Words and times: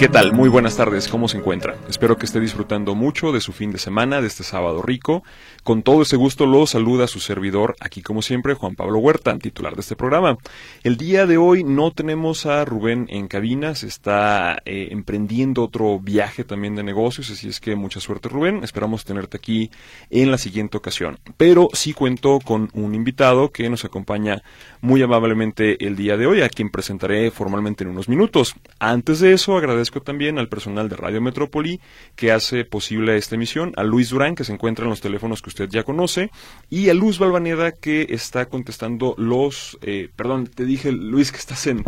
¿Qué 0.00 0.08
tal? 0.08 0.32
Muy 0.32 0.48
buenas 0.48 0.78
tardes, 0.78 1.08
¿cómo 1.08 1.28
se 1.28 1.36
encuentra? 1.36 1.76
Espero 1.86 2.16
que 2.16 2.24
esté 2.24 2.40
disfrutando 2.40 2.94
mucho 2.94 3.32
de 3.32 3.42
su 3.42 3.52
fin 3.52 3.70
de 3.70 3.76
semana, 3.76 4.22
de 4.22 4.28
este 4.28 4.44
sábado 4.44 4.80
rico. 4.80 5.22
Con 5.62 5.82
todo 5.82 6.00
ese 6.00 6.16
gusto 6.16 6.46
lo 6.46 6.66
saluda 6.66 7.06
su 7.06 7.20
servidor, 7.20 7.76
aquí 7.80 8.00
como 8.00 8.22
siempre, 8.22 8.54
Juan 8.54 8.76
Pablo 8.76 8.98
Huerta, 8.98 9.36
titular 9.38 9.74
de 9.74 9.82
este 9.82 9.96
programa. 9.96 10.38
El 10.84 10.96
día 10.96 11.26
de 11.26 11.36
hoy 11.36 11.64
no 11.64 11.90
tenemos 11.90 12.46
a 12.46 12.64
Rubén 12.64 13.08
en 13.10 13.28
cabina, 13.28 13.74
se 13.74 13.88
está 13.88 14.62
eh, 14.64 14.88
emprendiendo 14.90 15.64
otro 15.64 16.00
viaje 16.00 16.44
también 16.44 16.76
de 16.76 16.82
negocios, 16.82 17.28
así 17.28 17.50
es 17.50 17.60
que 17.60 17.76
mucha 17.76 18.00
suerte 18.00 18.30
Rubén, 18.30 18.64
esperamos 18.64 19.04
tenerte 19.04 19.36
aquí 19.36 19.70
en 20.08 20.30
la 20.30 20.38
siguiente 20.38 20.78
ocasión. 20.78 21.18
Pero 21.36 21.68
sí 21.74 21.92
cuento 21.92 22.38
con 22.42 22.70
un 22.72 22.94
invitado 22.94 23.50
que 23.50 23.68
nos 23.68 23.84
acompaña 23.84 24.42
muy 24.80 25.02
amablemente 25.02 25.86
el 25.86 25.94
día 25.94 26.16
de 26.16 26.26
hoy, 26.26 26.40
a 26.40 26.48
quien 26.48 26.70
presentaré 26.70 27.30
formalmente 27.30 27.84
en 27.84 27.90
unos 27.90 28.08
minutos. 28.08 28.54
Antes 28.78 29.20
de 29.20 29.34
eso, 29.34 29.58
agradezco 29.58 29.89
también 29.98 30.38
al 30.38 30.48
personal 30.48 30.88
de 30.88 30.94
Radio 30.94 31.20
Metrópoli 31.20 31.80
que 32.14 32.30
hace 32.30 32.64
posible 32.64 33.16
esta 33.16 33.34
emisión, 33.34 33.72
a 33.76 33.82
Luis 33.82 34.10
Durán 34.10 34.36
que 34.36 34.44
se 34.44 34.52
encuentra 34.52 34.84
en 34.84 34.90
los 34.90 35.00
teléfonos 35.00 35.42
que 35.42 35.48
usted 35.48 35.68
ya 35.68 35.82
conoce 35.82 36.30
y 36.68 36.88
a 36.88 36.94
Luz 36.94 37.18
Balvaneda 37.18 37.72
que 37.72 38.06
está 38.10 38.46
contestando 38.46 39.16
los, 39.18 39.76
eh, 39.82 40.08
perdón, 40.14 40.46
te 40.46 40.64
dije 40.64 40.92
Luis 40.92 41.32
que 41.32 41.38
estás 41.38 41.66
en 41.66 41.82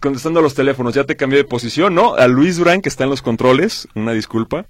contestando 0.00 0.40
los 0.40 0.54
teléfonos, 0.54 0.94
ya 0.94 1.04
te 1.04 1.16
cambié 1.16 1.36
de 1.40 1.44
posición, 1.44 1.94
¿no? 1.94 2.14
A 2.14 2.26
Luis 2.26 2.56
Durán 2.56 2.80
que 2.80 2.88
está 2.88 3.04
en 3.04 3.10
los 3.10 3.20
controles, 3.20 3.86
una 3.94 4.12
disculpa 4.12 4.64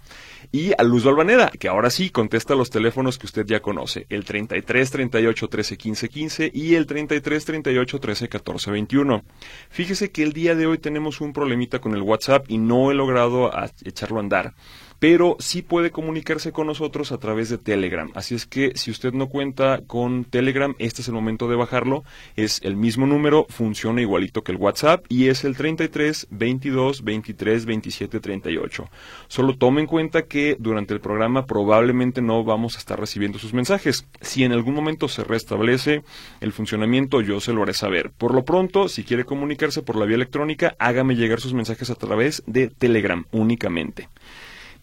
y 0.55 0.73
a 0.79 0.85
Luz 0.85 1.03
Balvaneda, 1.03 1.51
que 1.51 1.67
ahora 1.67 1.91
sí 1.91 2.11
contesta 2.11 2.55
los 2.55 2.71
teléfonos 2.71 3.19
que 3.19 3.27
usted 3.27 3.45
ya 3.45 3.59
conoce, 3.59 4.07
el 4.09 4.25
33 4.25 4.89
38 4.89 5.49
13 5.49 5.77
15 5.77 6.09
15 6.09 6.51
y 6.55 6.77
el 6.77 6.87
33 6.87 7.45
38 7.45 7.99
13 7.99 8.29
14 8.29 8.71
21. 8.71 9.25
Fíjese 9.69 10.13
que 10.13 10.23
el 10.23 10.33
día 10.33 10.55
de 10.55 10.67
hoy 10.67 10.79
tenemos 10.79 11.21
un 11.21 11.33
problemita 11.33 11.81
con 11.81 11.93
el 11.95 12.03
WhatsApp 12.03 12.45
y 12.47 12.59
no 12.59 12.93
he 12.93 12.95
logrado 12.95 13.51
echarlo 13.85 14.19
a 14.19 14.21
andar 14.21 14.55
pero 14.99 15.37
sí 15.39 15.63
puede 15.63 15.91
comunicarse 15.91 16.53
con 16.53 16.67
nosotros 16.67 17.13
a 17.13 17.19
través 17.19 17.49
de 17.49 17.59
Telegram. 17.59 18.11
Así 18.15 18.35
es 18.35 18.47
que 18.47 18.73
si 18.75 18.91
usted 18.91 19.13
no 19.13 19.29
cuenta 19.29 19.81
con 19.87 20.25
Telegram, 20.25 20.75
este 20.79 21.03
es 21.03 21.09
el 21.09 21.15
momento 21.15 21.49
de 21.49 21.57
bajarlo. 21.57 22.05
Es 22.37 22.61
el 22.63 22.77
mismo 22.77 23.07
número, 23.07 23.47
funciona 23.49 24.01
igualito 24.01 24.43
que 24.43 24.53
el 24.53 24.59
WhatsApp 24.59 25.05
y 25.09 25.29
es 25.29 25.45
el 25.45 25.57
33 25.57 26.29
22 26.31 27.05
23 27.05 27.67
27 27.67 28.21
38. 28.21 28.89
Solo 29.29 29.57
tome 29.57 29.81
en 29.81 29.87
cuenta 29.87 30.23
que 30.23 30.57
durante 30.59 30.95
el 30.95 31.01
programa 31.01 31.47
probablemente 31.47 32.23
no 32.23 32.45
vamos 32.45 32.77
a 32.77 32.79
estar 32.79 32.99
recibiendo 32.99 33.39
sus 33.39 33.55
mensajes. 33.55 34.07
Si 34.21 34.45
en 34.45 34.53
algún 34.53 34.75
momento 34.75 35.09
se 35.09 35.25
restablece 35.25 36.03
el 36.41 36.53
funcionamiento, 36.53 37.21
yo 37.21 37.41
se 37.41 37.53
lo 37.53 37.63
haré 37.63 37.75
saber. 37.75 38.11
Por 38.11 38.35
lo 38.35 38.45
pronto, 38.45 38.89
si 38.89 39.05
quiere 39.05 39.25
comunicarse 39.25 39.83
por 39.83 39.97
la 39.97 40.07
vía 40.07 40.17
electrónica, 40.17 40.77
hágame 40.79 41.17
llegar 41.17 41.41
sus 41.41 41.55
mensajes 41.55 41.91
a 41.91 41.95
través 41.95 42.43
de 42.47 42.69
Telegram 42.69 43.25
únicamente. 43.33 44.09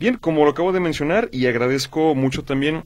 Bien, 0.02 0.18
como 0.18 0.44
lo 0.46 0.50
acabo 0.50 0.72
de 0.72 0.80
mencionar, 0.80 1.30
y 1.32 1.46
agradezco 1.46 2.16
mucho 2.16 2.44
también 2.44 2.86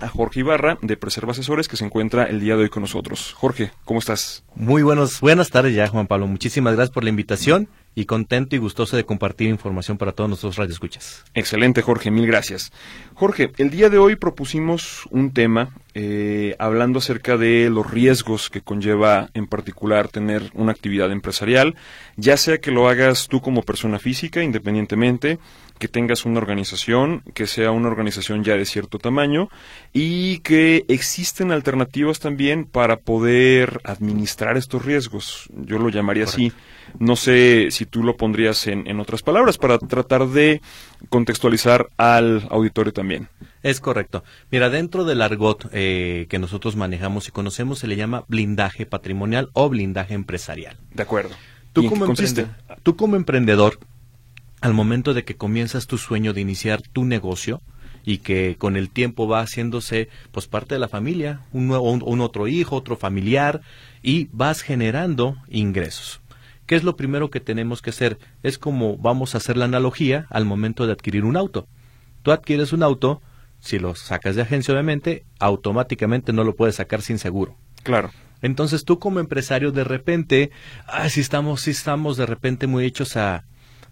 a 0.00 0.06
Jorge 0.06 0.38
Ibarra 0.38 0.78
de 0.80 0.96
Preserva 0.96 1.32
Asesores 1.32 1.66
que 1.66 1.76
se 1.76 1.84
encuentra 1.84 2.22
el 2.22 2.38
día 2.38 2.54
de 2.54 2.62
hoy 2.62 2.68
con 2.68 2.82
nosotros. 2.82 3.32
Jorge, 3.32 3.72
¿cómo 3.84 3.98
estás? 3.98 4.44
Muy 4.54 4.84
buenos, 4.84 5.20
buenas 5.20 5.50
tardes 5.50 5.74
ya, 5.74 5.88
Juan 5.88 6.06
Pablo. 6.06 6.28
Muchísimas 6.28 6.76
gracias 6.76 6.94
por 6.94 7.02
la 7.02 7.10
invitación 7.10 7.66
y 7.96 8.04
contento 8.04 8.54
y 8.54 8.60
gustoso 8.60 8.96
de 8.96 9.04
compartir 9.04 9.48
información 9.48 9.98
para 9.98 10.12
todos 10.12 10.30
nuestros 10.30 10.54
radioescuchas. 10.54 11.24
Excelente, 11.34 11.82
Jorge, 11.82 12.12
mil 12.12 12.28
gracias. 12.28 12.72
Jorge, 13.14 13.50
el 13.58 13.70
día 13.70 13.90
de 13.90 13.98
hoy 13.98 14.14
propusimos 14.14 15.08
un 15.10 15.32
tema 15.32 15.70
eh, 15.94 16.56
hablando 16.58 16.98
acerca 16.98 17.36
de 17.36 17.68
los 17.70 17.90
riesgos 17.90 18.48
que 18.48 18.62
conlleva 18.62 19.28
en 19.34 19.46
particular 19.46 20.08
tener 20.08 20.50
una 20.54 20.72
actividad 20.72 21.12
empresarial, 21.12 21.74
ya 22.16 22.36
sea 22.36 22.58
que 22.58 22.70
lo 22.70 22.88
hagas 22.88 23.28
tú 23.28 23.40
como 23.40 23.62
persona 23.62 23.98
física, 23.98 24.42
independientemente, 24.42 25.38
que 25.78 25.88
tengas 25.88 26.24
una 26.24 26.38
organización, 26.38 27.22
que 27.34 27.46
sea 27.46 27.72
una 27.72 27.88
organización 27.88 28.44
ya 28.44 28.56
de 28.56 28.64
cierto 28.64 28.98
tamaño 28.98 29.48
y 29.92 30.38
que 30.38 30.84
existen 30.88 31.50
alternativas 31.50 32.20
también 32.20 32.64
para 32.64 32.98
poder 32.98 33.80
administrar 33.84 34.56
estos 34.56 34.84
riesgos. 34.84 35.48
Yo 35.52 35.78
lo 35.78 35.88
llamaría 35.88 36.24
así. 36.24 36.52
No 36.98 37.16
sé 37.16 37.68
si 37.70 37.84
tú 37.84 38.02
lo 38.02 38.16
pondrías 38.16 38.66
en, 38.66 38.86
en 38.86 39.00
otras 39.00 39.22
palabras 39.22 39.58
para 39.58 39.78
tratar 39.78 40.28
de 40.28 40.60
contextualizar 41.08 41.88
al 41.96 42.46
auditorio 42.50 42.92
también. 42.92 43.28
Es 43.62 43.80
correcto. 43.80 44.24
Mira, 44.50 44.70
dentro 44.70 45.04
del 45.04 45.22
argot 45.22 45.68
eh, 45.72 46.26
que 46.28 46.38
nosotros 46.38 46.76
manejamos 46.76 47.28
y 47.28 47.30
conocemos 47.30 47.78
se 47.78 47.86
le 47.86 47.96
llama 47.96 48.24
blindaje 48.28 48.86
patrimonial 48.86 49.50
o 49.52 49.68
blindaje 49.68 50.14
empresarial. 50.14 50.76
De 50.92 51.02
acuerdo. 51.02 51.34
Tú, 51.72 51.88
como, 51.88 52.06
tú 52.82 52.96
como 52.96 53.16
emprendedor 53.16 53.78
al 54.60 54.74
momento 54.74 55.14
de 55.14 55.24
que 55.24 55.36
comienzas 55.36 55.86
tu 55.86 55.96
sueño 55.96 56.32
de 56.32 56.40
iniciar 56.40 56.82
tu 56.82 57.04
negocio 57.04 57.62
y 58.04 58.18
que 58.18 58.56
con 58.58 58.76
el 58.76 58.90
tiempo 58.90 59.28
va 59.28 59.40
haciéndose 59.40 60.08
pues 60.30 60.46
parte 60.46 60.74
de 60.74 60.80
la 60.80 60.88
familia, 60.88 61.40
un, 61.52 61.68
nuevo, 61.68 61.90
un, 61.90 62.20
otro 62.20 62.48
hijo, 62.48 62.76
otro 62.76 62.96
familiar 62.96 63.60
y 64.02 64.28
vas 64.32 64.62
generando 64.62 65.36
ingresos. 65.48 66.20
¿Qué 66.66 66.76
es 66.76 66.84
lo 66.84 66.96
primero 66.96 67.30
que 67.30 67.40
tenemos 67.40 67.82
que 67.82 67.90
hacer? 67.90 68.18
Es 68.42 68.58
como 68.58 68.96
vamos 68.96 69.34
a 69.34 69.38
hacer 69.38 69.56
la 69.56 69.64
analogía 69.64 70.26
al 70.30 70.44
momento 70.44 70.86
de 70.86 70.92
adquirir 70.92 71.24
un 71.24 71.36
auto. 71.36 71.66
Tú 72.22 72.32
adquieres 72.32 72.72
un 72.72 72.82
auto, 72.82 73.20
si 73.62 73.78
lo 73.78 73.94
sacas 73.94 74.34
de 74.34 74.42
agencia 74.42 74.74
obviamente, 74.74 75.24
automáticamente 75.38 76.32
no 76.32 76.42
lo 76.42 76.56
puedes 76.56 76.74
sacar 76.74 77.00
sin 77.00 77.18
seguro. 77.18 77.56
Claro. 77.84 78.10
Entonces 78.42 78.84
tú 78.84 78.98
como 78.98 79.20
empresario 79.20 79.70
de 79.70 79.84
repente, 79.84 80.50
ah, 80.88 81.08
si 81.08 81.20
estamos, 81.20 81.62
si 81.62 81.70
estamos 81.70 82.16
de 82.16 82.26
repente 82.26 82.66
muy 82.66 82.84
hechos 82.84 83.16
a, 83.16 83.44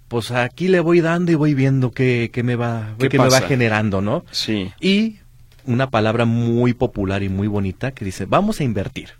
pues 0.08 0.32
aquí 0.32 0.66
le 0.66 0.80
voy 0.80 1.00
dando 1.00 1.30
y 1.30 1.36
voy 1.36 1.54
viendo 1.54 1.92
qué, 1.92 2.30
me 2.42 2.56
va, 2.56 2.96
qué, 2.98 3.16
me 3.16 3.28
va 3.28 3.40
generando, 3.42 4.00
¿no? 4.00 4.24
Sí. 4.32 4.72
Y 4.80 5.20
una 5.64 5.88
palabra 5.88 6.24
muy 6.24 6.74
popular 6.74 7.22
y 7.22 7.28
muy 7.28 7.46
bonita 7.46 7.92
que 7.92 8.04
dice, 8.04 8.24
vamos 8.24 8.58
a 8.58 8.64
invertir. 8.64 9.10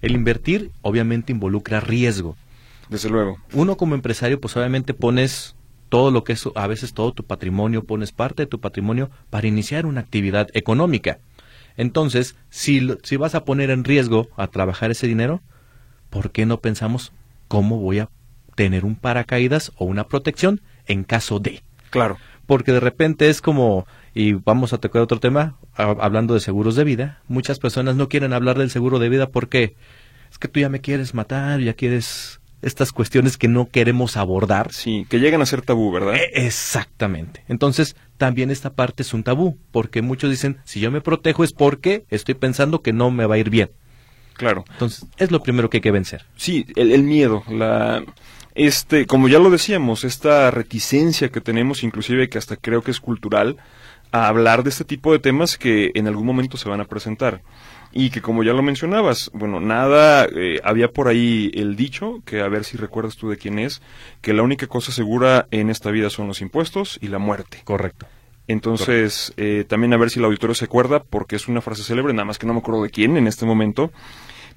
El 0.00 0.16
invertir 0.16 0.72
obviamente 0.82 1.30
involucra 1.30 1.78
riesgo. 1.78 2.36
Desde 2.88 3.08
luego. 3.08 3.38
Uno 3.52 3.76
como 3.76 3.94
empresario, 3.94 4.40
pues 4.40 4.56
obviamente 4.56 4.94
pones 4.94 5.54
todo 5.92 6.10
lo 6.10 6.24
que 6.24 6.32
es, 6.32 6.48
a 6.54 6.66
veces 6.66 6.94
todo 6.94 7.12
tu 7.12 7.24
patrimonio, 7.24 7.84
pones 7.84 8.12
parte 8.12 8.44
de 8.44 8.46
tu 8.46 8.60
patrimonio 8.60 9.10
para 9.28 9.46
iniciar 9.46 9.84
una 9.84 10.00
actividad 10.00 10.48
económica. 10.54 11.18
Entonces, 11.76 12.34
si, 12.48 12.88
si 13.02 13.18
vas 13.18 13.34
a 13.34 13.44
poner 13.44 13.68
en 13.68 13.84
riesgo 13.84 14.28
a 14.38 14.46
trabajar 14.46 14.90
ese 14.90 15.06
dinero, 15.06 15.42
¿por 16.08 16.30
qué 16.30 16.46
no 16.46 16.60
pensamos 16.60 17.12
cómo 17.46 17.76
voy 17.76 17.98
a 17.98 18.08
tener 18.54 18.86
un 18.86 18.94
paracaídas 18.94 19.70
o 19.76 19.84
una 19.84 20.08
protección 20.08 20.62
en 20.86 21.04
caso 21.04 21.40
de. 21.40 21.62
Claro. 21.90 22.16
Porque 22.46 22.72
de 22.72 22.80
repente 22.80 23.28
es 23.28 23.42
como, 23.42 23.86
y 24.14 24.32
vamos 24.32 24.72
a 24.72 24.78
tocar 24.78 25.02
otro 25.02 25.20
tema, 25.20 25.58
hablando 25.74 26.32
de 26.32 26.40
seguros 26.40 26.74
de 26.74 26.84
vida, 26.84 27.20
muchas 27.28 27.58
personas 27.58 27.96
no 27.96 28.08
quieren 28.08 28.32
hablar 28.32 28.56
del 28.56 28.70
seguro 28.70 28.98
de 28.98 29.10
vida 29.10 29.26
porque 29.26 29.76
es 30.30 30.38
que 30.38 30.48
tú 30.48 30.58
ya 30.58 30.70
me 30.70 30.80
quieres 30.80 31.12
matar, 31.12 31.60
ya 31.60 31.74
quieres 31.74 32.40
estas 32.62 32.92
cuestiones 32.92 33.36
que 33.36 33.48
no 33.48 33.68
queremos 33.68 34.16
abordar. 34.16 34.72
Sí, 34.72 35.06
que 35.08 35.20
llegan 35.20 35.42
a 35.42 35.46
ser 35.46 35.62
tabú, 35.62 35.92
¿verdad? 35.92 36.14
E, 36.14 36.46
exactamente. 36.46 37.44
Entonces, 37.48 37.96
también 38.16 38.50
esta 38.50 38.70
parte 38.70 39.02
es 39.02 39.12
un 39.12 39.22
tabú, 39.22 39.58
porque 39.70 40.00
muchos 40.00 40.30
dicen, 40.30 40.58
si 40.64 40.80
yo 40.80 40.90
me 40.90 41.00
protejo 41.00 41.44
es 41.44 41.52
porque 41.52 42.04
estoy 42.08 42.34
pensando 42.34 42.82
que 42.82 42.92
no 42.92 43.10
me 43.10 43.26
va 43.26 43.34
a 43.34 43.38
ir 43.38 43.50
bien. 43.50 43.70
Claro. 44.34 44.64
Entonces, 44.70 45.06
es 45.18 45.30
lo 45.30 45.42
primero 45.42 45.68
que 45.68 45.78
hay 45.78 45.82
que 45.82 45.90
vencer. 45.90 46.24
Sí, 46.36 46.66
el 46.76 47.02
miedo, 47.02 47.44
la 47.50 48.02
este, 48.54 49.06
como 49.06 49.28
ya 49.28 49.38
lo 49.38 49.50
decíamos, 49.50 50.04
esta 50.04 50.50
reticencia 50.50 51.30
que 51.30 51.40
tenemos, 51.40 51.82
inclusive 51.82 52.28
que 52.28 52.38
hasta 52.38 52.56
creo 52.56 52.82
que 52.82 52.90
es 52.90 53.00
cultural, 53.00 53.56
a 54.10 54.28
hablar 54.28 54.62
de 54.62 54.70
este 54.70 54.84
tipo 54.84 55.12
de 55.12 55.18
temas 55.18 55.56
que 55.56 55.90
en 55.94 56.06
algún 56.06 56.26
momento 56.26 56.58
se 56.58 56.68
van 56.68 56.80
a 56.80 56.84
presentar. 56.84 57.40
Y 57.92 58.10
que 58.10 58.22
como 58.22 58.42
ya 58.42 58.52
lo 58.52 58.62
mencionabas, 58.62 59.30
bueno, 59.34 59.60
nada, 59.60 60.24
eh, 60.24 60.60
había 60.64 60.88
por 60.88 61.08
ahí 61.08 61.50
el 61.54 61.76
dicho, 61.76 62.22
que 62.24 62.40
a 62.40 62.48
ver 62.48 62.64
si 62.64 62.76
recuerdas 62.76 63.16
tú 63.16 63.28
de 63.28 63.36
quién 63.36 63.58
es, 63.58 63.82
que 64.22 64.32
la 64.32 64.42
única 64.42 64.66
cosa 64.66 64.92
segura 64.92 65.46
en 65.50 65.68
esta 65.68 65.90
vida 65.90 66.08
son 66.08 66.26
los 66.26 66.40
impuestos 66.40 66.98
y 67.02 67.08
la 67.08 67.18
muerte. 67.18 67.60
Correcto. 67.64 68.06
Entonces, 68.48 69.32
eh, 69.36 69.64
también 69.68 69.92
a 69.92 69.96
ver 69.96 70.10
si 70.10 70.18
el 70.18 70.24
auditorio 70.24 70.54
se 70.54 70.64
acuerda, 70.64 71.02
porque 71.02 71.36
es 71.36 71.48
una 71.48 71.60
frase 71.60 71.84
célebre, 71.84 72.12
nada 72.12 72.24
más 72.24 72.38
que 72.38 72.46
no 72.46 72.54
me 72.54 72.60
acuerdo 72.60 72.82
de 72.82 72.90
quién 72.90 73.16
en 73.16 73.26
este 73.26 73.46
momento, 73.46 73.92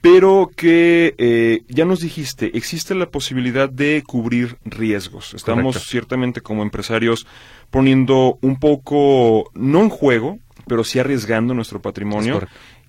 pero 0.02 0.52
que 0.56 1.16
eh, 1.18 1.64
ya 1.68 1.86
nos 1.86 2.00
dijiste, 2.00 2.58
existe 2.58 2.96
la 2.96 3.10
posibilidad 3.10 3.70
de 3.70 4.04
cubrir 4.06 4.58
riesgos. 4.64 5.34
Estamos 5.34 5.84
ciertamente 5.88 6.42
como 6.42 6.64
empresarios 6.64 7.26
poniendo 7.70 8.38
un 8.42 8.60
poco, 8.60 9.50
no 9.54 9.82
en 9.82 9.90
juego, 9.90 10.40
pero 10.68 10.84
sí 10.84 11.00
arriesgando 11.00 11.54
nuestro 11.54 11.82
patrimonio. 11.82 12.42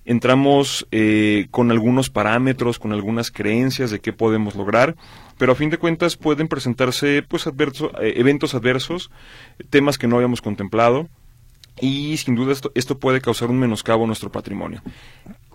Entramos 0.07 0.87
eh, 0.91 1.47
con 1.51 1.69
algunos 1.69 2.09
parámetros, 2.09 2.79
con 2.79 2.93
algunas 2.93 3.29
creencias 3.29 3.91
de 3.91 3.99
qué 3.99 4.13
podemos 4.13 4.55
lograr, 4.55 4.95
pero 5.37 5.51
a 5.51 5.55
fin 5.55 5.69
de 5.69 5.77
cuentas 5.77 6.15
pueden 6.15 6.47
presentarse 6.47 7.23
pues 7.27 7.45
adverso, 7.45 7.91
eh, 8.01 8.13
eventos 8.15 8.55
adversos, 8.55 9.11
temas 9.69 9.97
que 9.97 10.07
no 10.07 10.15
habíamos 10.15 10.41
contemplado, 10.41 11.09
y 11.79 12.17
sin 12.17 12.35
duda 12.35 12.53
esto, 12.53 12.71
esto 12.73 12.97
puede 12.97 13.21
causar 13.21 13.49
un 13.49 13.59
menoscabo 13.59 14.05
a 14.05 14.07
nuestro 14.07 14.31
patrimonio. 14.31 14.81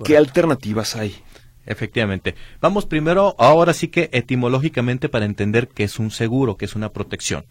¿Qué 0.04 0.16
alternativas 0.16 0.96
hay? 0.96 1.16
Efectivamente. 1.64 2.34
Vamos 2.60 2.86
primero, 2.86 3.34
ahora 3.38 3.72
sí 3.72 3.88
que 3.88 4.10
etimológicamente 4.12 5.08
para 5.08 5.24
entender 5.24 5.68
qué 5.68 5.84
es 5.84 5.98
un 5.98 6.10
seguro, 6.10 6.56
qué 6.56 6.66
es 6.66 6.74
una 6.76 6.90
protección. 6.90 7.46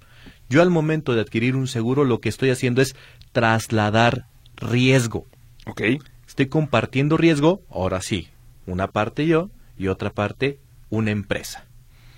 Yo 0.50 0.62
al 0.62 0.70
momento 0.70 1.16
de 1.16 1.22
adquirir 1.22 1.56
un 1.56 1.68
seguro 1.68 2.04
lo 2.04 2.20
que 2.20 2.30
estoy 2.30 2.52
haciendo 2.52 2.82
es 2.82 2.96
trasladar 3.32 4.28
riesgo. 4.58 5.26
Ok. 5.66 5.82
Estoy 6.42 6.50
compartiendo 6.50 7.18
riesgo, 7.18 7.62
ahora 7.70 8.02
sí, 8.02 8.30
una 8.66 8.88
parte 8.88 9.28
yo 9.28 9.52
y 9.78 9.90
otra 9.90 10.10
parte 10.10 10.58
una 10.90 11.12
empresa. 11.12 11.68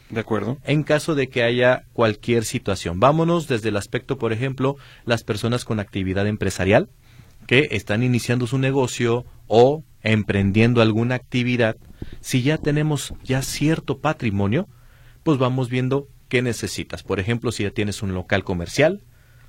De 0.10 0.22
acuerdo. 0.22 0.60
En 0.64 0.84
caso 0.84 1.14
de 1.14 1.28
que 1.28 1.44
haya 1.44 1.84
cualquier 1.92 2.46
situación. 2.46 3.02
Vámonos 3.02 3.50
desde 3.50 3.68
el 3.68 3.76
aspecto, 3.76 4.18
por 4.18 4.32
ejemplo, 4.32 4.78
las 5.04 5.26
personas 5.26 5.66
con 5.66 5.82
actividad 5.82 6.26
empresarial 6.26 6.88
que 7.48 7.68
están 7.72 8.02
iniciando 8.02 8.48
su 8.48 8.58
negocio 8.60 9.26
o 9.48 9.84
emprendiendo 10.04 10.82
alguna 10.82 11.16
actividad, 11.16 11.76
si 12.22 12.44
ya 12.44 12.58
tenemos 12.58 13.14
ya 13.26 13.42
cierto 13.42 14.00
patrimonio, 14.00 14.70
pues 15.24 15.38
vamos 15.38 15.68
viendo 15.68 16.08
qué 16.30 16.42
necesitas. 16.42 17.04
Por 17.04 17.20
ejemplo, 17.20 17.52
si 17.52 17.64
ya 17.64 17.72
tienes 17.72 18.02
un 18.02 18.14
local 18.14 18.46
comercial, 18.46 19.02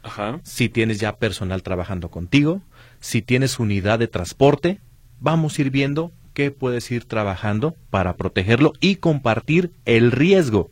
Ajá. 0.03 0.41
si 0.43 0.69
tienes 0.69 0.99
ya 0.99 1.15
personal 1.17 1.63
trabajando 1.63 2.11
contigo, 2.11 2.61
si 3.05 3.21
tienes 3.21 3.59
unidad 3.59 3.99
de 3.99 4.09
transporte, 4.09 4.81
vamos 5.21 5.59
a 5.59 5.61
ir 5.61 5.69
viendo 5.69 6.11
qué 6.33 6.51
puedes 6.51 6.91
ir 6.91 7.05
trabajando 7.05 7.77
para 7.91 8.17
protegerlo 8.17 8.73
y 8.81 8.97
compartir 8.97 9.73
el 9.85 10.11
riesgo 10.11 10.71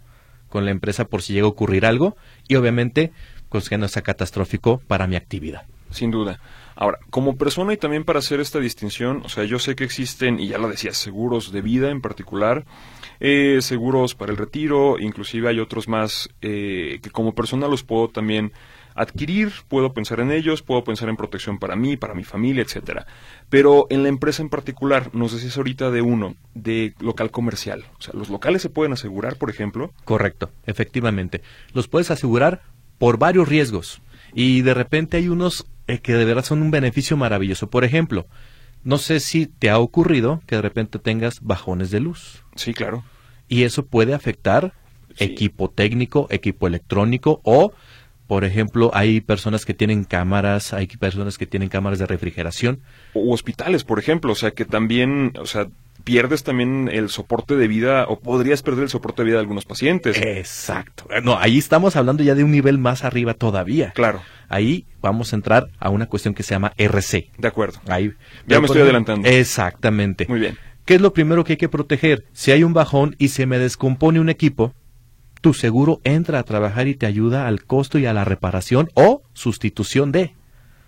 con 0.49 0.64
la 0.64 0.70
empresa 0.70 1.05
por 1.05 1.20
si 1.20 1.34
llega 1.34 1.44
a 1.44 1.50
ocurrir 1.50 1.84
algo 1.84 2.17
y 2.49 2.55
obviamente 2.55 3.12
pues 3.50 3.69
que 3.69 3.76
no 3.76 3.87
sea 3.87 4.00
catastrófico 4.00 4.79
para 4.88 5.06
mi 5.06 5.17
actividad. 5.17 5.67
Sin 5.90 6.11
duda. 6.11 6.40
Ahora, 6.75 7.00
como 7.11 7.37
persona 7.37 7.75
y 7.75 7.76
también 7.76 8.05
para 8.05 8.20
hacer 8.20 8.40
esta 8.40 8.61
distinción, 8.61 9.20
o 9.26 9.28
sea, 9.28 9.44
yo 9.44 9.58
sé 9.58 9.76
que 9.76 9.85
existen, 9.85 10.40
y 10.40 10.49
ya 10.49 10.56
lo 10.56 10.70
decía, 10.70 10.94
seguros 10.94 11.52
de 11.52 11.61
vida 11.61 11.90
en 11.90 12.00
particular, 12.00 12.64
eh, 13.20 13.58
seguros 13.61 14.14
para 14.14 14.32
el 14.32 14.38
retiro, 14.38 14.99
inclusive 14.99 15.50
hay 15.50 15.61
otros 15.61 15.87
más 15.87 16.31
eh, 16.40 16.99
que 17.02 17.11
como 17.11 17.35
persona 17.35 17.69
los 17.69 17.82
puedo 17.82 18.08
también 18.08 18.52
adquirir, 18.94 19.53
puedo 19.69 19.93
pensar 19.93 20.21
en 20.21 20.31
ellos, 20.31 20.62
puedo 20.62 20.85
pensar 20.85 21.09
en 21.09 21.17
protección 21.17 21.59
para 21.59 21.77
mí, 21.77 21.97
para 21.97 22.15
mi 22.15 22.25
familia, 22.25 22.62
etcétera. 22.62 23.06
Pero 23.49 23.87
en 23.91 24.03
la 24.03 24.09
empresa 24.09 24.43
en 24.43 24.49
particular, 24.49 25.11
nos 25.15 25.33
decías 25.33 25.56
ahorita 25.56 25.91
de 25.91 26.03
uno, 26.03 26.35
de 26.55 26.94
local 27.00 27.31
comercial. 27.31 27.85
O 27.99 28.03
sea, 28.03 28.15
los 28.15 28.29
locales 28.31 28.62
se 28.62 28.71
pueden 28.71 28.93
asegurar, 28.93 29.37
por 29.37 29.50
ejemplo. 29.50 29.93
Correcto, 30.05 30.50
efectivamente. 30.67 31.43
Los 31.73 31.89
puedes 31.89 32.11
asegurar 32.11 32.62
por 32.99 33.19
varios 33.19 33.49
riesgos. 33.49 34.00
Y 34.35 34.62
de 34.62 34.75
repente 34.75 35.17
hay 35.19 35.29
unos 35.29 35.67
eh, 35.87 35.99
que 35.99 36.15
de 36.15 36.25
verdad 36.25 36.45
son 36.45 36.62
un 36.62 36.71
beneficio 36.71 37.17
maravilloso. 37.17 37.69
Por 37.69 37.85
ejemplo, 37.85 38.27
no 38.85 38.99
sé 38.99 39.21
si 39.21 39.47
te 39.47 39.69
ha 39.71 39.79
ocurrido 39.79 40.43
que 40.47 40.56
de 40.56 40.62
repente 40.62 40.99
tengas 40.99 41.41
bajones 41.41 41.91
de 41.91 42.00
luz. 42.00 42.43
Sí, 42.56 42.73
claro. 42.73 43.05
Y 43.49 43.65
eso 43.65 43.85
puede 43.87 44.15
afectar 44.15 44.73
Sí. 45.15 45.25
equipo 45.25 45.69
técnico, 45.69 46.27
equipo 46.31 46.67
electrónico 46.67 47.43
o, 47.45 47.73
por 48.32 48.46
ejemplo, 48.46 48.90
hay 48.94 49.20
personas 49.20 49.67
que 49.67 49.75
tienen 49.75 50.05
cámaras, 50.05 50.73
hay 50.73 50.87
personas 50.87 51.37
que 51.37 51.44
tienen 51.44 51.69
cámaras 51.69 51.99
de 51.99 52.06
refrigeración. 52.06 52.81
O 53.12 53.34
hospitales, 53.34 53.84
por 53.84 53.99
ejemplo, 53.99 54.32
o 54.32 54.34
sea, 54.34 54.52
que 54.52 54.64
también, 54.64 55.34
o 55.38 55.44
sea, 55.44 55.67
pierdes 56.02 56.43
también 56.43 56.88
el 56.90 57.11
soporte 57.11 57.56
de 57.56 57.69
vida 57.69 58.06
o 58.08 58.20
podrías 58.20 58.62
perder 58.62 58.84
el 58.84 58.88
soporte 58.88 59.20
de 59.20 59.26
vida 59.26 59.34
de 59.34 59.40
algunos 59.40 59.67
pacientes. 59.67 60.17
Exacto. 60.17 61.05
No, 61.23 61.38
ahí 61.38 61.58
estamos 61.58 61.94
hablando 61.94 62.23
ya 62.23 62.34
de 62.34 62.43
un 62.43 62.52
nivel 62.52 62.79
más 62.79 63.05
arriba 63.05 63.34
todavía. 63.34 63.90
Claro, 63.90 64.23
Ahí 64.49 64.87
vamos 65.02 65.35
a 65.35 65.37
entrar 65.37 65.69
a 65.78 65.90
una 65.90 66.06
cuestión 66.06 66.32
que 66.32 66.43
se 66.43 66.55
llama 66.55 66.73
RC. 66.78 67.32
de 67.37 67.49
acuerdo. 67.49 67.81
Ahí. 67.87 68.14
Ya 68.46 68.61
me 68.61 68.67
estoy 68.67 68.81
adelantando. 68.81 69.28
Exactamente. 69.28 70.25
Muy 70.26 70.40
bien. 70.40 70.56
¿Qué 70.87 70.94
es 70.94 71.02
lo 71.02 71.12
primero 71.12 71.44
que 71.44 71.52
hay 71.52 71.56
que 71.58 71.69
proteger? 71.69 72.25
Si 72.32 72.50
hay 72.50 72.64
un 72.64 72.73
bajón 72.73 73.14
y 73.19 73.28
se 73.28 73.44
me 73.44 73.58
descompone 73.58 74.20
un 74.20 74.31
equipo, 74.31 74.73
tu 75.43 75.53
seguro 75.53 76.00
entra 76.05 76.39
a 76.39 76.43
trabajar 76.44 76.89
y 76.89 76.94
te 76.94 77.05
ayuda 77.05 77.47
al 77.47 77.65
costo 77.65 77.99
y 77.99 78.06
a 78.06 78.15
la 78.15 78.25
reparación 78.25 78.89
o 78.94 79.23
sustitución 79.35 80.11
de. 80.12 80.35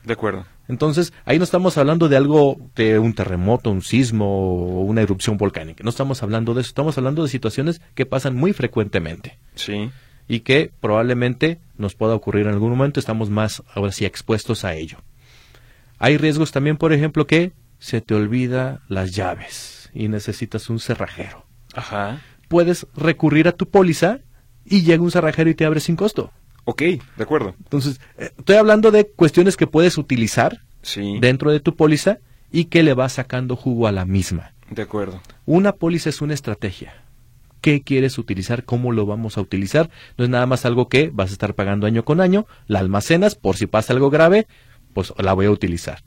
De 0.05 0.13
acuerdo. 0.15 0.47
Entonces, 0.69 1.13
ahí 1.27 1.37
no 1.39 1.45
estamos 1.45 1.77
hablando 1.77 2.09
de 2.09 2.17
algo 2.17 2.57
de 2.75 2.99
un 2.99 3.13
terremoto, 3.13 3.71
un 3.71 3.83
sismo 3.83 4.79
o 4.79 4.81
una 4.85 5.03
erupción 5.03 5.37
volcánica. 5.37 5.85
No 5.85 5.91
estamos 5.91 6.23
hablando 6.23 6.55
de 6.55 6.63
eso. 6.63 6.69
Estamos 6.69 6.97
hablando 6.97 7.23
de 7.23 7.29
situaciones 7.29 7.83
que 7.95 8.07
pasan 8.07 8.35
muy 8.35 8.55
frecuentemente 8.55 9.39
Sí. 9.57 9.91
y 10.27 10.41
que 10.41 10.73
probablemente 10.81 11.59
nos 11.77 11.95
pueda 11.95 12.15
ocurrir 12.15 12.47
en 12.47 12.55
algún 12.55 12.71
momento. 12.71 12.99
Estamos 12.99 13.29
más 13.29 13.63
ahora 13.75 13.93
sí 13.93 14.07
expuestos 14.07 14.65
a 14.65 14.75
ello. 14.75 14.99
Hay 15.99 16.17
riesgos 16.17 16.51
también, 16.53 16.77
por 16.79 16.93
ejemplo, 16.95 17.27
que 17.27 17.53
se 17.79 18.01
te 18.01 18.15
olvida 18.15 18.81
las 18.89 19.15
llaves 19.15 19.91
y 19.93 20.09
necesitas 20.09 20.71
un 20.71 20.79
cerrajero. 20.81 21.45
Ajá. 21.75 22.21
Puedes 22.49 22.87
recurrir 22.97 23.49
a 23.49 23.53
tu 23.53 23.69
póliza 23.69 24.21
y 24.65 24.83
llega 24.83 25.03
un 25.03 25.11
cerrajero 25.11 25.51
y 25.51 25.55
te 25.55 25.65
abre 25.65 25.81
sin 25.81 25.97
costo. 25.97 26.31
Ok, 26.65 26.81
de 26.83 27.01
acuerdo. 27.19 27.55
Entonces, 27.59 28.01
eh, 28.19 28.31
estoy 28.39 28.57
hablando 28.57 28.91
de 28.91 29.07
cuestiones 29.07 29.57
que 29.57 29.67
puedes 29.67 29.99
utilizar 29.99 30.61
Sí. 30.83 31.19
dentro 31.21 31.51
de 31.51 31.61
tu 31.61 31.77
póliza 31.77 32.19
y 32.51 32.67
que 32.67 32.83
le 32.83 32.95
vas 32.95 33.13
sacando 33.15 33.57
jugo 33.57 33.87
a 33.87 33.93
la 33.93 34.05
misma. 34.05 34.53
De 34.71 34.83
acuerdo. 34.83 35.21
Una 35.45 35.73
póliza 35.73 36.09
es 36.09 36.23
una 36.23 36.35
estrategia. 36.35 36.95
¿Qué 37.61 37.83
quieres 37.83 38.19
utilizar? 38.19 38.65
¿Cómo 38.65 38.93
lo 38.93 39.07
vamos 39.07 39.37
a 39.39 39.41
utilizar? 39.41 39.91
No 40.19 40.25
es 40.25 40.31
nada 40.31 40.47
más 40.47 40.65
algo 40.67 40.89
que 40.89 41.11
vas 41.13 41.31
a 41.31 41.33
estar 41.33 41.55
pagando 41.55 41.87
año 41.87 42.05
con 42.05 42.21
año, 42.21 42.47
la 42.67 42.79
almacenas 42.79 43.35
por 43.35 43.57
si 43.57 43.67
pasa 43.67 43.93
algo 43.93 44.11
grave, 44.11 44.47
pues 44.93 45.13
la 45.19 45.33
voy 45.33 45.47
a 45.47 45.51
utilizar. 45.51 46.03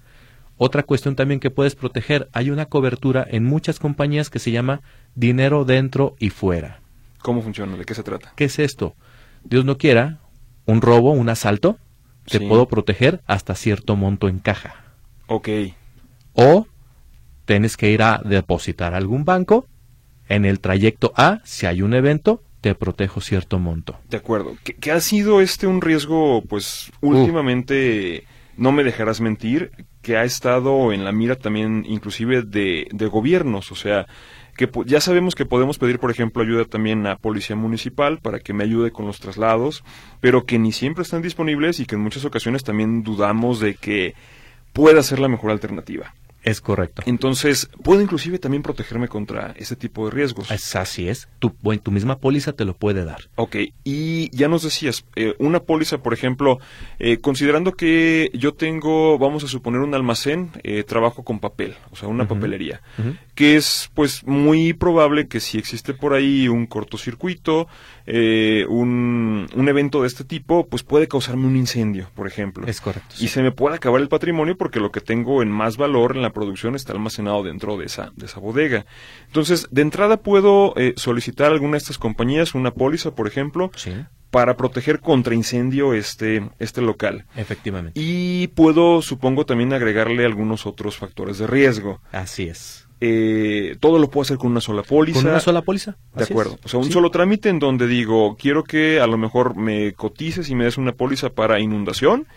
Otra 0.57 0.83
cuestión 0.83 1.15
también 1.15 1.39
que 1.39 1.51
puedes 1.51 1.75
proteger, 1.75 2.29
hay 2.33 2.49
una 2.49 2.65
cobertura 2.65 3.25
en 3.29 3.43
muchas 3.43 3.79
compañías 3.79 4.29
que 4.31 4.39
se 4.39 4.51
llama 4.51 4.81
dinero 5.15 5.65
dentro 5.65 6.15
y 6.19 6.29
fuera. 6.29 6.81
¿Cómo 7.21 7.41
funciona? 7.41 7.75
¿De 7.77 7.85
qué 7.85 7.93
se 7.93 8.03
trata? 8.03 8.33
¿Qué 8.35 8.45
es 8.45 8.59
esto? 8.59 8.95
Dios 9.43 9.65
no 9.65 9.77
quiera, 9.77 10.19
un 10.65 10.81
robo, 10.81 11.11
un 11.11 11.29
asalto, 11.29 11.77
te 12.25 12.39
Sí. 12.39 12.45
puedo 12.47 12.67
proteger 12.67 13.21
hasta 13.25 13.55
cierto 13.55 13.95
monto 13.95 14.27
en 14.27 14.39
caja. 14.39 14.83
Ok. 15.27 15.49
O 16.33 16.67
tienes 17.45 17.77
que 17.77 17.89
ir 17.91 18.01
a 18.01 18.21
depositar 18.23 18.93
a 18.93 18.97
algún 18.97 19.23
banco. 19.25 19.65
En 20.29 20.43
el 20.43 20.59
trayecto 20.59 21.13
A, 21.15 21.39
si 21.45 21.65
hay 21.65 21.81
un 21.81 21.93
evento, 21.93 22.43
te 22.59 22.75
protejo 22.75 23.21
cierto 23.21 23.59
monto. 23.59 23.97
De 24.09 24.17
acuerdo. 24.17 24.57
Que, 24.63 24.73
que 24.73 24.91
ha 24.91 24.99
sido 24.99 25.39
este 25.39 25.67
un 25.67 25.79
riesgo, 25.81 26.43
pues, 26.49 26.91
últimamente, 27.01 28.25
no 28.57 28.71
me 28.73 28.83
dejarás 28.83 29.21
mentir, 29.21 29.71
que 30.01 30.17
ha 30.17 30.25
estado 30.25 30.91
en 30.91 31.05
la 31.05 31.13
mira 31.13 31.35
también, 31.37 31.85
inclusive, 31.87 32.41
de, 32.41 32.87
de 32.91 33.05
gobiernos. 33.07 33.71
O 33.71 33.75
sea, 33.75 34.07
que 34.57 34.69
ya 34.85 34.99
sabemos 34.99 35.35
que 35.35 35.45
podemos 35.45 35.77
pedir, 35.77 35.99
por 35.99 36.11
ejemplo, 36.11 36.41
ayuda 36.43 36.65
también 36.65 37.05
a 37.07 37.15
Policía 37.15 37.55
Municipal 37.55 38.17
para 38.17 38.39
que 38.39 38.53
me 38.53 38.63
ayude 38.63 38.91
con 38.91 39.05
los 39.05 39.19
traslados, 39.19 39.83
pero 40.19 40.45
que 40.45 40.59
ni 40.59 40.71
siempre 40.71 41.03
están 41.03 41.21
disponibles 41.21 41.79
y 41.79 41.85
que 41.85 41.95
en 41.95 42.01
muchas 42.01 42.25
ocasiones 42.25 42.63
también 42.63 43.03
dudamos 43.03 43.59
de 43.59 43.75
que 43.75 44.15
pueda 44.73 45.01
ser 45.03 45.19
la 45.19 45.27
mejor 45.27 45.51
alternativa. 45.51 46.13
Es 46.47 46.61
correcto. 46.61 47.01
Entonces, 47.05 47.69
puedo 47.83 48.01
inclusive 48.01 48.39
también 48.39 48.63
protegerme 48.63 49.09
contra 49.09 49.53
ese 49.57 49.75
tipo 49.75 50.05
de 50.05 50.11
riesgos. 50.11 50.49
Es 50.49 50.77
así 50.77 51.09
es. 51.09 51.27
Tu, 51.39 51.53
bueno, 51.61 51.81
tu 51.81 51.91
misma 51.91 52.19
póliza 52.19 52.53
te 52.53 52.63
lo 52.63 52.73
puede 52.73 53.03
dar. 53.03 53.29
Ok, 53.35 53.57
y 53.83 54.29
ya 54.35 54.47
nos 54.47 54.63
decías, 54.63 55.03
eh, 55.17 55.35
una 55.39 55.59
póliza, 55.59 55.97
por 55.97 56.13
ejemplo, 56.13 56.59
eh, 56.99 57.17
considerando 57.17 57.73
que 57.73 58.31
yo 58.33 58.53
tengo, 58.53 59.17
vamos 59.17 59.43
a 59.43 59.47
suponer, 59.49 59.81
un 59.81 59.93
almacén, 59.93 60.51
eh, 60.63 60.83
trabajo 60.83 61.23
con 61.23 61.39
papel, 61.39 61.75
o 61.91 61.97
sea, 61.97 62.07
una 62.07 62.29
papelería. 62.29 62.81
Que 63.37 63.55
es 63.55 63.91
pues 63.93 64.25
muy 64.25 64.73
probable 64.73 65.27
que 65.27 65.39
si 65.39 65.59
existe 65.59 65.93
por 65.93 66.15
ahí 66.15 66.47
un 66.47 66.65
cortocircuito, 66.65 67.67
eh, 68.07 68.65
un, 68.67 69.47
un 69.55 69.69
evento 69.69 70.01
de 70.01 70.07
este 70.07 70.23
tipo, 70.23 70.65
pues 70.67 70.81
puede 70.81 71.07
causarme 71.07 71.45
un 71.45 71.55
incendio, 71.55 72.09
por 72.15 72.25
ejemplo. 72.27 72.65
Es 72.65 72.81
correcto. 72.81 73.13
Y 73.19 73.27
se 73.27 73.43
me 73.43 73.51
puede 73.51 73.75
acabar 73.75 74.01
el 74.01 74.09
patrimonio 74.09 74.57
porque 74.57 74.79
lo 74.79 74.91
que 74.91 75.01
tengo 75.01 75.43
en 75.43 75.51
más 75.51 75.77
valor 75.77 76.15
en 76.15 76.23
la 76.23 76.33
producción 76.33 76.73
está 76.75 76.93
almacenado 76.93 77.43
dentro 77.43 77.77
de 77.77 77.85
esa, 77.85 78.11
de 78.15 78.25
esa 78.25 78.39
bodega. 78.39 78.87
Entonces, 79.27 79.67
de 79.69 79.83
entrada 79.83 80.17
puedo 80.17 80.73
eh, 80.75 80.93
solicitar 80.97 81.51
a 81.51 81.53
alguna 81.53 81.73
de 81.73 81.77
estas 81.77 81.99
compañías 81.99 82.55
una 82.55 82.71
póliza, 82.71 83.13
por 83.13 83.27
ejemplo, 83.27 83.69
Sí, 83.75 83.91
para 84.31 84.57
proteger 84.57 84.99
contra 84.99 85.35
incendio 85.35 85.93
este, 85.93 86.49
este 86.57 86.81
local. 86.81 87.25
efectivamente. 87.35 87.91
Y 87.93 88.47
puedo, 88.47 89.03
supongo, 89.03 89.45
también 89.45 89.73
agregarle 89.73 90.25
algunos 90.25 90.65
otros 90.65 90.97
factores 90.97 91.37
de 91.37 91.45
riesgo. 91.45 92.01
Así 92.11 92.47
es. 92.47 92.86
Eh, 92.99 93.75
todo 93.79 93.99
lo 93.99 94.09
puedo 94.09 94.23
hacer 94.23 94.37
con 94.37 94.51
una 94.51 94.61
sola 94.61 94.81
póliza. 94.83 95.21
¿Con 95.21 95.29
una 95.29 95.39
sola 95.39 95.61
póliza? 95.61 95.97
De 96.15 96.23
Así 96.23 96.33
acuerdo. 96.33 96.55
es. 96.59 96.65
O 96.65 96.69
sea, 96.69 96.79
un 96.79 96.85
Sí. 96.87 96.91
solo 96.93 97.11
trámite 97.11 97.49
en 97.49 97.59
donde 97.59 97.87
digo, 97.87 98.35
quiero 98.39 98.63
que 98.63 98.99
a 98.99 99.07
lo 99.07 99.17
mejor 99.17 99.55
me 99.55 99.93
cotices 99.93 100.49
y 100.49 100.55
me 100.55 100.63
des 100.65 100.77
una 100.77 100.93
póliza 100.93 101.29
para 101.29 101.59
inundación 101.59 102.27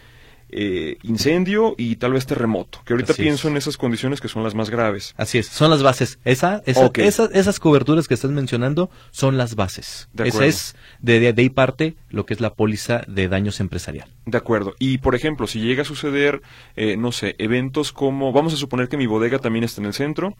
eh, 0.52 0.96
incendio 1.04 1.76
y 1.78 1.94
tal 1.94 2.12
vez 2.14 2.26
terremoto, 2.26 2.80
que 2.84 2.92
ahorita 2.92 3.12
Así 3.12 3.22
pienso 3.22 3.46
es. 3.46 3.52
en 3.52 3.56
esas 3.56 3.76
condiciones 3.76 4.20
que 4.20 4.26
son 4.26 4.42
las 4.42 4.56
más 4.56 4.68
graves. 4.68 5.14
Así 5.16 5.38
es, 5.38 5.46
son 5.46 5.70
las 5.70 5.80
bases. 5.84 6.18
Esa, 6.24 6.60
esa- 6.66 6.90
esas, 6.96 7.30
esas 7.32 7.60
coberturas 7.60 8.08
que 8.08 8.14
estás 8.14 8.32
mencionando 8.32 8.90
son 9.12 9.36
las 9.38 9.54
bases. 9.54 10.08
De 10.12 10.26
Esa 10.26 10.44
es 10.46 10.74
de, 10.98 11.20
de, 11.20 11.32
de 11.34 11.42
ahí 11.42 11.50
parte 11.50 11.94
lo 12.08 12.26
que 12.26 12.34
es 12.34 12.40
la 12.40 12.54
póliza 12.54 13.02
de 13.06 13.28
daños 13.28 13.60
empresarial. 13.60 14.08
De 14.26 14.38
acuerdo. 14.38 14.74
Y 14.80 14.98
por 14.98 15.14
ejemplo, 15.14 15.46
si 15.46 15.60
llega 15.60 15.82
a 15.82 15.84
suceder, 15.84 16.42
eh, 16.74 16.96
no 16.96 17.12
sé, 17.12 17.36
eventos 17.38 17.92
como, 17.92 18.32
vamos 18.32 18.52
a 18.52 18.56
suponer 18.56 18.88
que 18.88 18.96
mi 18.96 19.06
bodega 19.06 19.38
también 19.38 19.62
está 19.64 19.80
en 19.80 19.86
el 19.86 19.94
centro 19.94 20.36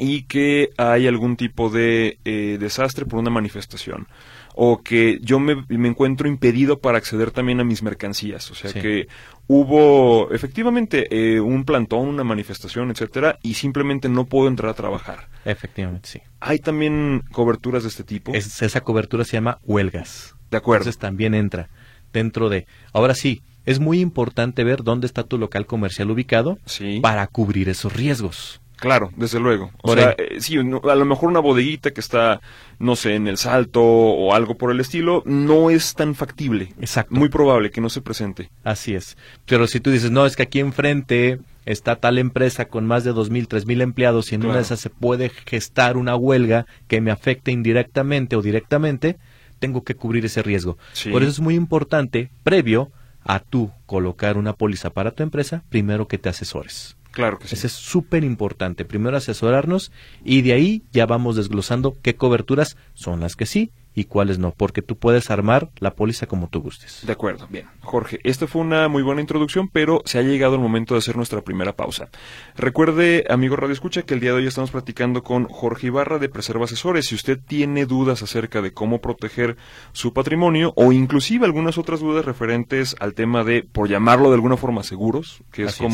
y 0.00 0.22
que 0.22 0.70
hay 0.78 1.06
algún 1.06 1.36
tipo 1.36 1.70
de 1.70 2.18
eh, 2.24 2.56
desastre 2.58 3.04
por 3.06 3.18
una 3.20 3.30
manifestación 3.30 4.08
o 4.54 4.82
que 4.82 5.20
yo 5.22 5.38
me, 5.38 5.64
me 5.68 5.88
encuentro 5.88 6.26
impedido 6.28 6.80
para 6.80 6.98
acceder 6.98 7.30
también 7.30 7.60
a 7.60 7.64
mis 7.64 7.82
mercancías, 7.84 8.50
o 8.50 8.54
sea 8.54 8.70
Sí. 8.72 8.80
que 8.80 9.06
hubo 9.46 10.30
efectivamente 10.32 11.06
eh, 11.10 11.40
un 11.40 11.64
plantón, 11.64 12.08
una 12.08 12.24
manifestación, 12.24 12.90
etcétera, 12.90 13.38
y 13.42 13.54
simplemente 13.54 14.08
no 14.08 14.26
puedo 14.26 14.48
entrar 14.48 14.70
a 14.70 14.74
trabajar. 14.74 15.28
Efectivamente, 15.44 16.08
sí. 16.08 16.20
Hay 16.40 16.58
también 16.58 17.22
coberturas 17.32 17.82
de 17.82 17.88
este 17.90 18.04
tipo. 18.04 18.32
Es- 18.32 18.62
esa 18.62 18.80
cobertura 18.82 19.24
se 19.24 19.32
llama 19.36 19.58
huelgas. 19.64 20.34
de 20.50 20.56
acuerdo. 20.56 20.82
Entonces 20.82 20.98
también 20.98 21.34
entra 21.34 21.68
dentro 22.12 22.48
de... 22.48 22.66
Ahora 22.92 23.14
sí, 23.14 23.42
es 23.66 23.78
muy 23.78 24.00
importante 24.00 24.64
ver 24.64 24.82
dónde 24.82 25.06
está 25.06 25.22
tu 25.22 25.38
local 25.38 25.64
comercial 25.64 26.10
ubicado 26.10 26.58
Sí. 26.64 26.98
para 27.00 27.24
cubrir 27.28 27.68
esos 27.68 27.92
riesgos. 27.92 28.60
Claro, 28.80 29.10
desde 29.16 29.38
luego. 29.38 29.70
O 29.82 29.94
sea, 29.94 30.14
eh, 30.18 30.40
sí, 30.40 30.56
no- 30.64 30.80
a 30.90 30.94
lo 30.94 31.04
mejor 31.04 31.28
una 31.28 31.40
bodeguita 31.40 31.90
que 31.92 32.00
está, 32.00 32.40
no 32.78 32.96
sé, 32.96 33.14
en 33.14 33.28
el 33.28 33.36
salto 33.36 33.82
o 33.82 34.34
algo 34.34 34.56
por 34.56 34.70
el 34.72 34.80
estilo, 34.80 35.22
no 35.26 35.70
es 35.70 35.94
tan 35.94 36.14
factible. 36.14 36.72
Exacto. 36.80 37.14
Muy 37.14 37.28
probable 37.28 37.70
que 37.70 37.80
no 37.80 37.90
se 37.90 38.00
presente. 38.00 38.50
Así 38.64 38.94
es. 38.94 39.16
Pero 39.46 39.66
si 39.66 39.80
tú 39.80 39.90
dices, 39.90 40.10
no, 40.10 40.26
es 40.26 40.34
que 40.36 40.42
aquí 40.44 40.60
enfrente 40.60 41.38
está 41.66 41.96
tal 41.96 42.18
empresa 42.18 42.64
con 42.68 42.86
más 42.86 43.04
de 43.04 43.12
dos 43.12 43.30
mil, 43.30 43.46
tres 43.46 43.66
mil 43.66 43.80
empleados 43.82 44.32
y 44.32 44.34
en 44.34 44.44
una 44.44 44.56
de 44.56 44.62
esas 44.62 44.80
se 44.80 44.90
puede 44.90 45.28
gestar 45.28 45.96
una 45.96 46.16
huelga 46.16 46.66
que 46.88 47.00
me 47.00 47.10
afecte 47.10 47.52
indirectamente 47.52 48.34
o 48.34 48.42
directamente, 48.42 49.18
tengo 49.58 49.84
que 49.84 49.94
cubrir 49.94 50.24
ese 50.24 50.42
riesgo. 50.42 50.78
Sí. 50.94 51.10
Por 51.10 51.22
eso 51.22 51.30
es 51.32 51.40
muy 51.40 51.54
importante, 51.54 52.30
previo 52.42 52.90
a 53.22 53.40
tú 53.40 53.70
colocar 53.84 54.38
una 54.38 54.54
póliza 54.54 54.88
para 54.88 55.10
tu 55.10 55.22
empresa, 55.22 55.62
primero 55.68 56.08
que 56.08 56.16
te 56.16 56.30
asesores. 56.30 56.96
Claro 57.10 57.38
que 57.38 57.48
sí. 57.48 57.54
Eso 57.54 57.66
es 57.66 57.72
súper 57.72 58.24
importante. 58.24 58.84
Primero 58.84 59.16
asesorarnos 59.16 59.92
y 60.24 60.42
de 60.42 60.52
ahí 60.52 60.82
ya 60.92 61.06
vamos 61.06 61.36
desglosando 61.36 61.96
qué 62.02 62.14
coberturas 62.14 62.76
son 62.94 63.20
las 63.20 63.36
que 63.36 63.46
sí 63.46 63.70
y 63.94 64.04
cuáles 64.04 64.38
no, 64.38 64.52
porque 64.56 64.82
tú 64.82 64.96
puedes 64.96 65.30
armar 65.30 65.70
la 65.78 65.94
póliza 65.94 66.26
como 66.26 66.48
tú 66.48 66.60
gustes. 66.60 67.00
De 67.04 67.12
acuerdo, 67.12 67.46
bien. 67.50 67.66
Jorge, 67.80 68.20
esta 68.22 68.46
fue 68.46 68.62
una 68.62 68.88
muy 68.88 69.02
buena 69.02 69.20
introducción, 69.20 69.68
pero 69.68 70.02
se 70.04 70.18
ha 70.18 70.22
llegado 70.22 70.54
el 70.54 70.60
momento 70.60 70.94
de 70.94 70.98
hacer 70.98 71.16
nuestra 71.16 71.42
primera 71.42 71.74
pausa. 71.74 72.08
Recuerde, 72.56 73.24
amigo 73.28 73.56
Radio 73.56 73.72
Escucha, 73.72 74.02
que 74.02 74.14
el 74.14 74.20
día 74.20 74.30
de 74.30 74.36
hoy 74.36 74.46
estamos 74.46 74.70
platicando 74.70 75.22
con 75.22 75.46
Jorge 75.46 75.88
Ibarra 75.88 76.18
de 76.18 76.28
Preserva 76.28 76.64
Asesores. 76.64 77.06
Si 77.06 77.14
usted 77.14 77.38
tiene 77.44 77.84
dudas 77.84 78.22
acerca 78.22 78.62
de 78.62 78.72
cómo 78.72 79.00
proteger 79.00 79.56
su 79.92 80.12
patrimonio 80.12 80.72
o 80.76 80.92
inclusive 80.92 81.44
algunas 81.44 81.76
otras 81.76 82.00
dudas 82.00 82.24
referentes 82.24 82.94
al 83.00 83.14
tema 83.14 83.42
de, 83.42 83.64
por 83.64 83.88
llamarlo 83.88 84.28
de 84.28 84.36
alguna 84.36 84.56
forma, 84.56 84.84
seguros, 84.84 85.42
que 85.50 85.62
es 85.64 85.70
Así 85.70 85.84
es. 85.84 85.90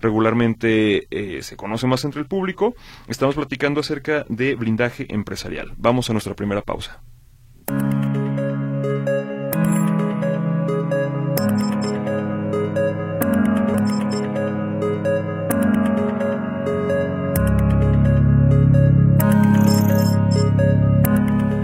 Regularmente 0.00 1.06
eh, 1.10 1.42
se 1.42 1.56
conoce 1.56 1.86
más 1.86 2.04
entre 2.04 2.20
el 2.20 2.26
público, 2.26 2.74
estamos 3.08 3.34
platicando 3.34 3.80
acerca 3.80 4.24
de 4.28 4.54
blindaje 4.54 5.06
empresarial. 5.12 5.72
Vamos 5.76 6.10
a 6.10 6.12
nuestra 6.12 6.34
primera 6.34 6.62
pausa. 6.62 7.02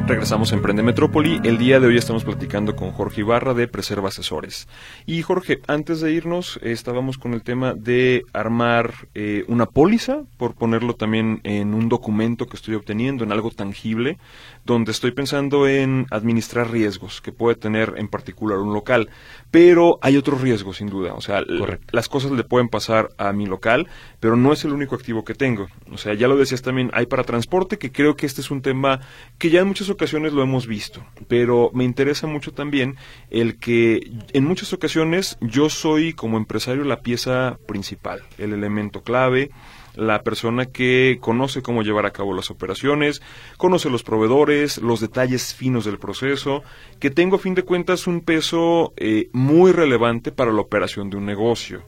Regresamos 0.06 0.52
a 0.52 0.54
Emprende 0.54 0.84
Metrópoli. 0.84 1.40
El 1.42 1.58
día 1.58 1.80
de 1.80 1.88
hoy 1.88 1.96
estamos 1.96 2.22
platicando 2.22 2.76
con 2.76 2.92
Jorge 2.92 3.22
Ibarra 3.22 3.54
de 3.54 3.66
Preserva 3.66 4.10
Asesores. 4.10 4.68
Y 5.04 5.22
Jorge, 5.22 5.58
antes 5.66 6.00
de 6.00 6.12
irnos, 6.12 6.60
estábamos 6.62 7.18
con 7.18 7.34
el 7.34 7.42
tema 7.42 7.74
de 7.74 8.22
armar 8.32 9.08
eh, 9.14 9.44
una 9.48 9.66
póliza, 9.66 10.22
por 10.36 10.54
ponerlo 10.54 10.94
también 10.94 11.40
en 11.42 11.74
un 11.74 11.88
documento 11.88 12.46
que 12.46 12.54
estoy 12.54 12.76
obteniendo, 12.76 13.24
en 13.24 13.32
algo 13.32 13.50
tangible, 13.50 14.16
donde 14.64 14.92
estoy 14.92 15.10
pensando 15.10 15.66
en 15.66 16.06
administrar 16.12 16.70
riesgos 16.70 17.20
que 17.20 17.32
puede 17.32 17.56
tener 17.56 17.94
en 17.96 18.06
particular 18.06 18.58
un 18.58 18.72
local. 18.74 19.10
Pero 19.56 19.98
hay 20.02 20.18
otros 20.18 20.42
riesgos, 20.42 20.76
sin 20.76 20.88
duda. 20.88 21.14
O 21.14 21.22
sea, 21.22 21.42
Correcto. 21.42 21.86
las 21.92 22.10
cosas 22.10 22.30
le 22.30 22.44
pueden 22.44 22.68
pasar 22.68 23.08
a 23.16 23.32
mi 23.32 23.46
local, 23.46 23.88
pero 24.20 24.36
no 24.36 24.52
es 24.52 24.62
el 24.66 24.72
único 24.74 24.94
activo 24.94 25.24
que 25.24 25.32
tengo. 25.32 25.68
O 25.90 25.96
sea, 25.96 26.12
ya 26.12 26.28
lo 26.28 26.36
decías 26.36 26.60
también, 26.60 26.90
hay 26.92 27.06
para 27.06 27.24
transporte, 27.24 27.78
que 27.78 27.90
creo 27.90 28.16
que 28.16 28.26
este 28.26 28.42
es 28.42 28.50
un 28.50 28.60
tema 28.60 29.00
que 29.38 29.48
ya 29.48 29.60
en 29.62 29.68
muchas 29.68 29.88
ocasiones 29.88 30.34
lo 30.34 30.42
hemos 30.42 30.66
visto, 30.66 31.02
pero 31.26 31.70
me 31.72 31.84
interesa 31.84 32.26
mucho 32.26 32.52
también 32.52 32.96
el 33.30 33.58
que 33.58 34.12
en 34.34 34.44
muchas 34.44 34.74
ocasiones 34.74 35.38
yo 35.40 35.70
soy 35.70 36.12
como 36.12 36.36
empresario 36.36 36.84
la 36.84 37.00
pieza 37.00 37.56
principal, 37.66 38.20
el 38.36 38.52
elemento 38.52 39.04
clave, 39.04 39.52
la 39.96 40.22
persona 40.22 40.66
que 40.66 41.18
conoce 41.20 41.62
cómo 41.62 41.82
llevar 41.82 42.06
a 42.06 42.12
cabo 42.12 42.34
las 42.34 42.50
operaciones, 42.50 43.22
conoce 43.56 43.90
los 43.90 44.02
proveedores, 44.02 44.78
los 44.78 45.00
detalles 45.00 45.54
finos 45.54 45.84
del 45.84 45.98
proceso, 45.98 46.62
que 47.00 47.10
tengo 47.10 47.36
a 47.36 47.40
fin 47.40 47.54
de 47.54 47.64
cuentas 47.64 48.06
un 48.06 48.20
peso 48.20 48.92
eh, 48.96 49.28
muy 49.32 49.72
relevante 49.72 50.32
para 50.32 50.52
la 50.52 50.60
operación 50.60 51.10
de 51.10 51.16
un 51.16 51.26
negocio 51.26 51.82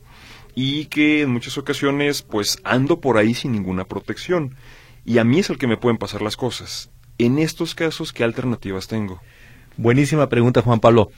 y 0.54 0.86
que 0.86 1.22
en 1.22 1.30
muchas 1.30 1.56
ocasiones 1.58 2.22
pues 2.22 2.58
ando 2.64 3.00
por 3.00 3.16
ahí 3.16 3.34
sin 3.34 3.52
ninguna 3.52 3.84
protección 3.84 4.56
y 5.04 5.18
a 5.18 5.24
mí 5.24 5.38
es 5.38 5.50
el 5.50 5.58
que 5.58 5.66
me 5.66 5.76
pueden 5.76 5.98
pasar 5.98 6.20
las 6.20 6.36
cosas. 6.36 6.90
En 7.18 7.38
estos 7.38 7.74
casos, 7.74 8.12
¿qué 8.12 8.24
alternativas 8.24 8.88
tengo? 8.88 9.20
Buenísima 9.76 10.28
pregunta, 10.28 10.62
Juan 10.62 10.80
Pablo. 10.80 11.10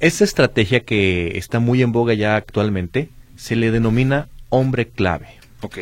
Esa 0.00 0.24
estrategia 0.24 0.80
que 0.80 1.38
está 1.38 1.60
muy 1.60 1.82
en 1.82 1.92
boga 1.92 2.14
ya 2.14 2.36
actualmente 2.36 3.08
se 3.36 3.56
le 3.56 3.70
denomina 3.70 4.28
hombre 4.48 4.88
clave. 4.88 5.28
Ok, 5.62 5.78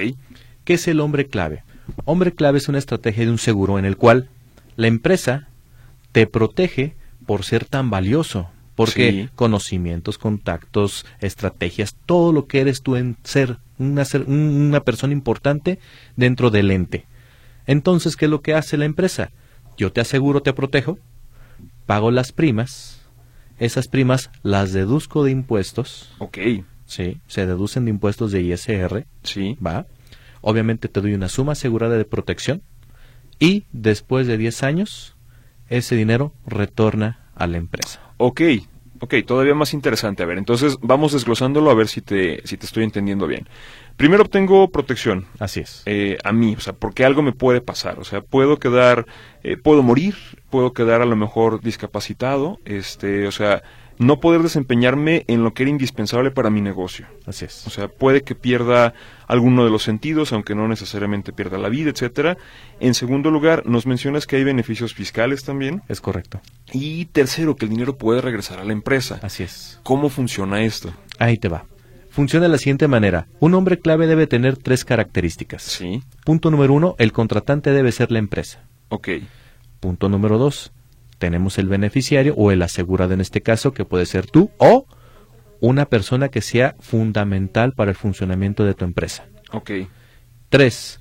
¿Qué 0.71 0.75
es 0.75 0.87
el 0.87 1.00
hombre 1.00 1.27
clave? 1.27 1.65
Hombre 2.05 2.31
clave 2.33 2.59
es 2.59 2.69
una 2.69 2.79
estrategia 2.79 3.25
de 3.25 3.33
un 3.33 3.39
seguro 3.39 3.81
en 3.81 3.85
el 3.85 3.97
cual 3.97 4.29
la 4.77 4.87
empresa 4.87 5.49
te 6.12 6.29
protege 6.29 6.95
por 7.27 7.43
ser 7.45 7.65
tan 7.65 7.91
valioso, 7.91 8.49
porque 8.77 9.11
Sí. 9.11 9.29
conocimientos, 9.35 10.17
contactos, 10.17 11.07
estrategias, 11.19 11.97
todo 12.07 12.33
lo 12.33 12.47
que 12.47 12.61
eres 12.61 12.83
tú 12.83 12.95
en 12.95 13.17
ser 13.25 13.57
una, 13.81 14.05
ser- 14.05 14.23
un- 14.29 14.69
una 14.69 14.79
persona 14.79 15.12
importante 15.12 15.81
dentro 16.15 16.50
del 16.53 16.71
ente. 16.71 17.05
Entonces, 17.67 18.15
¿qué 18.15 18.27
es 18.27 18.31
lo 18.31 18.41
que 18.41 18.55
hace 18.55 18.77
la 18.77 18.85
empresa? 18.85 19.33
Yo 19.77 19.91
te 19.91 20.00
aseguro, 20.00 20.41
te 20.41 20.53
protejo, 20.53 21.00
pago 21.87 22.12
las 22.12 22.31
primas, 22.31 23.00
esas 23.59 23.89
primas 23.89 24.31
las 24.45 24.73
deduzco 24.73 25.25
de 25.25 25.33
impuestos, 25.33 26.12
ok, 26.21 26.39
sí, 26.87 27.17
se 27.27 27.45
deducen 27.45 27.87
de 27.87 27.91
impuestos 27.91 28.31
de 28.31 28.43
ISR, 28.43 29.05
sí, 29.25 29.59
¿va? 29.61 29.85
Obviamente 30.40 30.88
te 30.88 31.00
doy 31.00 31.14
una 31.14 31.28
suma 31.28 31.52
asegurada 31.52 31.97
de 31.97 32.04
protección 32.04 32.62
y 33.38 33.64
después 33.73 34.26
de 34.26 34.37
10 34.37 34.62
años 34.62 35.16
ese 35.68 35.97
dinero 35.97 36.32
retorna 36.47 37.26
a 37.35 37.47
la 37.47 37.56
empresa. 37.59 38.00
ok, 38.18 38.40
ok, 39.00 39.14
todavía 39.26 39.54
más 39.54 39.73
interesante. 39.73 40.23
A 40.23 40.26
ver, 40.26 40.37
entonces 40.38 40.76
vamos 40.82 41.12
desglosándolo 41.12 41.70
a 41.70 41.75
ver 41.75 41.88
si 41.88 42.00
te, 42.02 42.42
si 42.47 42.56
te 42.56 42.66
estoy 42.66 42.85
entendiendo 42.85 43.26
bien. 43.26 43.49
Primero 43.97 44.23
obtengo 44.25 44.68
protección, 44.70 45.26
Así 45.38 45.61
es. 45.61 45.82
eh, 45.87 46.18
a 46.25 46.32
mí, 46.32 46.54
o 46.56 46.61
sea, 46.61 46.73
porque 46.75 47.04
algo 47.04 47.23
me 47.23 47.32
puede 47.32 47.61
pasar, 47.61 47.99
o 47.99 48.04
sea, 48.04 48.20
puedo 48.23 48.59
quedar, 48.59 49.06
eh, 49.42 49.56
puedo 49.56 49.82
morir, 49.82 50.16
puedo 50.50 50.73
quedar 50.73 51.00
a 51.02 51.06
lo 51.06 51.16
mejor 51.16 51.61
discapacitado, 51.61 52.59
este, 52.64 53.26
o 53.26 53.32
sea, 53.32 53.62
no 54.00 54.19
poder 54.19 54.42
desempeñarme 54.42 55.25
en 55.28 55.45
lo 55.45 55.52
que 55.52 55.62
era 55.64 55.71
indispensable 55.71 56.30
para 56.30 56.49
mi 56.49 56.62
negocio. 56.62 57.07
Así 57.26 57.45
es. 57.45 57.66
O 57.66 57.71
sea, 57.71 57.88
puede 57.88 58.23
que 58.23 58.35
pierda 58.35 58.95
alguno 59.28 59.62
de 59.62 59.71
los 59.71 59.83
sentidos, 59.83 60.33
aunque 60.33 60.54
no 60.54 60.66
necesariamente 60.66 61.35
pierda 61.35 61.59
la 61.59 61.69
vida, 61.69 61.90
etcétera. 61.90 62.38
En 62.80 62.95
segundo 62.95 63.30
lugar, 63.30 63.66
nos 63.66 63.87
mencionas 63.87 64.26
que 64.26 64.37
hay 64.37 64.45
beneficios 64.45 64.95
fiscales 64.95 65.45
también. 65.45 65.83
es 65.88 66.00
correcto. 66.00 66.40
Y 66.73 67.04
tercero, 67.04 67.57
que 67.57 67.66
el 67.66 67.71
dinero 67.71 67.99
puede 67.99 68.23
regresar 68.23 68.59
a 68.59 68.64
la 68.64 68.73
empresa. 68.73 69.21
Así 69.23 69.42
es. 69.42 69.78
¿Cómo 69.83 70.09
funciona 70.09 70.62
esto? 70.62 70.95
Ahí 71.19 71.37
te 71.37 71.49
va. 71.49 71.66
Funciona 72.09 72.47
de 72.47 72.52
la 72.52 72.59
siguiente 72.59 72.88
manera. 72.88 73.26
Un 73.38 73.52
hombre 73.54 73.78
clave 73.78 74.07
debe 74.07 74.26
tener 74.26 74.57
tres 74.57 74.85
características. 74.87 75.62
Sí, 75.62 76.02
Punto 76.25 76.50
número 76.50 76.73
uno, 76.73 76.97
el 76.99 77.12
contratante 77.12 77.71
debe 77.71 77.92
ser 77.92 78.11
la 78.11 78.19
empresa. 78.19 78.64
ok, 78.88 79.09
Punto 79.78 80.09
número 80.09 80.38
dos, 80.38 80.73
tenemos 81.21 81.59
el 81.59 81.69
beneficiario 81.69 82.35
o 82.37 82.50
el 82.50 82.62
asegurado 82.62 83.15
en 83.15 83.21
este 83.21 83.43
caso, 83.43 83.73
que 83.73 83.85
puede 83.85 84.07
ser 84.07 84.27
tú 84.27 84.50
o 84.59 84.87
una 85.61 85.85
persona 85.87 86.31
que 86.31 86.41
sea 86.41 86.75
fundamental 86.81 87.75
para 87.75 87.93
el 87.93 87.97
funcionamiento 87.97 88.65
de 88.65 88.75
tu 88.75 88.85
empresa. 88.85 89.27
ok, 89.53 89.71
Tres, 90.49 90.99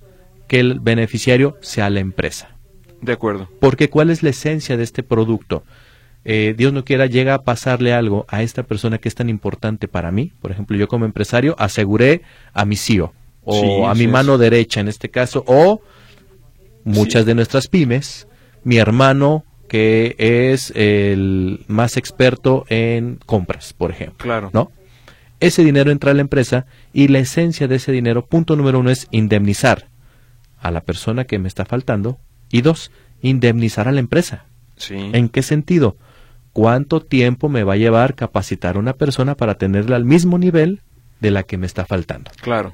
que 0.48 0.60
el 0.60 0.80
beneficiario 0.80 1.58
sea 1.62 1.90
la 1.90 2.00
empresa. 2.02 2.56
de 3.02 3.14
acuerdo. 3.14 3.48
Porque 3.62 3.90
¿cuál 3.90 4.10
es 4.12 4.22
la 4.24 4.30
esencia 4.30 4.78
de 4.78 4.84
este 4.84 5.02
producto? 5.04 5.64
eh, 6.26 6.54
Dios 6.58 6.74
no 6.74 6.84
quiera, 6.84 7.06
llega 7.06 7.34
a 7.34 7.44
pasarle 7.44 7.94
algo 7.94 8.26
a 8.28 8.44
esta 8.44 8.64
persona 8.64 8.98
que 8.98 9.08
es 9.08 9.16
tan 9.16 9.30
importante 9.30 9.88
para 9.88 10.12
mí. 10.12 10.34
Por 10.42 10.52
ejemplo, 10.52 10.76
yo 10.78 10.90
como 10.90 11.06
empresario 11.06 11.56
aseguré 11.58 12.22
a 12.54 12.66
mi 12.66 12.76
CEO 12.76 13.14
o 13.46 13.54
Sí, 13.54 13.82
a 13.88 13.94
mi 13.96 14.04
es. 14.04 14.12
mano 14.12 14.38
derecha 14.38 14.82
en 14.82 14.90
este 14.90 15.10
caso, 15.10 15.46
o 15.48 15.82
muchas 16.84 17.22
Sí. 17.24 17.28
de 17.28 17.36
nuestras 17.36 17.68
pymes, 17.70 18.28
mi 18.66 18.78
hermano 18.78 19.46
que 19.70 20.16
es 20.18 20.74
el 20.76 21.64
más 21.68 21.96
experto 21.96 22.66
en 22.68 23.20
compras, 23.26 23.74
por 23.74 23.92
ejemplo. 23.92 24.18
Claro. 24.18 24.50
¿no? 24.52 24.72
Ese 25.40 25.64
dinero 25.64 25.92
entra 25.92 26.12
a 26.12 26.14
la 26.14 26.22
empresa 26.22 26.66
y 26.92 27.08
la 27.08 27.20
esencia 27.20 27.70
de 27.70 27.76
ese 27.76 27.94
dinero, 27.94 28.26
punto 28.26 28.58
número 28.58 28.80
uno, 28.80 28.90
es 28.90 29.08
indemnizar 29.12 29.88
a 30.60 30.72
la 30.72 30.82
persona 30.82 31.24
que 31.24 31.40
me 31.40 31.48
está 31.48 31.64
faltando 31.64 32.18
y 32.52 32.62
dos, 32.62 32.92
indemnizar 33.22 33.88
a 33.88 33.94
la 33.94 34.02
empresa. 34.02 34.46
Sí. 34.76 34.96
¿En 35.14 35.30
qué 35.30 35.42
sentido? 35.42 35.96
¿Cuánto 36.52 37.00
tiempo 37.00 37.48
me 37.48 37.64
va 37.64 37.74
a 37.74 37.78
llevar 37.78 38.16
capacitar 38.16 38.76
a 38.76 38.80
una 38.80 38.94
persona 38.94 39.36
para 39.36 39.56
tenerla 39.56 39.96
al 39.96 40.04
mismo 40.04 40.38
nivel 40.38 40.82
de 41.22 41.32
la 41.32 41.44
que 41.44 41.58
me 41.58 41.68
está 41.68 41.86
faltando? 41.86 42.32
Claro. 42.42 42.74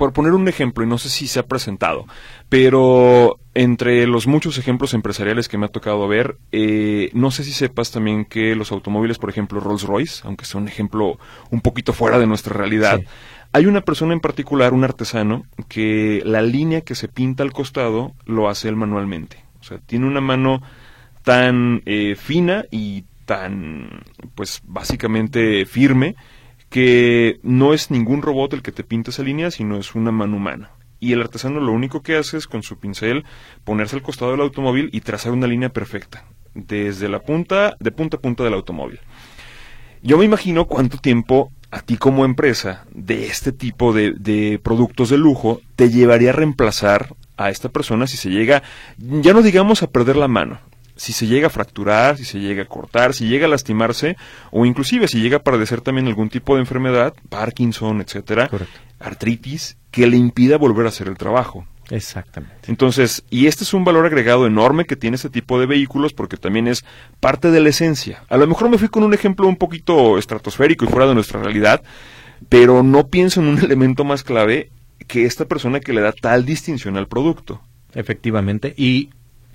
Por 0.00 0.14
poner 0.14 0.32
un 0.32 0.48
ejemplo, 0.48 0.82
y 0.82 0.86
no 0.86 0.96
sé 0.96 1.10
si 1.10 1.28
se 1.28 1.40
ha 1.40 1.42
presentado, 1.46 2.06
pero 2.48 3.38
entre 3.52 4.06
los 4.06 4.26
muchos 4.26 4.56
ejemplos 4.56 4.94
empresariales 4.94 5.46
que 5.46 5.58
me 5.58 5.66
ha 5.66 5.68
tocado 5.68 6.08
ver, 6.08 6.38
eh, 6.52 7.10
no 7.12 7.30
sé 7.30 7.44
si 7.44 7.52
sepas 7.52 7.90
también 7.90 8.24
que 8.24 8.56
los 8.56 8.72
automóviles, 8.72 9.18
por 9.18 9.28
ejemplo, 9.28 9.60
Rolls 9.60 9.82
Royce, 9.82 10.22
aunque 10.24 10.46
sea 10.46 10.58
un 10.58 10.68
ejemplo 10.68 11.18
un 11.50 11.60
poquito 11.60 11.92
fuera 11.92 12.18
de 12.18 12.26
nuestra 12.26 12.56
realidad, 12.56 13.00
Sí. 13.00 13.04
hay 13.52 13.66
una 13.66 13.82
persona 13.82 14.14
en 14.14 14.20
particular, 14.20 14.72
un 14.72 14.84
artesano, 14.84 15.44
que 15.68 16.22
la 16.24 16.40
línea 16.40 16.80
que 16.80 16.94
se 16.94 17.08
pinta 17.08 17.42
al 17.42 17.52
costado 17.52 18.14
lo 18.24 18.48
hace 18.48 18.70
él 18.70 18.76
manualmente. 18.76 19.44
O 19.60 19.64
sea, 19.64 19.80
tiene 19.84 20.06
una 20.06 20.22
mano 20.22 20.62
tan 21.24 21.82
eh, 21.84 22.16
fina 22.18 22.64
y 22.70 23.04
tan, 23.26 24.00
pues 24.34 24.62
básicamente 24.64 25.66
firme, 25.66 26.16
que 26.70 27.40
no 27.42 27.74
es 27.74 27.90
ningún 27.90 28.22
robot 28.22 28.54
el 28.54 28.62
que 28.62 28.72
te 28.72 28.84
pinta 28.84 29.10
esa 29.10 29.22
línea, 29.22 29.50
sino 29.50 29.76
es 29.76 29.94
una 29.94 30.12
mano 30.12 30.36
humana. 30.36 30.70
Y 31.00 31.12
el 31.12 31.20
artesano 31.20 31.60
lo 31.60 31.72
único 31.72 32.02
que 32.02 32.16
hace 32.16 32.36
es 32.36 32.46
con 32.46 32.62
su 32.62 32.78
pincel 32.78 33.24
ponerse 33.64 33.96
al 33.96 34.02
costado 34.02 34.30
del 34.30 34.40
automóvil 34.40 34.88
y 34.92 35.00
trazar 35.00 35.32
una 35.32 35.46
línea 35.46 35.70
perfecta, 35.70 36.24
desde 36.54 37.08
la 37.08 37.20
punta, 37.20 37.76
de 37.80 37.90
punta 37.90 38.16
a 38.16 38.20
punta 38.20 38.44
del 38.44 38.54
automóvil. 38.54 39.00
Yo 40.02 40.16
me 40.16 40.24
imagino 40.24 40.66
cuánto 40.66 40.98
tiempo 40.98 41.52
a 41.70 41.80
ti 41.80 41.96
como 41.96 42.24
empresa 42.24 42.86
de 42.92 43.26
este 43.26 43.52
tipo 43.52 43.92
de, 43.92 44.12
de 44.12 44.60
productos 44.62 45.10
de 45.10 45.18
lujo 45.18 45.60
te 45.76 45.90
llevaría 45.90 46.30
a 46.30 46.34
reemplazar 46.34 47.14
a 47.36 47.50
esta 47.50 47.68
persona 47.68 48.06
si 48.06 48.16
se 48.16 48.30
llega, 48.30 48.62
ya 48.98 49.32
no 49.32 49.42
digamos 49.42 49.82
a 49.82 49.90
perder 49.90 50.16
la 50.16 50.28
mano, 50.28 50.60
si 51.00 51.14
se 51.14 51.26
llega 51.26 51.46
a 51.46 51.50
fracturar, 51.50 52.18
si 52.18 52.26
se 52.26 52.38
llega 52.38 52.64
a 52.64 52.66
cortar, 52.66 53.14
si 53.14 53.26
llega 53.26 53.46
a 53.46 53.48
lastimarse 53.48 54.18
o 54.50 54.66
inclusive 54.66 55.08
si 55.08 55.18
llega 55.22 55.38
a 55.38 55.42
padecer 55.42 55.80
también 55.80 56.06
algún 56.06 56.28
tipo 56.28 56.56
de 56.56 56.60
enfermedad, 56.60 57.14
Parkinson, 57.30 58.02
etcétera, 58.02 58.48
Correcto. 58.48 58.78
artritis, 58.98 59.78
que 59.90 60.06
le 60.06 60.18
impida 60.18 60.58
volver 60.58 60.84
a 60.84 60.90
hacer 60.90 61.08
el 61.08 61.16
trabajo. 61.16 61.64
Exactamente. 61.88 62.54
Entonces, 62.68 63.24
y 63.30 63.46
este 63.46 63.64
es 63.64 63.72
un 63.72 63.82
valor 63.82 64.04
agregado 64.04 64.46
enorme 64.46 64.84
que 64.84 64.94
tiene 64.94 65.14
este 65.14 65.30
tipo 65.30 65.58
de 65.58 65.64
vehículos 65.64 66.12
porque 66.12 66.36
también 66.36 66.68
es 66.68 66.84
parte 67.18 67.50
de 67.50 67.60
la 67.60 67.70
esencia. 67.70 68.22
A 68.28 68.36
lo 68.36 68.46
mejor 68.46 68.68
me 68.68 68.76
fui 68.76 68.88
con 68.88 69.02
un 69.02 69.14
ejemplo 69.14 69.48
un 69.48 69.56
poquito 69.56 70.18
estratosférico 70.18 70.84
y 70.84 70.88
fuera 70.88 71.06
de 71.06 71.14
nuestra 71.14 71.42
realidad, 71.42 71.82
pero 72.50 72.82
no 72.82 73.06
pienso 73.06 73.40
en 73.40 73.46
un 73.46 73.58
elemento 73.64 74.04
más 74.04 74.22
clave 74.22 74.70
que 75.06 75.24
esta 75.24 75.46
persona 75.46 75.80
que 75.80 75.94
le 75.94 76.02
da 76.02 76.12
tal 76.12 76.44
distinción 76.44 76.98
al 76.98 77.08
producto. 77.08 77.62
Efectivamente. 77.94 78.74
Y 78.76 79.08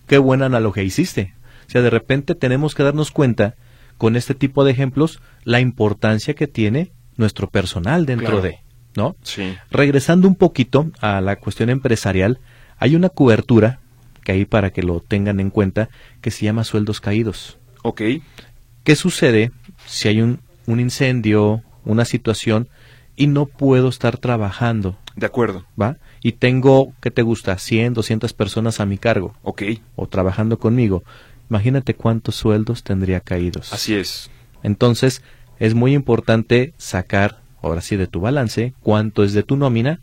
qué 0.08 0.18
buena 0.18 0.46
analogía 0.48 0.84
hiciste. 0.84 1.34
O 1.68 1.70
sea, 1.70 1.82
de 1.82 1.90
repente 1.90 2.36
tenemos 2.36 2.76
que 2.76 2.84
darnos 2.84 3.12
cuenta 3.12 3.56
con 3.98 4.16
este 4.16 4.36
tipo 4.36 4.64
de 4.64 4.72
ejemplos 4.72 5.20
la 5.44 5.60
importancia 5.60 6.34
que 6.34 6.48
tiene 6.48 6.92
nuestro 7.18 7.50
personal 7.50 8.06
dentro 8.06 8.28
Claro. 8.28 8.42
de, 8.42 8.60
¿no? 8.96 9.16
Sí. 9.24 9.56
Regresando 9.72 10.28
un 10.28 10.36
poquito 10.36 10.92
a 11.02 11.22
la 11.22 11.38
cuestión 11.38 11.70
empresarial, 11.70 12.40
hay 12.78 12.96
una 12.96 13.10
cobertura 13.10 13.80
que 14.24 14.32
ahí 14.34 14.46
para 14.46 14.72
que 14.72 14.84
lo 14.84 15.00
tengan 15.00 15.40
en 15.40 15.50
cuenta 15.50 15.90
que 16.22 16.32
se 16.32 16.46
llama 16.46 16.64
sueldos 16.64 17.00
caídos. 17.00 17.58
Ok. 17.84 18.02
¿Qué 18.84 18.96
sucede 18.96 19.52
si 19.86 20.08
hay 20.08 20.22
un, 20.22 20.40
un 20.68 20.80
incendio, 20.80 21.64
una 21.86 22.06
situación 22.06 22.68
y 23.16 23.28
no 23.28 23.46
puedo 23.46 23.88
estar 23.88 24.18
trabajando, 24.18 24.98
De 25.16 25.26
acuerdo. 25.26 25.66
¿va? 25.82 25.98
Y 26.26 26.32
tengo, 26.32 26.92
¿qué 27.02 27.12
te 27.12 27.22
gusta? 27.22 27.56
100, 27.60 27.94
200 27.94 28.34
personas 28.34 28.80
a 28.80 28.88
mi 28.88 28.98
cargo 28.98 29.36
Ok. 29.44 29.62
o 29.96 30.08
trabajando 30.08 30.58
conmigo. 30.58 31.04
Imagínate 31.52 31.94
cuántos 31.94 32.34
sueldos 32.34 32.82
tendría 32.82 33.20
caídos. 33.20 33.72
Así 33.72 33.94
es. 33.94 34.32
Entonces, 34.64 35.22
es 35.60 35.76
muy 35.76 35.94
importante 35.94 36.74
sacar, 36.78 37.42
ahora 37.62 37.82
sí, 37.82 37.96
de 37.96 38.08
tu 38.08 38.22
balance, 38.22 38.74
cuánto 38.82 39.24
es 39.24 39.34
de 39.34 39.44
tu 39.44 39.56
nómina, 39.56 40.00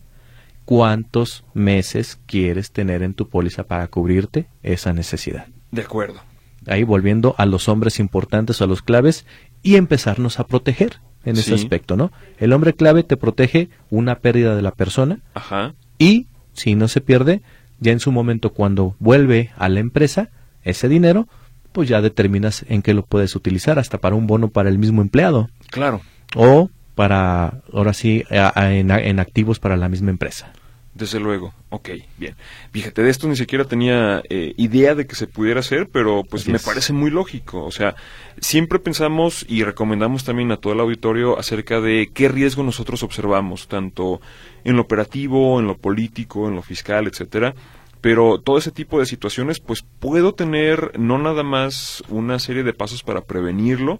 cuántos 0.64 1.44
meses 1.54 2.20
quieres 2.26 2.70
tener 2.70 3.02
en 3.02 3.14
tu 3.14 3.28
póliza 3.28 3.64
para 3.64 3.88
cubrirte 3.88 4.46
esa 4.62 4.92
necesidad. 4.92 5.46
De 5.72 5.82
acuerdo. 5.82 6.20
Ahí 6.68 6.84
volviendo 6.84 7.34
a 7.36 7.46
los 7.46 7.68
hombres 7.68 7.98
importantes 7.98 8.62
a 8.62 8.68
los 8.68 8.80
claves 8.80 9.26
y 9.60 9.74
empezarnos 9.74 10.38
a 10.38 10.46
proteger 10.46 11.00
en 11.24 11.36
ese 11.36 11.54
aspecto, 11.54 11.96
¿no? 11.96 12.12
El 12.38 12.52
hombre 12.52 12.74
clave 12.74 13.02
te 13.02 13.16
protege 13.16 13.70
una 13.90 14.20
pérdida 14.20 14.54
de 14.54 14.62
la 14.62 14.72
persona 14.72 15.18
Ajá. 15.34 15.74
Y 16.02 16.26
si 16.52 16.74
no 16.74 16.88
se 16.88 17.00
pierde, 17.00 17.42
ya 17.80 17.92
en 17.92 18.00
su 18.00 18.12
momento 18.12 18.50
cuando 18.52 18.94
vuelve 18.98 19.50
a 19.56 19.68
la 19.68 19.80
empresa 19.80 20.28
ese 20.64 20.88
dinero, 20.88 21.28
pues 21.72 21.88
ya 21.88 22.00
determinas 22.02 22.64
en 22.68 22.82
qué 22.82 22.92
lo 22.94 23.04
puedes 23.04 23.34
utilizar, 23.34 23.78
hasta 23.78 23.98
para 23.98 24.14
un 24.16 24.26
bono 24.26 24.48
para 24.48 24.68
el 24.68 24.78
mismo 24.78 25.00
empleado 25.02 25.48
Claro. 25.70 26.00
o 26.36 26.70
para, 26.94 27.62
ahora 27.72 27.94
sí, 27.94 28.22
en, 28.30 28.90
en 28.90 29.18
activos 29.20 29.58
para 29.58 29.76
la 29.76 29.88
misma 29.88 30.10
empresa. 30.10 30.52
Desde 30.94 31.18
luego, 31.20 31.54
ok, 31.70 31.88
bien. 32.18 32.36
Fíjate, 32.70 33.02
de 33.02 33.08
esto 33.08 33.26
ni 33.26 33.34
siquiera 33.34 33.64
tenía 33.64 34.22
eh, 34.28 34.52
idea 34.58 34.94
de 34.94 35.06
que 35.06 35.14
se 35.14 35.26
pudiera 35.26 35.60
hacer, 35.60 35.88
pero 35.90 36.22
pues 36.22 36.42
Así 36.42 36.50
me 36.50 36.58
es. 36.58 36.64
parece 36.64 36.92
muy 36.92 37.10
lógico. 37.10 37.64
O 37.64 37.70
sea, 37.70 37.94
siempre 38.40 38.78
pensamos 38.78 39.46
y 39.48 39.64
recomendamos 39.64 40.24
también 40.24 40.52
a 40.52 40.58
todo 40.58 40.74
el 40.74 40.80
auditorio 40.80 41.38
acerca 41.38 41.80
de 41.80 42.10
qué 42.12 42.28
riesgo 42.28 42.62
nosotros 42.62 43.02
observamos, 43.02 43.68
tanto 43.68 44.20
en 44.64 44.76
lo 44.76 44.82
operativo, 44.82 45.58
en 45.60 45.66
lo 45.66 45.78
político, 45.78 46.46
en 46.46 46.56
lo 46.56 46.62
fiscal, 46.62 47.06
etcétera. 47.06 47.54
Pero 48.02 48.38
todo 48.40 48.58
ese 48.58 48.70
tipo 48.70 48.98
de 48.98 49.06
situaciones, 49.06 49.60
pues 49.60 49.86
puedo 49.98 50.34
tener 50.34 50.98
no 50.98 51.16
nada 51.18 51.42
más 51.42 52.02
una 52.10 52.38
serie 52.38 52.64
de 52.64 52.74
pasos 52.74 53.02
para 53.02 53.22
prevenirlo, 53.22 53.98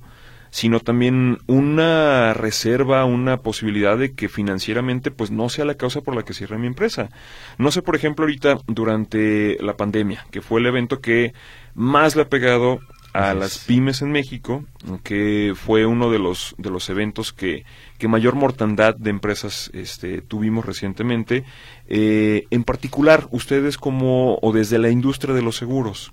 sino 0.53 0.81
también 0.81 1.39
una 1.47 2.35
reserva, 2.35 3.07
una 3.07 3.39
posibilidad 3.39 3.97
de 3.97 4.13
que 4.13 4.29
financieramente 4.29 5.11
pues 5.11 5.31
no 5.31 5.49
sea 5.49 5.65
la 5.65 5.77
causa 5.77 6.03
por 6.03 6.15
la 6.15 6.25
que 6.25 6.35
cierre 6.35 6.59
mi 6.59 6.67
empresa. 6.67 7.09
No 7.57 7.73
sé, 7.73 7.81
por 7.81 7.97
ejemplo, 7.97 8.25
ahorita 8.25 8.59
durante 8.67 9.57
la 9.61 9.79
pandemia, 9.79 10.27
que 10.31 10.43
fue 10.43 10.61
el 10.61 10.67
evento 10.67 11.01
que 11.01 11.33
más 11.75 12.17
le 12.17 12.23
ha 12.23 12.29
pegado 12.29 12.81
a 13.15 13.33
las 13.33 13.57
es. 13.57 13.65
pymes 13.65 14.03
en 14.03 14.13
México, 14.13 14.65
que 15.03 15.55
fue 15.57 15.87
uno 15.87 16.11
de 16.11 16.19
los 16.19 16.55
de 16.59 16.69
los 16.69 16.91
eventos 16.91 17.33
que, 17.33 17.65
que 17.97 18.07
mayor 18.07 18.35
mortandad 18.35 18.95
de 18.95 19.09
empresas 19.09 19.71
este, 19.73 20.21
tuvimos 20.21 20.67
recientemente. 20.67 21.45
Eh, 21.89 22.45
en 22.51 22.65
particular, 22.65 23.27
ustedes 23.31 23.79
como 23.79 24.39
o 24.43 24.53
desde 24.53 24.79
la 24.79 24.91
industria 24.91 25.35
de 25.35 25.43
los 25.43 25.57
seguros, 25.57 26.13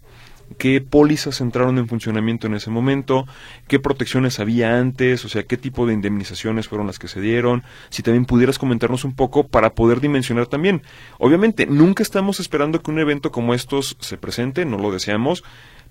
qué 0.58 0.82
pólizas 0.82 1.42
entraron 1.42 1.78
en 1.78 1.88
funcionamiento 1.88 2.48
en 2.48 2.56
ese 2.56 2.70
momento, 2.70 3.28
qué 3.68 3.80
protecciones 3.80 4.40
había 4.40 4.78
antes, 4.80 5.24
o 5.26 5.30
sea, 5.30 5.44
qué 5.44 5.58
tipo 5.58 5.86
de 5.86 5.94
indemnizaciones 5.94 6.68
fueron 6.68 6.88
las 6.88 7.00
que 7.00 7.08
se 7.08 7.22
dieron, 7.22 7.64
si 7.90 8.02
también 8.04 8.26
pudieras 8.26 8.58
comentarnos 8.60 9.04
un 9.06 9.14
poco 9.14 9.48
para 9.48 9.74
poder 9.74 10.02
dimensionar 10.02 10.48
también. 10.48 10.82
Obviamente, 11.20 11.66
nunca 11.66 12.04
estamos 12.04 12.40
esperando 12.40 12.82
que 12.82 12.92
un 12.92 13.00
evento 13.00 13.32
como 13.32 13.54
estos 13.54 13.96
se 14.00 14.18
presente, 14.18 14.66
no 14.66 14.78
lo 14.78 14.92
deseamos, 14.92 15.44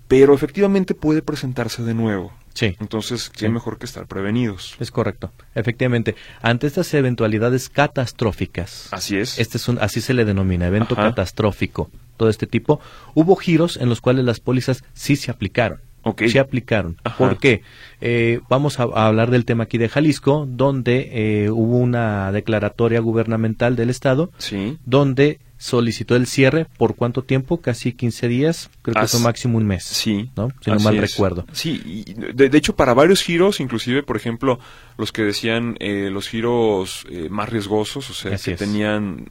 pero 0.09 0.35
efectivamente 0.35 0.95
puede 0.95 1.21
presentarse 1.23 1.83
de 1.83 1.95
nuevo. 1.95 2.33
Sí. 2.55 2.75
Entonces, 2.81 3.29
qué 3.31 3.47
Sí. 3.47 3.49
mejor 3.51 3.79
que 3.79 3.87
estar 3.87 4.07
prevenidos. 4.07 4.75
Es 4.81 4.91
correcto. 4.91 5.31
Efectivamente, 5.55 6.17
ante 6.43 6.67
estas 6.67 6.93
eventualidades 6.95 7.69
catastróficas, 7.69 8.89
Así 8.91 9.17
es. 9.19 9.39
este 9.39 9.59
es 9.59 9.69
un, 9.69 9.79
así 9.81 10.01
se 10.01 10.15
le 10.15 10.25
denomina, 10.25 10.67
evento 10.67 10.95
Ajá. 10.95 11.11
catastrófico, 11.11 11.91
todo 12.19 12.29
este 12.29 12.47
tipo, 12.47 12.81
hubo 13.15 13.35
giros 13.37 13.79
en 13.79 13.89
los 13.89 14.03
cuales 14.03 14.27
las 14.27 14.41
pólizas 14.41 14.85
sí 14.93 15.17
se 15.17 15.31
aplicaron. 15.31 15.81
Ok. 16.03 16.23
Se 16.29 16.39
aplicaron. 16.39 16.97
Ajá. 17.05 17.17
¿Por 17.19 17.39
qué? 17.39 17.63
Eh, 18.01 18.41
vamos 18.49 18.79
a, 18.79 18.85
a 18.85 19.07
hablar 19.09 19.31
del 19.31 19.45
tema 19.45 19.65
aquí 19.65 19.79
de 19.79 19.89
Jalisco, 19.89 20.47
donde 20.49 21.11
eh, 21.45 21.51
hubo 21.51 21.79
una 21.79 22.31
declaratoria 22.33 23.01
gubernamental 23.01 23.75
del 23.77 23.91
Estado, 23.91 24.31
Sí. 24.39 24.79
donde 24.87 25.39
solicitó 25.59 26.17
el 26.17 26.27
cierre 26.27 26.67
por 26.79 26.95
cuánto 26.95 27.23
tiempo, 27.25 27.61
casi 27.61 27.93
15 27.93 28.29
días, 28.29 28.71
creo 28.83 28.95
que 28.95 29.01
As- 29.01 29.11
fue 29.11 29.21
máximo 29.21 29.59
un 29.59 29.67
mes. 29.67 29.85
Sí. 29.85 30.31
¿no? 30.37 30.49
Si 30.61 30.71
no 30.71 30.79
mal 30.79 30.95
es. 30.97 31.11
recuerdo. 31.11 31.45
Sí, 31.53 31.83
y 31.85 32.15
de, 32.15 32.49
de 32.49 32.59
hecho 32.59 32.75
para 32.77 32.95
varios 32.95 33.23
giros, 33.23 33.61
inclusive, 33.61 34.03
por 34.03 34.17
ejemplo, 34.17 34.59
los 34.97 35.13
que 35.13 35.23
decían 35.23 35.77
eh, 35.81 36.09
los 36.11 36.29
giros 36.29 37.05
eh, 37.11 37.29
más 37.29 37.49
riesgosos, 37.49 38.09
o 38.09 38.15
sea, 38.15 38.35
Así 38.37 38.45
que 38.47 38.53
es. 38.53 38.59
tenían, 38.59 39.29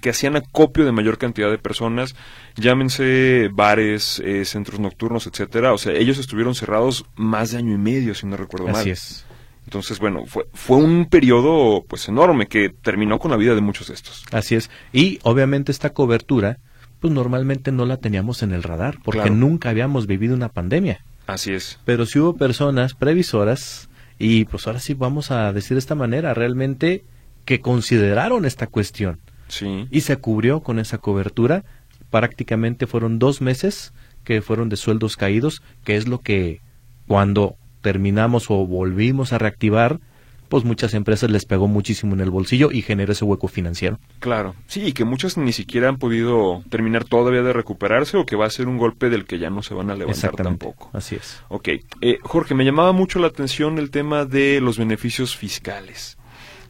que 0.00 0.10
hacían 0.10 0.36
acopio 0.36 0.84
de 0.84 0.92
mayor 0.92 1.18
cantidad 1.18 1.50
de 1.50 1.58
personas, 1.58 2.14
llámense 2.56 3.48
bares, 3.52 4.22
eh, 4.24 4.44
centros 4.44 4.80
nocturnos, 4.80 5.26
etcétera, 5.26 5.72
o 5.72 5.78
sea, 5.78 5.92
ellos 5.92 6.18
estuvieron 6.18 6.54
cerrados 6.54 7.04
más 7.16 7.50
de 7.50 7.58
año 7.58 7.74
y 7.74 7.78
medio, 7.78 8.14
si 8.14 8.26
no 8.26 8.36
recuerdo 8.36 8.66
mal. 8.68 8.76
Así 8.76 8.90
es. 8.90 9.25
Entonces, 9.66 9.98
bueno, 9.98 10.24
fue, 10.26 10.46
fue 10.54 10.78
un 10.78 11.06
periodo 11.06 11.84
pues 11.86 12.08
enorme 12.08 12.46
que 12.46 12.70
terminó 12.70 13.18
con 13.18 13.30
la 13.30 13.36
vida 13.36 13.54
de 13.54 13.60
muchos 13.60 13.88
de 13.88 13.94
estos. 13.94 14.24
Así 14.32 14.54
es. 14.54 14.70
Y 14.92 15.18
obviamente 15.22 15.72
esta 15.72 15.90
cobertura, 15.90 16.58
pues 17.00 17.12
normalmente 17.12 17.72
no 17.72 17.84
la 17.84 17.96
teníamos 17.98 18.42
en 18.42 18.52
el 18.52 18.62
radar, 18.62 18.98
porque 19.04 19.20
Claro. 19.22 19.34
nunca 19.34 19.70
habíamos 19.70 20.06
vivido 20.06 20.34
una 20.34 20.48
pandemia. 20.48 21.04
Así 21.26 21.52
es. 21.52 21.78
Pero 21.84 22.06
sí 22.06 22.18
hubo 22.20 22.36
personas 22.36 22.94
previsoras, 22.94 23.88
y 24.18 24.44
pues 24.46 24.66
ahora 24.66 24.78
sí 24.80 24.94
vamos 24.94 25.30
a 25.30 25.52
decir 25.52 25.74
de 25.74 25.80
esta 25.80 25.94
manera, 25.96 26.32
realmente 26.32 27.04
que 27.44 27.60
consideraron 27.60 28.44
esta 28.44 28.66
cuestión. 28.68 29.18
Sí. 29.48 29.86
Y 29.90 30.00
se 30.02 30.16
cubrió 30.16 30.60
con 30.60 30.78
esa 30.78 30.98
cobertura. 30.98 31.64
Prácticamente 32.10 32.86
fueron 32.86 33.18
dos 33.18 33.40
meses 33.40 33.92
que 34.24 34.42
fueron 34.42 34.68
de 34.68 34.76
sueldos 34.76 35.16
caídos, 35.16 35.62
que 35.84 35.96
es 35.96 36.08
lo 36.08 36.20
que 36.20 36.60
cuando 37.06 37.56
terminamos 37.86 38.50
o 38.50 38.66
volvimos 38.66 39.32
a 39.32 39.38
reactivar, 39.38 40.00
pues 40.48 40.64
muchas 40.64 40.92
empresas 40.92 41.30
les 41.30 41.44
pegó 41.44 41.68
muchísimo 41.68 42.14
en 42.14 42.20
el 42.20 42.30
bolsillo 42.30 42.72
y 42.72 42.82
generó 42.82 43.12
ese 43.12 43.24
hueco 43.24 43.46
financiero. 43.46 44.00
Claro, 44.18 44.56
sí, 44.66 44.82
y 44.86 44.92
que 44.92 45.04
muchas 45.04 45.36
ni 45.36 45.52
siquiera 45.52 45.88
han 45.88 45.98
podido 45.98 46.64
terminar 46.68 47.04
todavía 47.04 47.42
de 47.42 47.52
recuperarse 47.52 48.16
o 48.16 48.26
que 48.26 48.34
va 48.34 48.46
a 48.46 48.50
ser 48.50 48.66
un 48.66 48.76
golpe 48.76 49.08
del 49.08 49.24
que 49.24 49.38
ya 49.38 49.50
no 49.50 49.62
se 49.62 49.72
van 49.74 49.92
a 49.92 49.94
levantar 49.94 50.34
tampoco. 50.34 50.90
Así 50.92 51.14
es. 51.14 51.40
Ok, 51.46 51.68
eh, 52.00 52.18
Jorge, 52.22 52.56
me 52.56 52.64
llamaba 52.64 52.90
mucho 52.90 53.20
la 53.20 53.28
atención 53.28 53.78
el 53.78 53.92
tema 53.92 54.24
de 54.24 54.60
los 54.60 54.78
beneficios 54.78 55.36
fiscales, 55.36 56.18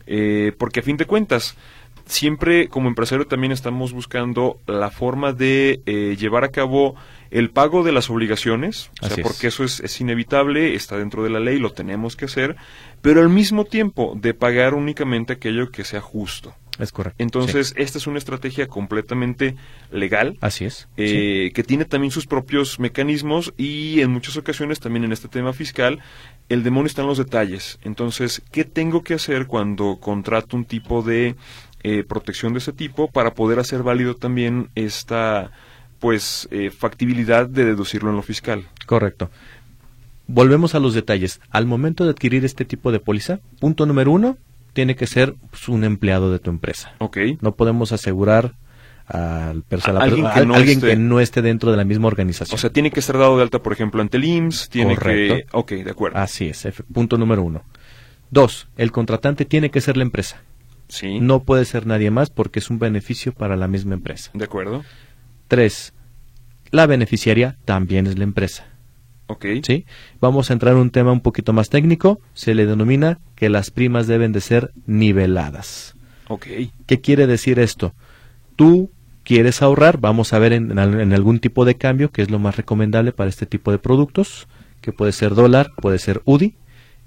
Eh, 0.06 0.52
porque 0.58 0.80
a 0.80 0.82
fin 0.82 0.98
de 0.98 1.06
cuentas, 1.06 1.56
siempre 2.04 2.68
como 2.68 2.88
empresario 2.88 3.26
también 3.26 3.52
estamos 3.52 3.92
buscando 3.94 4.58
la 4.66 4.90
forma 4.90 5.32
de 5.32 5.80
eh, 5.86 6.14
llevar 6.20 6.44
a 6.44 6.50
cabo 6.50 6.94
el 7.30 7.50
pago 7.50 7.82
de 7.82 7.92
las 7.92 8.08
obligaciones, 8.10 8.90
o 9.02 9.06
sea, 9.08 9.16
es. 9.16 9.22
porque 9.22 9.48
eso 9.48 9.64
es, 9.64 9.80
es 9.80 10.00
inevitable, 10.00 10.74
está 10.74 10.96
dentro 10.96 11.22
de 11.22 11.30
la 11.30 11.40
ley, 11.40 11.58
lo 11.58 11.72
tenemos 11.72 12.16
que 12.16 12.26
hacer, 12.26 12.56
pero 13.02 13.20
al 13.20 13.28
mismo 13.28 13.64
tiempo 13.64 14.14
de 14.20 14.34
pagar 14.34 14.74
únicamente 14.74 15.32
aquello 15.34 15.70
que 15.70 15.84
sea 15.84 16.00
justo. 16.00 16.54
Es 16.78 16.92
correcto. 16.92 17.22
Entonces, 17.22 17.68
Sí. 17.68 17.74
esta 17.78 17.96
es 17.96 18.06
una 18.06 18.18
estrategia 18.18 18.66
completamente 18.66 19.56
legal, 19.90 20.36
Así 20.42 20.66
es. 20.66 20.74
Sí. 20.74 20.86
eh, 20.98 21.50
que 21.54 21.62
tiene 21.62 21.86
también 21.86 22.10
sus 22.10 22.26
propios 22.26 22.78
mecanismos 22.78 23.54
y 23.56 24.02
en 24.02 24.10
muchas 24.10 24.36
ocasiones 24.36 24.78
también 24.78 25.02
en 25.04 25.12
este 25.12 25.28
tema 25.28 25.54
fiscal, 25.54 26.00
el 26.50 26.62
demonio 26.62 26.86
está 26.88 27.00
en 27.00 27.08
los 27.08 27.16
detalles. 27.16 27.78
Entonces, 27.82 28.42
¿qué 28.52 28.64
tengo 28.64 29.02
que 29.02 29.14
hacer 29.14 29.46
cuando 29.46 29.96
contrato 30.00 30.54
un 30.54 30.66
tipo 30.66 31.00
de 31.02 31.34
eh, 31.82 32.04
protección 32.06 32.52
de 32.52 32.58
ese 32.58 32.74
tipo 32.74 33.10
para 33.10 33.32
poder 33.32 33.58
hacer 33.58 33.82
válido 33.82 34.14
también 34.14 34.68
esta 34.74 35.52
pues 35.98 36.48
eh, 36.50 36.70
factibilidad 36.70 37.48
de 37.48 37.64
deducirlo 37.64 38.10
en 38.10 38.16
lo 38.16 38.22
fiscal? 38.22 38.64
Correcto. 38.86 39.30
Volvemos 40.28 40.74
a 40.74 40.80
los 40.80 40.94
detalles. 40.94 41.40
Al 41.50 41.66
momento 41.66 42.04
de 42.04 42.10
adquirir 42.10 42.44
este 42.44 42.64
tipo 42.64 42.90
de 42.92 42.98
póliza, 43.00 43.38
punto 43.60 43.86
número 43.86 44.10
uno, 44.10 44.36
tiene 44.72 44.96
que 44.96 45.06
ser 45.06 45.34
pues, 45.50 45.68
un 45.68 45.84
empleado 45.84 46.30
de 46.32 46.38
tu 46.38 46.50
empresa. 46.50 46.92
Ok, 46.98 47.18
No 47.40 47.54
podemos 47.54 47.92
asegurar 47.92 48.54
al 49.06 49.62
persona, 49.62 50.00
A- 50.00 50.02
alguien 50.02 50.26
que 50.34 50.44
no 50.46 50.54
alguien 50.54 50.78
esté- 50.80 50.88
que 50.90 50.96
no 50.96 51.20
esté 51.20 51.40
dentro 51.42 51.70
de 51.70 51.76
la 51.76 51.84
misma 51.84 52.08
organización. 52.08 52.56
o 52.56 52.58
sea, 52.58 52.70
tiene 52.70 52.90
que 52.90 52.98
estar 52.98 53.16
dado 53.16 53.36
de 53.36 53.44
alta, 53.44 53.60
por 53.62 53.72
ejemplo, 53.72 54.02
ante 54.02 54.16
el 54.16 54.24
IMSS, 54.24 54.68
tiene 54.68 54.96
Correcto. 54.96 55.34
que... 55.36 55.46
Ok, 55.52 55.84
de 55.84 55.90
acuerdo. 55.92 56.18
Así 56.18 56.46
es, 56.46 56.66
punto 56.92 57.16
número 57.16 57.42
uno. 57.44 57.62
Dos, 58.32 58.66
el 58.76 58.90
contratante 58.90 59.44
tiene 59.44 59.70
que 59.70 59.80
ser 59.80 59.96
la 59.96 60.02
empresa. 60.02 60.42
Sí, 60.88 61.20
No 61.20 61.44
puede 61.44 61.64
ser 61.64 61.86
nadie 61.86 62.10
más 62.10 62.30
porque 62.30 62.58
es 62.58 62.68
un 62.68 62.80
beneficio 62.80 63.32
para 63.32 63.56
la 63.56 63.68
misma 63.68 63.94
empresa. 63.94 64.30
de 64.34 64.44
acuerdo. 64.44 64.84
Tres, 65.48 65.92
la 66.70 66.86
beneficiaria 66.86 67.56
también 67.64 68.06
es 68.06 68.18
la 68.18 68.24
empresa. 68.24 68.66
Ok, 69.28 69.44
¿sí? 69.62 69.86
Vamos 70.20 70.50
a 70.50 70.52
entrar 70.52 70.74
en 70.74 70.80
un 70.80 70.90
tema 70.90 71.12
un 71.12 71.20
poquito 71.20 71.52
más 71.52 71.68
técnico. 71.68 72.20
Se 72.34 72.54
le 72.54 72.66
denomina 72.66 73.18
que 73.34 73.48
las 73.48 73.70
primas 73.70 74.06
deben 74.06 74.32
de 74.32 74.40
ser 74.40 74.72
niveladas. 74.86 75.94
ok, 76.28 76.46
¿Qué 76.86 77.00
quiere 77.00 77.26
decir 77.26 77.58
esto? 77.58 77.92
Tú 78.54 78.90
quieres 79.24 79.62
ahorrar, 79.62 79.98
vamos 79.98 80.32
a 80.32 80.38
ver 80.38 80.52
en, 80.52 80.78
en 80.78 81.00
en 81.00 81.12
algún 81.12 81.40
tipo 81.40 81.64
de 81.64 81.74
cambio, 81.74 82.10
que 82.10 82.22
es 82.22 82.30
lo 82.30 82.38
más 82.38 82.56
recomendable 82.56 83.12
para 83.12 83.28
este 83.28 83.46
tipo 83.46 83.72
de 83.72 83.78
productos, 83.78 84.46
que 84.80 84.92
puede 84.92 85.10
ser 85.12 85.34
dólar, 85.34 85.72
puede 85.82 85.98
ser 85.98 86.22
UDI, 86.24 86.54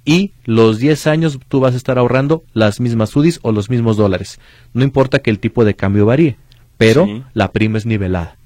y 0.04 0.34
los 0.44 0.80
10 0.80 1.08
años 1.08 1.40
tú 1.48 1.60
vas 1.60 1.74
a 1.74 1.78
estar 1.78 1.98
ahorrando 1.98 2.44
las 2.54 2.80
mismas 2.80 3.16
UDIs 3.16 3.40
o 3.44 3.52
los 3.52 3.70
mismos 3.70 3.96
dólares. 3.96 4.40
No 4.74 4.84
importa 4.84 5.20
que 5.20 5.30
el 5.30 5.40
tipo 5.40 5.64
de 5.64 5.76
cambio 5.76 6.06
varíe, 6.06 6.38
pero 6.80 7.06
Sí. 7.06 7.24
la 7.34 7.52
prima 7.52 7.78
es 7.78 7.86
nivelada. 7.86 8.38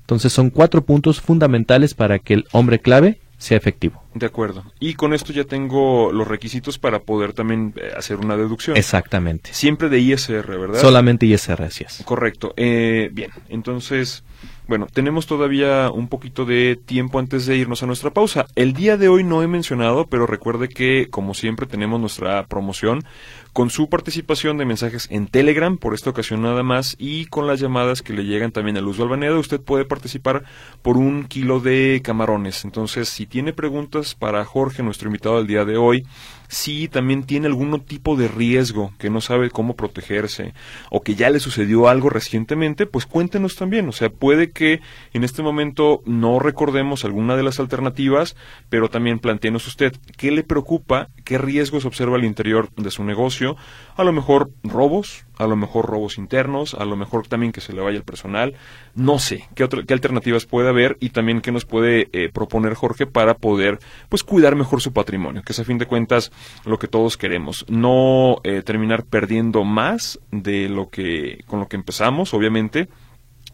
Entonces 0.00 0.32
son 0.32 0.50
cuatro 0.50 0.84
puntos 0.84 1.20
fundamentales 1.22 1.94
para 1.94 2.18
que 2.18 2.34
el 2.34 2.44
hombre 2.52 2.80
clave 2.80 3.20
sea 3.38 3.56
efectivo. 3.56 4.02
De 4.16 4.24
acuerdo. 4.24 4.64
Y 4.80 4.94
con 4.94 5.12
esto 5.12 5.34
ya 5.34 5.44
tengo 5.44 6.10
los 6.10 6.26
requisitos 6.26 6.78
para 6.78 7.00
poder 7.00 7.34
también 7.34 7.74
eh, 7.76 7.92
hacer 7.94 8.16
una 8.16 8.34
deducción. 8.34 8.74
Exactamente. 8.74 9.52
Siempre 9.52 9.90
de 9.90 9.98
ISR, 9.98 10.58
¿verdad? 10.58 10.80
Solamente 10.80 11.26
ISR, 11.26 11.64
así 11.64 11.84
es. 11.84 12.02
Correcto. 12.02 12.54
Eh, 12.56 13.10
bien, 13.12 13.30
entonces, 13.50 14.24
bueno, 14.68 14.86
tenemos 14.90 15.26
todavía 15.26 15.90
un 15.90 16.08
poquito 16.08 16.46
de 16.46 16.76
tiempo 16.82 17.18
antes 17.18 17.44
de 17.44 17.56
irnos 17.56 17.82
a 17.82 17.86
nuestra 17.86 18.10
pausa. 18.10 18.46
El 18.54 18.72
día 18.72 18.96
de 18.96 19.08
hoy 19.08 19.22
no 19.22 19.42
he 19.42 19.48
mencionado, 19.48 20.06
pero 20.06 20.26
recuerde 20.26 20.70
que, 20.70 21.08
como 21.10 21.34
siempre, 21.34 21.66
tenemos 21.66 22.00
nuestra 22.00 22.46
promoción 22.46 23.04
con 23.52 23.70
su 23.70 23.88
participación 23.88 24.58
de 24.58 24.66
mensajes 24.66 25.08
en 25.10 25.28
Telegram, 25.28 25.78
por 25.78 25.94
esta 25.94 26.10
ocasión 26.10 26.42
nada 26.42 26.62
más, 26.62 26.94
y 26.98 27.24
con 27.24 27.46
las 27.46 27.58
llamadas 27.58 28.02
que 28.02 28.12
le 28.12 28.24
llegan 28.24 28.52
también 28.52 28.76
a 28.76 28.82
Luz 28.82 28.98
Balvaneda, 28.98 29.38
usted 29.38 29.60
puede 29.60 29.86
participar 29.86 30.44
por 30.82 30.98
un 30.98 31.24
kilo 31.24 31.60
de 31.60 32.02
camarones. 32.04 32.66
Entonces, 32.66 33.08
si 33.08 33.24
tiene 33.24 33.54
preguntas 33.54 34.05
para 34.14 34.44
Jorge, 34.44 34.82
nuestro 34.82 35.08
invitado 35.08 35.38
del 35.38 35.46
día 35.46 35.64
de 35.64 35.76
hoy, 35.76 36.06
si 36.48 36.88
también 36.88 37.24
tiene 37.24 37.46
algún 37.46 37.80
tipo 37.80 38.16
de 38.16 38.28
riesgo 38.28 38.92
que 38.98 39.10
no 39.10 39.20
sabe 39.20 39.50
cómo 39.50 39.76
protegerse 39.76 40.54
o 40.90 41.02
que 41.02 41.14
ya 41.14 41.30
le 41.30 41.40
sucedió 41.40 41.88
algo 41.88 42.10
recientemente, 42.10 42.86
pues 42.86 43.06
cuéntenos 43.06 43.56
también. 43.56 43.88
O 43.88 43.92
sea, 43.92 44.10
puede 44.10 44.50
que 44.50 44.80
en 45.12 45.24
este 45.24 45.42
momento 45.42 46.02
no 46.06 46.38
recordemos 46.38 47.04
alguna 47.04 47.36
de 47.36 47.42
las 47.42 47.60
alternativas, 47.60 48.36
pero 48.68 48.88
también 48.88 49.18
planteemos 49.18 49.66
usted 49.66 49.94
qué 50.16 50.30
le 50.30 50.42
preocupa, 50.44 51.08
qué 51.24 51.38
riesgos 51.38 51.84
observa 51.84 52.16
al 52.16 52.24
interior 52.24 52.70
de 52.76 52.90
su 52.90 53.04
negocio. 53.04 53.56
A 53.96 54.04
lo 54.04 54.12
mejor 54.12 54.50
robos, 54.62 55.24
a 55.38 55.46
lo 55.46 55.56
mejor 55.56 55.86
robos 55.86 56.18
internos, 56.18 56.74
a 56.74 56.84
lo 56.84 56.96
mejor 56.96 57.26
también 57.26 57.52
que 57.52 57.60
se 57.60 57.72
le 57.72 57.80
vaya 57.82 57.98
el 57.98 58.04
personal. 58.04 58.54
No 58.94 59.18
sé 59.18 59.48
qué, 59.54 59.64
otra- 59.64 59.82
qué 59.84 59.92
alternativas 59.94 60.46
puede 60.46 60.68
haber 60.68 60.96
y 61.00 61.10
también 61.10 61.40
qué 61.40 61.52
nos 61.52 61.64
puede 61.64 62.08
eh, 62.12 62.30
proponer 62.32 62.74
Jorge 62.74 63.06
para 63.06 63.34
poder 63.34 63.78
pues 64.08 64.22
cuidar 64.22 64.56
mejor 64.56 64.80
su 64.80 64.92
patrimonio, 64.92 65.42
que 65.42 65.52
es 65.52 65.58
a 65.60 65.64
fin 65.64 65.78
de 65.78 65.86
cuentas 65.86 66.32
lo 66.64 66.78
que 66.78 66.88
todos 66.88 67.16
queremos. 67.16 67.64
No 67.68 68.38
eh, 68.44 68.62
terminar 68.62 69.04
perdiendo 69.04 69.64
más 69.64 70.18
de 70.30 70.68
lo 70.68 70.88
que 70.88 71.44
con 71.46 71.60
lo 71.60 71.68
que 71.68 71.76
empezamos, 71.76 72.34
obviamente, 72.34 72.88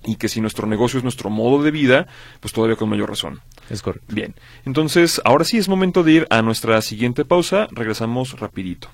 y 0.05 0.17
que 0.17 0.29
si 0.29 0.41
nuestro 0.41 0.67
negocio 0.67 0.99
es 0.99 1.05
nuestro 1.05 1.31
modo 1.31 1.63
de 1.63 1.71
vida, 1.71 2.07
pues 2.41 2.53
todavía 2.53 2.77
con 2.77 2.89
mayor 2.89 3.11
razón. 3.11 3.41
Es 3.71 3.83
correcto. 3.83 4.13
Bien, 4.15 4.35
entonces 4.65 5.21
ahora 5.25 5.45
sí 5.45 5.59
es 5.59 5.69
momento 5.69 6.03
de 6.03 6.13
ir 6.13 6.27
a 6.31 6.43
nuestra 6.43 6.81
siguiente 6.83 7.25
pausa. 7.25 7.69
Regresamos 7.71 8.39
rapidito. 8.39 8.89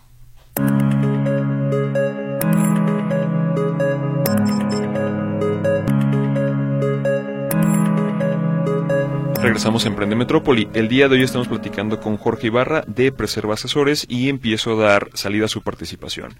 Regresamos 9.48 9.87
a 9.87 9.88
Emprende 9.88 10.14
Metrópoli. 10.14 10.68
El 10.74 10.88
día 10.88 11.08
de 11.08 11.16
hoy 11.16 11.22
estamos 11.22 11.48
platicando 11.48 12.00
con 12.00 12.18
Jorge 12.18 12.48
Ibarra 12.48 12.84
de 12.87 13.11
Preserva 13.12 13.54
Asesores 13.54 14.04
y 14.06 14.28
empiezo 14.28 14.72
a 14.72 14.82
dar 14.84 15.08
salida 15.14 15.46
a 15.46 15.48
su 15.48 15.62
participación. 15.62 16.34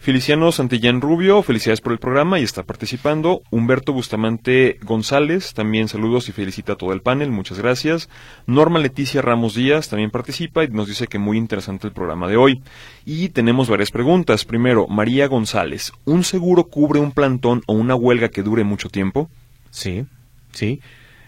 Feliciano 0.00 0.50
Santillán 0.50 1.00
Rubio, 1.00 1.44
felicidades 1.44 1.80
por 1.80 1.92
el 1.92 2.00
programa 2.00 2.40
y 2.40 2.42
está 2.42 2.64
participando. 2.64 3.42
Humberto 3.52 3.92
Bustamante 3.92 4.80
González, 4.82 5.54
también 5.54 5.86
saludos 5.86 6.28
y 6.28 6.32
felicita 6.32 6.72
a 6.72 6.76
todo 6.76 6.92
el 6.92 7.02
panel, 7.02 7.30
muchas 7.30 7.56
gracias. 7.56 8.08
Norma 8.48 8.80
Leticia 8.80 9.22
Ramos 9.22 9.54
Díaz 9.54 9.88
también 9.88 10.10
participa 10.10 10.64
y 10.64 10.68
nos 10.70 10.88
dice 10.88 11.06
que 11.06 11.20
muy 11.20 11.38
interesante 11.38 11.86
el 11.86 11.92
programa 11.92 12.26
de 12.26 12.36
hoy. 12.36 12.62
Y 13.06 13.28
tenemos 13.28 13.68
varias 13.68 13.92
preguntas. 13.92 14.44
Primero, 14.44 14.88
María 14.88 15.28
González, 15.28 15.92
¿un 16.04 16.24
seguro 16.24 16.64
cubre 16.64 16.98
un 16.98 17.12
plantón 17.12 17.62
o 17.66 17.74
una 17.74 17.94
huelga 17.94 18.28
que 18.28 18.42
dure 18.42 18.64
mucho 18.64 18.88
tiempo? 18.88 19.30
Sí, 19.70 20.04
sí. 20.50 20.80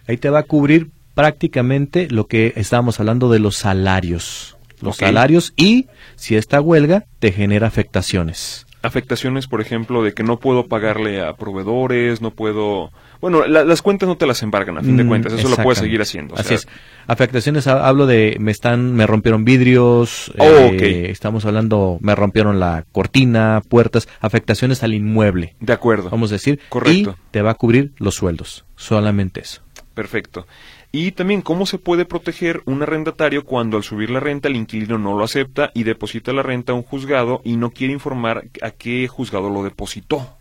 Ahí 0.08 0.16
te 0.16 0.28
va 0.28 0.40
a 0.40 0.42
cubrir 0.42 0.90
prácticamente 1.14 2.08
lo 2.10 2.26
que 2.26 2.52
estábamos 2.56 2.98
hablando 3.00 3.30
de 3.30 3.38
los 3.38 3.56
salarios. 3.56 4.56
Los 4.80 4.96
salarios 4.96 5.52
y 5.56 5.86
si 6.16 6.34
esta 6.36 6.60
huelga 6.60 7.04
te 7.20 7.30
genera 7.32 7.68
afectaciones. 7.68 8.66
afectaciones, 8.84 9.46
por 9.46 9.60
ejemplo, 9.60 10.02
de 10.02 10.12
que 10.12 10.24
no 10.24 10.40
puedo 10.40 10.66
pagarle 10.66 11.22
a 11.22 11.34
proveedores, 11.34 12.20
no 12.20 12.32
puedo... 12.32 12.90
Bueno, 13.20 13.46
las 13.46 13.80
cuentas 13.80 14.08
no 14.08 14.16
te 14.16 14.26
las 14.26 14.42
embargan, 14.42 14.76
a 14.76 14.82
fin 14.82 14.96
de 14.96 15.04
Mm, 15.04 15.08
cuentas, 15.08 15.32
eso 15.34 15.48
lo 15.48 15.54
puedes 15.58 15.78
seguir 15.78 16.02
haciendo. 16.02 16.34
o 16.34 16.38
Así 16.40 16.54
es. 16.54 16.66
Afectaciones, 17.06 17.68
ha- 17.68 17.86
hablo 17.86 18.06
de, 18.06 18.36
me 18.40 18.50
están, 18.50 18.92
me 18.96 19.06
rompieron 19.06 19.44
vidrios, 19.44 20.32
Oh, 20.36 20.44
eh, 20.44 20.66
ok. 20.74 20.82
estamos 21.10 21.44
hablando, 21.44 21.98
me 22.00 22.16
rompieron 22.16 22.58
la 22.58 22.84
cortina, 22.90 23.62
puertas, 23.68 24.08
afectaciones 24.20 24.82
al 24.82 24.94
inmueble, 24.94 25.54
De 25.60 25.72
acuerdo. 25.72 26.10
vamos 26.10 26.32
a 26.32 26.34
decir, 26.34 26.58
Correcto. 26.68 27.14
y 27.16 27.30
te 27.30 27.40
va 27.42 27.52
a 27.52 27.54
cubrir 27.54 27.92
los 27.98 28.16
sueldos, 28.16 28.64
solamente 28.74 29.42
eso. 29.42 29.62
Perfecto. 29.94 30.48
Y 30.94 31.12
también 31.12 31.40
cómo 31.40 31.64
se 31.64 31.78
puede 31.78 32.04
proteger 32.04 32.62
un 32.66 32.82
arrendatario 32.82 33.44
cuando 33.46 33.78
al 33.78 33.82
subir 33.82 34.10
la 34.10 34.20
renta 34.20 34.48
el 34.48 34.56
inquilino 34.56 34.98
no 34.98 35.16
lo 35.16 35.24
acepta 35.24 35.70
y 35.74 35.84
deposita 35.84 36.32
la 36.34 36.42
renta 36.42 36.72
a 36.72 36.74
un 36.74 36.82
juzgado 36.82 37.40
y 37.44 37.56
no 37.56 37.70
quiere 37.70 37.94
informar 37.94 38.44
a 38.60 38.70
qué 38.72 39.08
juzgado 39.08 39.48
lo 39.48 39.62
depositó. 39.62 40.36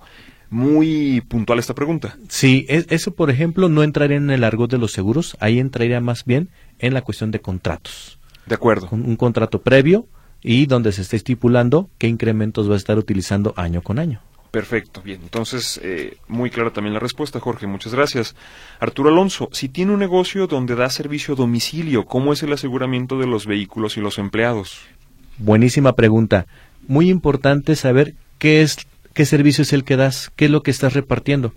Muy 0.49 1.21
puntual 1.29 1.59
esta 1.59 1.73
pregunta. 1.73 2.17
Sí, 2.27 2.65
es- 2.67 2.85
eso 2.89 3.15
por 3.15 3.29
ejemplo 3.29 3.69
no 3.69 3.83
entraría 3.83 4.17
en 4.17 4.29
el 4.29 4.43
argot 4.43 4.69
de 4.69 4.77
los 4.77 4.91
seguros, 4.91 5.37
ahí 5.39 5.59
entraría 5.59 6.01
más 6.01 6.25
bien 6.25 6.49
en 6.79 6.93
la 6.93 7.01
cuestión 7.01 7.31
de 7.31 7.39
contratos. 7.39 8.19
De 8.45 8.55
acuerdo. 8.55 8.87
Con 8.87 9.05
un 9.05 9.15
contrato 9.15 9.61
previo 9.61 10.07
y 10.43 10.65
donde 10.65 10.91
se 10.91 11.03
esté 11.03 11.15
estipulando 11.15 11.89
qué 11.97 12.07
incrementos 12.07 12.69
va 12.69 12.73
a 12.73 12.77
estar 12.77 12.97
utilizando 12.97 13.53
año 13.55 13.81
con 13.81 13.97
año. 13.99 14.19
Perfecto, 14.51 15.01
bien. 15.01 15.21
Entonces, 15.23 15.79
eh, 15.81 16.17
muy 16.27 16.49
clara 16.49 16.71
también 16.71 16.93
la 16.93 16.99
respuesta, 16.99 17.39
Jorge. 17.39 17.67
Muchas 17.67 17.93
gracias. 17.93 18.35
Arturo 18.81 19.09
Alonso, 19.09 19.47
si 19.53 19.69
tiene 19.69 19.93
un 19.93 19.99
negocio 19.99 20.45
donde 20.45 20.75
da 20.75 20.89
servicio 20.89 21.33
a 21.33 21.37
domicilio, 21.37 22.05
¿cómo 22.05 22.33
es 22.33 22.43
el 22.43 22.51
aseguramiento 22.51 23.17
de 23.17 23.27
los 23.27 23.45
vehículos 23.45 23.95
y 23.95 24.01
los 24.01 24.17
empleados? 24.17 24.81
Buenísima 25.37 25.93
pregunta. 25.93 26.47
Muy 26.85 27.09
importante 27.09 27.77
saber 27.77 28.13
qué 28.39 28.61
es 28.61 28.77
qué 29.13 29.25
servicio 29.25 29.61
es 29.61 29.71
el 29.71 29.85
que 29.85 29.95
das, 29.95 30.31
qué 30.35 30.45
es 30.45 30.51
lo 30.51 30.63
que 30.63 30.71
estás 30.71 30.93
repartiendo. 30.93 31.53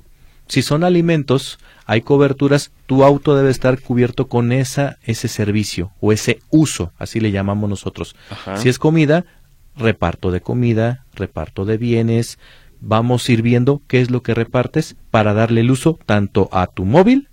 Si 0.46 0.62
son 0.62 0.85
alimentos, 0.85 1.59
hay 1.87 2.02
coberturas, 2.02 2.70
tu 2.87 3.02
auto 3.02 3.35
debe 3.35 3.50
estar 3.50 3.80
cubierto 3.80 4.28
con 4.28 4.52
esa 4.52 4.98
ese 5.02 5.26
servicio 5.26 5.90
o 6.00 6.12
ese 6.12 6.40
uso, 6.50 6.92
así 6.98 7.18
le 7.18 7.33
llamamos 7.33 7.68
nosotros. 7.68 8.14
Ajá. 8.30 8.57
Si 8.59 8.68
es 8.68 8.78
comida, 8.78 9.24
reparto 9.76 10.30
de 10.30 10.40
comida, 10.40 11.04
reparto 11.14 11.64
de 11.64 11.78
bienes, 11.78 12.38
vamos 12.80 13.28
a 13.28 13.32
ir 13.32 13.42
viendo 13.42 13.82
qué 13.87 14.00
es 14.00 14.10
lo 14.10 14.22
que 14.22 14.34
repartes 14.34 14.96
para 15.10 15.34
darle 15.34 15.60
el 15.62 15.70
uso 15.70 15.98
tanto 16.06 16.48
a 16.52 16.66
tu 16.66 16.84
móvil, 16.84 17.28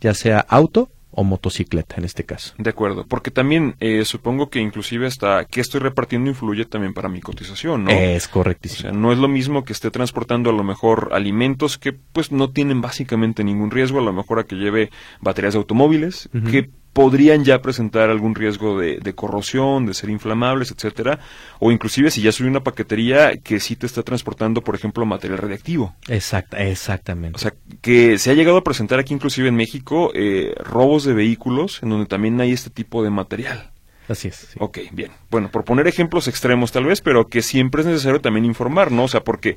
ya 0.00 0.14
sea 0.14 0.40
auto 0.40 0.90
o 1.18 1.24
motocicleta 1.24 1.94
en 1.96 2.04
este 2.04 2.24
caso. 2.24 2.52
De 2.58 2.68
acuerdo, 2.68 3.06
porque 3.08 3.30
también 3.30 3.74
eh, 3.80 4.04
supongo 4.04 4.50
que 4.50 4.60
inclusive 4.60 5.06
hasta 5.06 5.46
qué 5.46 5.62
estoy 5.62 5.80
repartiendo 5.80 6.28
influye 6.28 6.66
también 6.66 6.92
para 6.92 7.08
mi 7.08 7.22
cotización, 7.22 7.84
¿no? 7.84 7.90
Es 7.90 8.26
O 8.26 8.30
correctísimo. 8.32 8.82
sea, 8.82 8.92
no 8.92 9.12
es 9.12 9.18
lo 9.18 9.26
mismo 9.26 9.64
que 9.64 9.72
esté 9.72 9.90
transportando 9.90 10.50
a 10.50 10.52
lo 10.52 10.62
mejor 10.62 11.08
alimentos 11.12 11.78
que 11.78 11.94
pues 11.94 12.32
no 12.32 12.50
tienen 12.50 12.82
básicamente 12.82 13.44
ningún 13.44 13.70
riesgo, 13.70 13.98
a 14.00 14.02
lo 14.02 14.12
mejor 14.12 14.40
a 14.40 14.44
que 14.44 14.56
lleve 14.56 14.90
baterías 15.22 15.54
de 15.54 15.58
automóviles, 15.58 16.28
que 16.50 16.68
podrían 16.96 17.44
ya 17.44 17.60
presentar 17.60 18.08
algún 18.08 18.34
riesgo 18.34 18.80
de, 18.80 18.96
de 19.00 19.14
corrosión, 19.14 19.84
de 19.84 19.92
ser 19.92 20.08
inflamables, 20.08 20.70
etcétera, 20.70 21.18
o 21.58 21.70
inclusive 21.70 22.10
si 22.10 22.22
ya 22.22 22.32
soy 22.32 22.46
una 22.46 22.64
paquetería 22.64 23.36
que 23.36 23.60
sí 23.60 23.76
te 23.76 23.84
está 23.84 24.02
transportando, 24.02 24.62
por 24.62 24.74
ejemplo, 24.74 25.04
material 25.04 25.36
radiactivo. 25.36 25.94
Exacta, 26.08 26.56
exactamente. 26.64 27.36
O 27.36 27.38
sea, 27.38 27.52
que 27.82 28.16
se 28.16 28.30
ha 28.30 28.32
llegado 28.32 28.56
a 28.56 28.64
presentar 28.64 28.98
aquí 28.98 29.12
inclusive 29.12 29.48
en 29.48 29.56
México 29.56 30.10
eh, 30.14 30.54
robos 30.58 31.04
de 31.04 31.12
vehículos 31.12 31.82
en 31.82 31.90
donde 31.90 32.06
también 32.06 32.40
hay 32.40 32.52
este 32.52 32.70
tipo 32.70 33.04
de 33.04 33.10
material. 33.10 33.72
Así 34.08 34.28
es. 34.28 34.36
sí. 34.36 34.58
Ok, 34.58 34.78
bien. 34.92 35.10
Bueno, 35.30 35.50
por 35.50 35.64
poner 35.64 35.86
ejemplos 35.86 36.28
extremos 36.28 36.72
tal 36.72 36.86
vez, 36.86 37.02
pero 37.02 37.26
que 37.26 37.42
siempre 37.42 37.82
es 37.82 37.86
necesario 37.86 38.22
también 38.22 38.46
informar, 38.46 38.90
¿no? 38.90 39.04
O 39.04 39.08
sea, 39.08 39.20
porque 39.22 39.56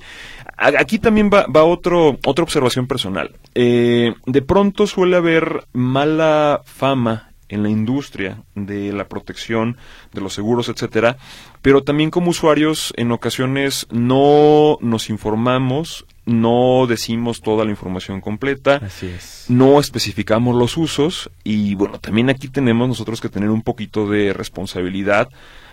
aquí 0.57 0.99
también 0.99 1.29
va, 1.33 1.45
va 1.45 1.63
otro, 1.63 2.17
otra 2.25 2.43
observación 2.43 2.85
personal. 2.85 3.37
Eh, 3.55 4.13
de 4.25 4.41
pronto 4.41 4.87
suele 4.87 5.15
haber 5.15 5.63
mala 5.71 6.63
fama 6.65 7.28
en 7.49 7.63
la 7.63 7.69
industria 7.69 8.43
de 8.55 8.93
la 8.93 9.07
protección 9.07 9.77
de 10.13 10.21
los 10.21 10.33
seguros, 10.33 10.69
etcétera, 10.69 11.17
pero 11.61 11.83
también 11.83 12.09
como 12.11 12.29
usuarios 12.29 12.93
en 12.95 13.11
ocasiones 13.11 13.87
no 13.91 14.77
nos 14.81 15.09
informamos, 15.09 16.05
no 16.25 16.85
decimos 16.87 17.41
toda 17.41 17.65
la 17.65 17.71
información 17.71 18.21
completa, 18.21 18.75
Así 18.83 19.07
es. 19.07 19.45
no 19.49 19.79
especificamos 19.79 20.55
los 20.55 20.77
usos 20.77 21.31
y 21.43 21.75
bueno, 21.75 21.99
también 21.99 22.29
aquí 22.29 22.47
tenemos 22.47 22.87
nosotros 22.87 23.19
que 23.19 23.29
tener 23.29 23.49
un 23.49 23.63
poquito 23.63 24.07
de 24.07 24.31
responsabilidad 24.33 25.27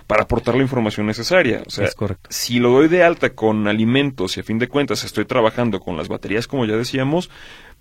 para 0.06 0.22
aportar 0.22 0.54
la 0.54 0.62
información 0.62 1.04
necesaria. 1.06 1.62
O 1.66 1.70
sea, 1.70 1.86
Es 1.86 1.94
correcto. 1.96 2.28
si 2.30 2.60
lo 2.60 2.70
doy 2.70 2.86
de 2.86 3.02
alta 3.02 3.30
con 3.30 3.66
alimentos 3.66 4.36
y 4.36 4.40
a 4.40 4.44
fin 4.44 4.58
de 4.58 4.68
cuentas 4.68 5.02
estoy 5.02 5.24
trabajando 5.24 5.80
con 5.80 5.96
las 5.96 6.06
baterías, 6.08 6.46
como 6.46 6.64
ya 6.64 6.76
decíamos, 6.76 7.28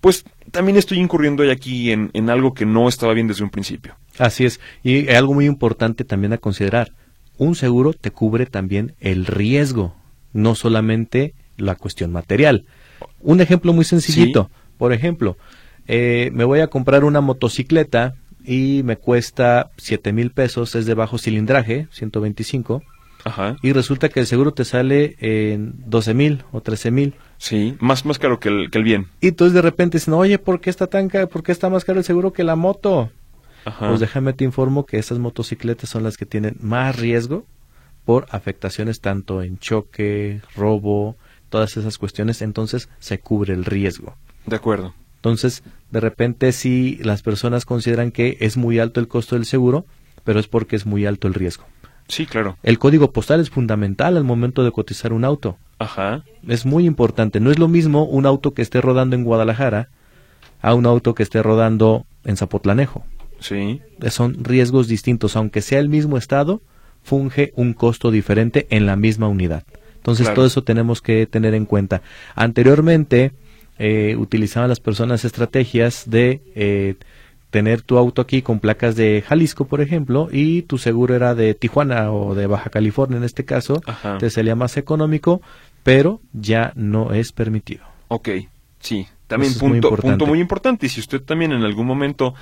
pues 0.00 0.24
también 0.50 0.76
estoy 0.76 0.98
incurriendo 0.98 1.42
aquí 1.50 1.90
en, 1.90 2.10
en 2.12 2.30
algo 2.30 2.54
que 2.54 2.66
no 2.66 2.88
estaba 2.88 3.14
bien 3.14 3.26
desde 3.28 3.44
un 3.44 3.50
principio. 3.50 3.96
Así 4.18 4.44
es. 4.44 4.60
Y 4.82 5.08
algo 5.10 5.34
muy 5.34 5.46
importante 5.46 6.04
también 6.04 6.32
a 6.32 6.38
considerar. 6.38 6.92
Un 7.38 7.54
seguro 7.54 7.92
te 7.92 8.10
cubre 8.10 8.46
también 8.46 8.94
el 9.00 9.26
riesgo, 9.26 9.94
no 10.32 10.54
solamente 10.54 11.34
la 11.56 11.74
cuestión 11.74 12.12
material. 12.12 12.64
Un 13.20 13.40
ejemplo 13.40 13.72
muy 13.72 13.84
sencillito. 13.84 14.50
Por 14.78 14.92
ejemplo, 14.92 15.36
eh, 15.86 16.30
me 16.32 16.44
voy 16.44 16.60
a 16.60 16.68
comprar 16.68 17.04
una 17.04 17.20
motocicleta 17.20 18.14
y 18.44 18.82
me 18.84 18.96
cuesta 18.96 19.70
siete 19.76 20.12
mil 20.12 20.30
pesos, 20.30 20.74
es 20.74 20.86
de 20.86 20.94
bajo 20.94 21.18
cilindraje, 21.18 21.88
125, 21.90 22.82
Ajá. 23.24 23.56
y 23.62 23.72
resulta 23.72 24.08
que 24.08 24.20
el 24.20 24.26
seguro 24.26 24.52
te 24.52 24.64
sale 24.64 25.16
en 25.18 25.74
12 25.86 26.14
mil 26.14 26.44
o 26.52 26.60
13 26.60 26.90
mil. 26.90 27.14
Sí, 27.38 27.76
más, 27.80 28.04
más 28.04 28.18
caro 28.18 28.40
que 28.40 28.48
el, 28.48 28.70
que 28.70 28.78
el 28.78 28.84
bien. 28.84 29.08
Y 29.20 29.28
entonces 29.28 29.54
de 29.54 29.62
repente 29.62 29.98
dicen, 29.98 30.14
oye, 30.14 30.38
¿por 30.38 30.60
qué 30.60 30.70
está 30.70 30.86
tan 30.86 31.08
caro? 31.08 31.28
¿Por 31.28 31.42
qué 31.42 31.52
está 31.52 31.68
más 31.68 31.84
caro 31.84 31.98
el 31.98 32.04
seguro 32.04 32.32
que 32.32 32.44
la 32.44 32.56
moto? 32.56 33.10
Ajá. 33.64 33.88
Pues 33.88 34.00
déjame 34.00 34.32
te 34.32 34.44
informo 34.44 34.86
que 34.86 34.98
estas 34.98 35.18
motocicletas 35.18 35.90
son 35.90 36.02
las 36.02 36.16
que 36.16 36.26
tienen 36.26 36.56
más 36.60 36.96
riesgo 36.96 37.44
por 38.04 38.26
afectaciones 38.30 39.00
tanto 39.00 39.42
en 39.42 39.58
choque, 39.58 40.40
robo, 40.54 41.16
todas 41.48 41.76
esas 41.76 41.98
cuestiones, 41.98 42.40
entonces 42.40 42.88
se 43.00 43.18
cubre 43.18 43.52
el 43.52 43.64
riesgo. 43.64 44.16
De 44.46 44.56
acuerdo. 44.56 44.94
Entonces, 45.16 45.64
de 45.90 46.00
repente 46.00 46.52
si 46.52 46.98
las 47.02 47.22
personas 47.22 47.64
consideran 47.64 48.12
que 48.12 48.36
es 48.40 48.56
muy 48.56 48.78
alto 48.78 49.00
el 49.00 49.08
costo 49.08 49.34
del 49.34 49.44
seguro, 49.44 49.84
pero 50.22 50.38
es 50.38 50.46
porque 50.46 50.76
es 50.76 50.86
muy 50.86 51.04
alto 51.04 51.26
el 51.26 51.34
riesgo. 51.34 51.64
Sí, 52.08 52.26
claro. 52.26 52.56
El 52.62 52.78
código 52.78 53.10
postal 53.12 53.40
es 53.40 53.50
fundamental 53.50 54.16
al 54.16 54.24
momento 54.24 54.62
de 54.62 54.70
cotizar 54.70 55.12
un 55.12 55.24
auto. 55.24 55.58
Ajá. 55.78 56.24
Es 56.46 56.64
muy 56.66 56.86
importante. 56.86 57.40
No 57.40 57.50
es 57.50 57.58
lo 57.58 57.68
mismo 57.68 58.04
un 58.04 58.26
auto 58.26 58.54
que 58.54 58.62
esté 58.62 58.80
rodando 58.80 59.16
en 59.16 59.24
Guadalajara 59.24 59.88
a 60.62 60.74
un 60.74 60.86
auto 60.86 61.14
que 61.14 61.22
esté 61.22 61.42
rodando 61.42 62.06
en 62.24 62.36
Zapotlanejo. 62.36 63.04
Sí. 63.38 63.82
son 64.08 64.42
riesgos 64.42 64.88
distintos, 64.88 65.36
aunque 65.36 65.60
sea 65.60 65.78
el 65.78 65.90
mismo 65.90 66.16
estado, 66.16 66.62
funge 67.02 67.52
un 67.54 67.74
costo 67.74 68.10
diferente 68.10 68.66
en 68.70 68.86
la 68.86 68.96
misma 68.96 69.28
unidad. 69.28 69.64
Entonces 69.96 70.24
Claro. 70.24 70.36
todo 70.36 70.46
eso 70.46 70.64
tenemos 70.64 71.02
que 71.02 71.26
tener 71.26 71.52
en 71.52 71.66
cuenta. 71.66 72.00
Anteriormente 72.34 73.32
eh, 73.78 74.16
utilizaban 74.18 74.70
las 74.70 74.80
personas 74.80 75.24
estrategias 75.26 76.04
de 76.08 76.40
eh, 76.54 76.94
tener 77.50 77.82
tu 77.82 77.98
auto 77.98 78.22
aquí 78.22 78.40
con 78.40 78.58
placas 78.60 78.96
de 78.96 79.22
Jalisco, 79.26 79.66
por 79.66 79.80
ejemplo, 79.82 80.28
y 80.32 80.62
tu 80.62 80.78
seguro 80.78 81.14
era 81.14 81.34
de 81.34 81.52
Tijuana 81.54 82.10
o 82.12 82.34
de 82.34 82.46
Baja 82.46 82.70
California 82.70 83.18
en 83.18 83.24
este 83.24 83.44
caso, 83.44 83.82
Ajá. 83.86 84.16
te 84.18 84.30
salía 84.30 84.54
más 84.56 84.76
económico, 84.78 85.42
pero 85.86 86.20
ya 86.32 86.72
no 86.74 87.12
es 87.12 87.30
permitido. 87.30 87.84
Ok, 88.08 88.28
sí. 88.80 89.06
También 89.28 89.52
Eso 89.52 89.60
muy 89.64 89.74
punto, 89.74 89.86
importante. 89.88 90.10
punto 90.10 90.26
muy 90.26 90.40
importante. 90.40 90.86
Y 90.86 90.88
si 90.88 90.98
usted 90.98 91.22
también 91.22 91.52
en 91.52 91.62
algún 91.62 91.86
momento 91.86 92.34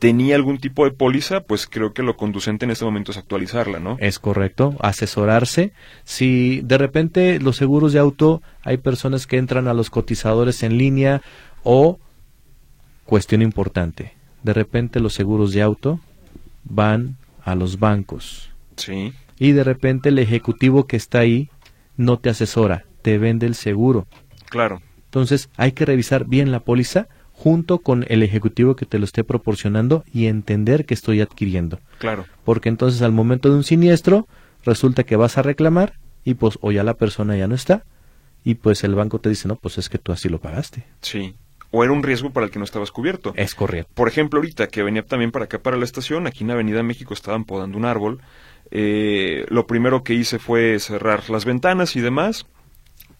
tenía 0.00 0.34
algún 0.34 0.58
tipo 0.58 0.84
de 0.84 0.90
póliza, 0.90 1.42
pues 1.42 1.68
creo 1.68 1.92
que 1.92 2.02
lo 2.02 2.16
conducente 2.16 2.64
en 2.64 2.72
este 2.72 2.84
momento 2.84 3.12
es 3.12 3.18
actualizarla, 3.18 3.78
¿no? 3.78 3.96
Es 4.00 4.18
correcto, 4.18 4.74
asesorarse. 4.80 5.72
Si 6.02 6.60
de 6.62 6.76
repente 6.76 7.38
los 7.38 7.56
seguros 7.56 7.92
de 7.92 8.00
auto 8.00 8.42
hay 8.64 8.78
personas 8.78 9.28
que 9.28 9.36
entran 9.36 9.68
a 9.68 9.74
los 9.74 9.90
cotizadores 9.90 10.64
en 10.64 10.76
línea 10.76 11.22
o 11.62 12.00
cuestión 13.04 13.42
importante, 13.42 14.14
de 14.42 14.54
repente 14.54 14.98
los 14.98 15.14
seguros 15.14 15.52
de 15.52 15.62
auto 15.62 16.00
van 16.64 17.16
a 17.44 17.54
los 17.54 17.78
bancos 17.78 18.50
Sí, 18.76 19.12
y 19.38 19.52
de 19.52 19.62
repente 19.64 20.08
el 20.08 20.18
ejecutivo 20.18 20.86
que 20.86 20.96
está 20.96 21.20
ahí 21.20 21.48
no 21.98 22.18
te 22.18 22.30
asesora, 22.30 22.86
te 23.02 23.18
vende 23.18 23.44
el 23.46 23.54
seguro. 23.54 24.06
claro. 24.48 24.80
Entonces 25.04 25.48
hay 25.56 25.72
que 25.72 25.86
revisar 25.86 26.26
bien 26.26 26.52
la 26.52 26.60
póliza 26.60 27.08
junto 27.32 27.78
con 27.78 28.04
el 28.08 28.22
ejecutivo 28.22 28.76
que 28.76 28.84
te 28.84 28.98
lo 28.98 29.04
esté 29.04 29.24
proporcionando 29.24 30.04
y 30.12 30.26
entender 30.26 30.84
que 30.84 30.94
estoy 30.94 31.20
adquiriendo 31.20 31.78
Claro, 31.98 32.26
porque 32.44 32.68
entonces 32.68 33.00
al 33.00 33.12
momento 33.12 33.48
de 33.48 33.54
un 33.54 33.64
siniestro 33.64 34.26
resulta 34.64 35.04
que 35.04 35.16
vas 35.16 35.38
a 35.38 35.42
reclamar 35.42 35.94
y 36.24 36.34
pues 36.34 36.58
o 36.60 36.72
ya 36.72 36.82
la 36.82 36.94
persona 36.94 37.36
ya 37.36 37.46
no 37.46 37.54
está 37.54 37.84
y 38.44 38.56
pues 38.56 38.82
el 38.84 38.94
banco 38.94 39.20
te 39.20 39.28
dice 39.28 39.46
no 39.46 39.56
pues 39.56 39.78
es 39.78 39.88
que 39.88 39.98
tú 39.98 40.12
así 40.12 40.28
lo 40.28 40.40
pagaste 40.40 40.84
sí. 41.00 41.36
O 41.70 41.84
era 41.84 41.92
un 41.92 42.02
riesgo 42.02 42.30
para 42.30 42.46
el 42.46 42.50
que 42.50 42.58
no 42.58 42.64
estabas 42.64 42.90
cubierto. 42.90 43.34
es 43.36 43.54
correcto 43.54 43.92
Por 43.94 44.08
ejemplo, 44.08 44.40
ahorita 44.40 44.68
que 44.68 44.82
venía 44.82 45.04
también 45.04 45.30
para 45.30 45.44
acá, 45.44 45.58
para 45.58 45.76
la 45.76 45.84
estación, 45.84 46.26
aquí 46.26 46.42
en 46.42 46.50
Avenida 46.50 46.82
México 46.82 47.12
estaban 47.12 47.44
podando 47.44 47.76
un 47.76 47.84
árbol. 47.84 48.22
Eh, 48.70 49.46
lo 49.48 49.66
primero 49.66 50.02
que 50.02 50.14
hice 50.14 50.38
fue 50.38 50.78
cerrar 50.78 51.30
las 51.30 51.44
ventanas 51.44 51.96
y 51.96 52.00
demás. 52.00 52.46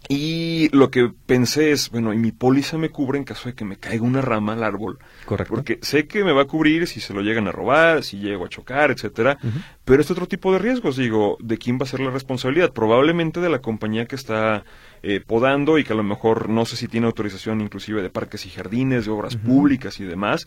Y 0.08 0.74
lo 0.74 0.90
que 0.90 1.10
pensé 1.26 1.72
es, 1.72 1.90
bueno, 1.90 2.14
y 2.14 2.16
mi 2.16 2.32
póliza 2.32 2.78
me 2.78 2.88
cubre 2.88 3.18
en 3.18 3.24
caso 3.24 3.48
de 3.48 3.54
que 3.54 3.64
me 3.64 3.76
caiga 3.76 4.04
una 4.04 4.22
rama 4.22 4.54
al 4.54 4.62
árbol. 4.62 4.98
Correcto. 5.26 5.54
Porque 5.54 5.78
sé 5.82 6.06
que 6.06 6.24
me 6.24 6.32
va 6.32 6.42
a 6.42 6.46
cubrir 6.46 6.86
si 6.86 7.00
se 7.00 7.12
lo 7.12 7.20
llegan 7.20 7.46
a 7.46 7.52
robar, 7.52 8.02
si 8.04 8.18
llego 8.18 8.46
a 8.46 8.48
chocar, 8.48 8.90
etcétera. 8.90 9.38
Pero 9.84 10.00
es 10.00 10.10
otro 10.10 10.26
tipo 10.26 10.52
de 10.52 10.60
riesgos, 10.60 10.96
digo, 10.96 11.36
¿de 11.40 11.58
quién 11.58 11.78
va 11.78 11.82
a 11.82 11.86
ser 11.86 12.00
la 12.00 12.10
responsabilidad? 12.10 12.72
Probablemente 12.72 13.40
de 13.40 13.50
la 13.50 13.60
compañía 13.60 14.06
que 14.06 14.16
está 14.16 14.64
eh, 15.02 15.20
podando 15.20 15.78
y 15.78 15.84
que 15.84 15.92
a 15.92 15.96
lo 15.96 16.02
mejor 16.04 16.48
no 16.48 16.64
sé 16.64 16.76
si 16.76 16.88
tiene 16.88 17.06
autorización 17.06 17.60
inclusive 17.60 18.00
de 18.00 18.08
parques 18.08 18.46
y 18.46 18.50
jardines, 18.50 19.04
de 19.04 19.10
obras 19.10 19.36
públicas 19.36 20.00
y 20.00 20.04
demás. 20.04 20.46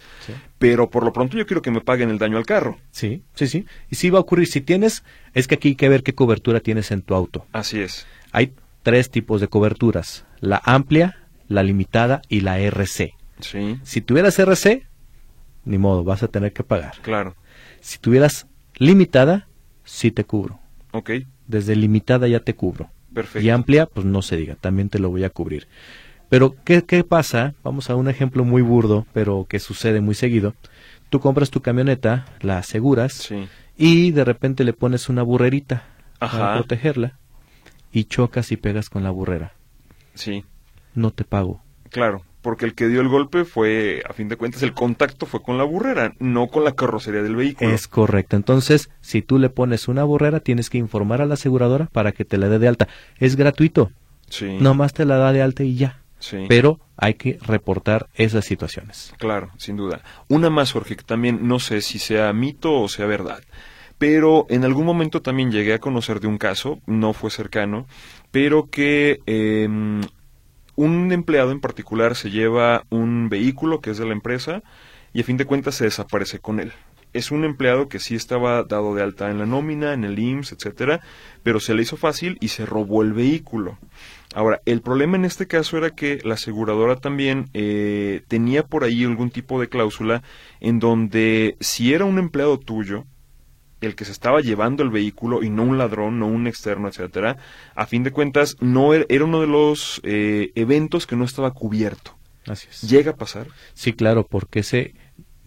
Pero 0.57 0.89
por 0.89 1.03
lo 1.03 1.13
pronto 1.13 1.37
yo 1.37 1.45
quiero 1.45 1.61
que 1.61 1.71
me 1.71 1.81
paguen 1.81 2.09
el 2.09 2.17
daño 2.17 2.37
al 2.37 2.47
carro. 2.47 2.79
Sí, 2.89 3.21
sí, 3.35 3.45
sí. 3.45 3.65
Y 3.91 3.95
sí 3.95 4.09
va 4.09 4.17
a 4.17 4.21
ocurrir. 4.21 4.47
Si 4.47 4.61
tienes, 4.61 5.03
es 5.35 5.47
que 5.47 5.55
aquí 5.55 5.69
hay 5.69 5.75
que 5.75 5.89
ver 5.89 6.01
qué 6.01 6.15
cobertura 6.15 6.61
tienes 6.61 6.89
en 6.89 7.03
tu 7.03 7.13
auto. 7.13 7.45
Así 7.51 7.79
es. 7.79 8.07
Hay 8.31 8.53
tres 8.83 9.09
tipos 9.09 9.41
de 9.41 9.47
coberturas, 9.47 10.25
la 10.39 10.61
amplia, 10.63 11.17
la 11.47 11.63
limitada 11.63 12.21
y 12.29 12.41
la 12.41 12.59
RC. 12.59 13.13
Sí, 13.39 13.79
Si 13.83 14.01
tuvieras 14.01 14.37
RC, 14.39 14.85
ni 15.65 15.77
modo, 15.77 16.03
vas 16.03 16.23
a 16.23 16.27
tener 16.27 16.53
que 16.53 16.63
pagar. 16.63 16.93
claro. 17.01 17.35
Si 17.79 17.97
tuvieras 17.97 18.47
limitada, 18.77 19.47
sí 19.83 20.11
te 20.11 20.23
cubro. 20.23 20.59
Ok, 20.91 21.11
Desde 21.47 21.75
limitada 21.75 22.27
ya 22.27 22.39
te 22.41 22.53
cubro. 22.55 22.89
perfecto. 23.13 23.45
Y 23.45 23.49
amplia, 23.49 23.85
pues 23.87 24.05
no 24.05 24.21
se 24.21 24.37
diga, 24.37 24.55
también 24.55 24.89
te 24.89 24.99
lo 24.99 25.09
voy 25.09 25.23
a 25.23 25.29
cubrir. 25.31 25.67
Pero, 26.29 26.55
¿qué, 26.63 26.83
¿qué 26.83 27.03
pasa? 27.03 27.55
Vamos 27.63 27.89
a 27.89 27.95
un 27.95 28.07
ejemplo 28.07 28.45
muy 28.45 28.61
burdo, 28.61 29.05
pero 29.13 29.45
que 29.49 29.59
sucede 29.59 29.99
muy 29.99 30.15
seguido. 30.15 30.53
Tú 31.09 31.19
compras 31.19 31.49
tu 31.49 31.61
camioneta, 31.61 32.25
la 32.39 32.59
aseguras 32.59 33.13
Sí, 33.13 33.47
y 33.77 34.11
de 34.11 34.23
repente 34.23 34.63
le 34.63 34.71
pones 34.73 35.09
una 35.09 35.23
burrerita 35.23 35.83
para 36.19 36.53
protegerla 36.55 37.17
y 37.91 38.05
chocas 38.05 38.51
y 38.51 38.57
pegas 38.57 38.89
con 38.89 39.03
la 39.03 39.09
burrera. 39.11 39.53
sí, 40.13 40.45
No 40.93 41.11
te 41.11 41.23
pago. 41.23 41.61
claro. 41.89 42.23
Porque 42.41 42.65
el 42.65 42.73
que 42.73 42.87
dio 42.87 43.01
el 43.01 43.07
golpe 43.07 43.45
fue, 43.45 44.01
a 44.09 44.13
fin 44.13 44.27
de 44.27 44.35
cuentas, 44.35 44.63
el 44.63 44.73
contacto 44.73 45.27
fue 45.27 45.43
con 45.43 45.59
la 45.59 45.63
burrera, 45.63 46.15
no 46.17 46.47
con 46.47 46.63
la 46.63 46.71
carrocería 46.71 47.21
del 47.21 47.35
vehículo. 47.35 47.69
Es 47.69 47.87
correcto. 47.87 48.35
Entonces, 48.35 48.89
si 48.99 49.21
tú 49.21 49.37
le 49.37 49.49
pones 49.51 49.87
una 49.87 50.03
burrera, 50.05 50.39
tienes 50.39 50.71
que 50.71 50.79
informar 50.79 51.21
a 51.21 51.27
la 51.27 51.35
aseguradora 51.35 51.85
para 51.85 52.13
que 52.13 52.25
te 52.25 52.39
la 52.39 52.49
dé 52.49 52.57
de 52.57 52.67
alta. 52.67 52.87
Es 53.19 53.35
gratuito. 53.35 53.91
Sí, 54.27 54.57
Nomás 54.59 54.91
te 54.93 55.05
la 55.05 55.17
da 55.17 55.31
de 55.33 55.43
alta 55.43 55.61
y 55.63 55.75
ya. 55.75 56.01
sí. 56.17 56.45
Pero 56.49 56.79
hay 56.97 57.13
que 57.13 57.37
reportar 57.43 58.09
esas 58.15 58.43
situaciones. 58.43 59.13
Claro, 59.19 59.51
sin 59.57 59.75
duda. 59.77 60.01
Una 60.27 60.49
más, 60.49 60.71
Jorge, 60.71 60.95
que 60.95 61.03
también 61.03 61.47
no 61.47 61.59
sé 61.59 61.81
si 61.81 61.99
sea 61.99 62.33
mito 62.33 62.73
o 62.73 62.87
sea 62.89 63.05
verdad. 63.05 63.43
Pero 64.01 64.47
en 64.49 64.65
algún 64.65 64.87
momento 64.87 65.21
también 65.21 65.51
llegué 65.51 65.75
a 65.75 65.79
conocer 65.79 66.19
de 66.21 66.25
un 66.25 66.39
caso, 66.39 66.79
no 66.87 67.13
fue 67.13 67.29
cercano, 67.29 67.85
pero 68.31 68.67
que 68.71 69.19
eh, 69.27 69.69
un 70.75 71.11
empleado 71.11 71.51
en 71.51 71.59
particular 71.59 72.15
se 72.15 72.31
lleva 72.31 72.83
un 72.89 73.29
vehículo 73.29 73.79
que 73.79 73.91
es 73.91 73.99
de 73.99 74.07
la 74.07 74.13
empresa 74.13 74.63
y 75.13 75.21
a 75.21 75.23
fin 75.23 75.37
de 75.37 75.45
cuentas 75.45 75.75
se 75.75 75.83
desaparece 75.83 76.39
con 76.39 76.59
él. 76.59 76.73
Es 77.13 77.29
un 77.29 77.43
empleado 77.43 77.89
que 77.89 77.99
sí 77.99 78.15
estaba 78.15 78.63
dado 78.63 78.95
de 78.95 79.03
alta 79.03 79.29
en 79.29 79.37
la 79.37 79.45
nómina, 79.45 79.93
en 79.93 80.03
el 80.03 80.17
IMSS, 80.17 80.53
etcétera, 80.53 81.01
pero 81.43 81.59
se 81.59 81.75
le 81.75 81.83
hizo 81.83 81.95
fácil 81.95 82.39
y 82.41 82.47
se 82.47 82.65
robó 82.65 83.03
el 83.03 83.13
vehículo. 83.13 83.77
Ahora, 84.33 84.61
el 84.65 84.81
problema 84.81 85.15
en 85.15 85.25
este 85.25 85.45
caso 85.45 85.77
era 85.77 85.91
que 85.91 86.21
la 86.23 86.33
aseguradora 86.33 86.95
también 86.95 87.51
eh, 87.53 88.23
tenía 88.27 88.63
por 88.63 88.83
ahí 88.83 89.03
algún 89.03 89.29
tipo 89.29 89.61
de 89.61 89.69
cláusula 89.69 90.23
en 90.59 90.79
donde 90.79 91.55
si 91.59 91.93
era 91.93 92.05
un 92.05 92.17
empleado 92.17 92.57
tuyo, 92.57 93.05
el 93.81 93.95
que 93.95 94.05
se 94.05 94.11
estaba 94.11 94.41
llevando 94.41 94.83
el 94.83 94.89
vehículo 94.89 95.43
y 95.43 95.49
no 95.49 95.63
un 95.63 95.77
ladrón, 95.77 96.19
no 96.19 96.27
un 96.27 96.47
externo, 96.47 96.87
etcétera, 96.87 97.37
a 97.75 97.85
fin 97.87 98.03
de 98.03 98.11
cuentas 98.11 98.55
no 98.59 98.93
era, 98.93 99.05
era 99.09 99.25
uno 99.25 99.41
de 99.41 99.47
los 99.47 99.99
eh, 100.03 100.51
eventos 100.55 101.07
que 101.07 101.15
no 101.15 101.25
estaba 101.25 101.51
cubierto. 101.51 102.15
Así 102.47 102.67
es. 102.69 102.81
Llega 102.81 103.11
a 103.11 103.15
pasar. 103.15 103.47
Sí, 103.73 103.93
claro, 103.93 104.25
porque 104.25 104.63
se 104.63 104.93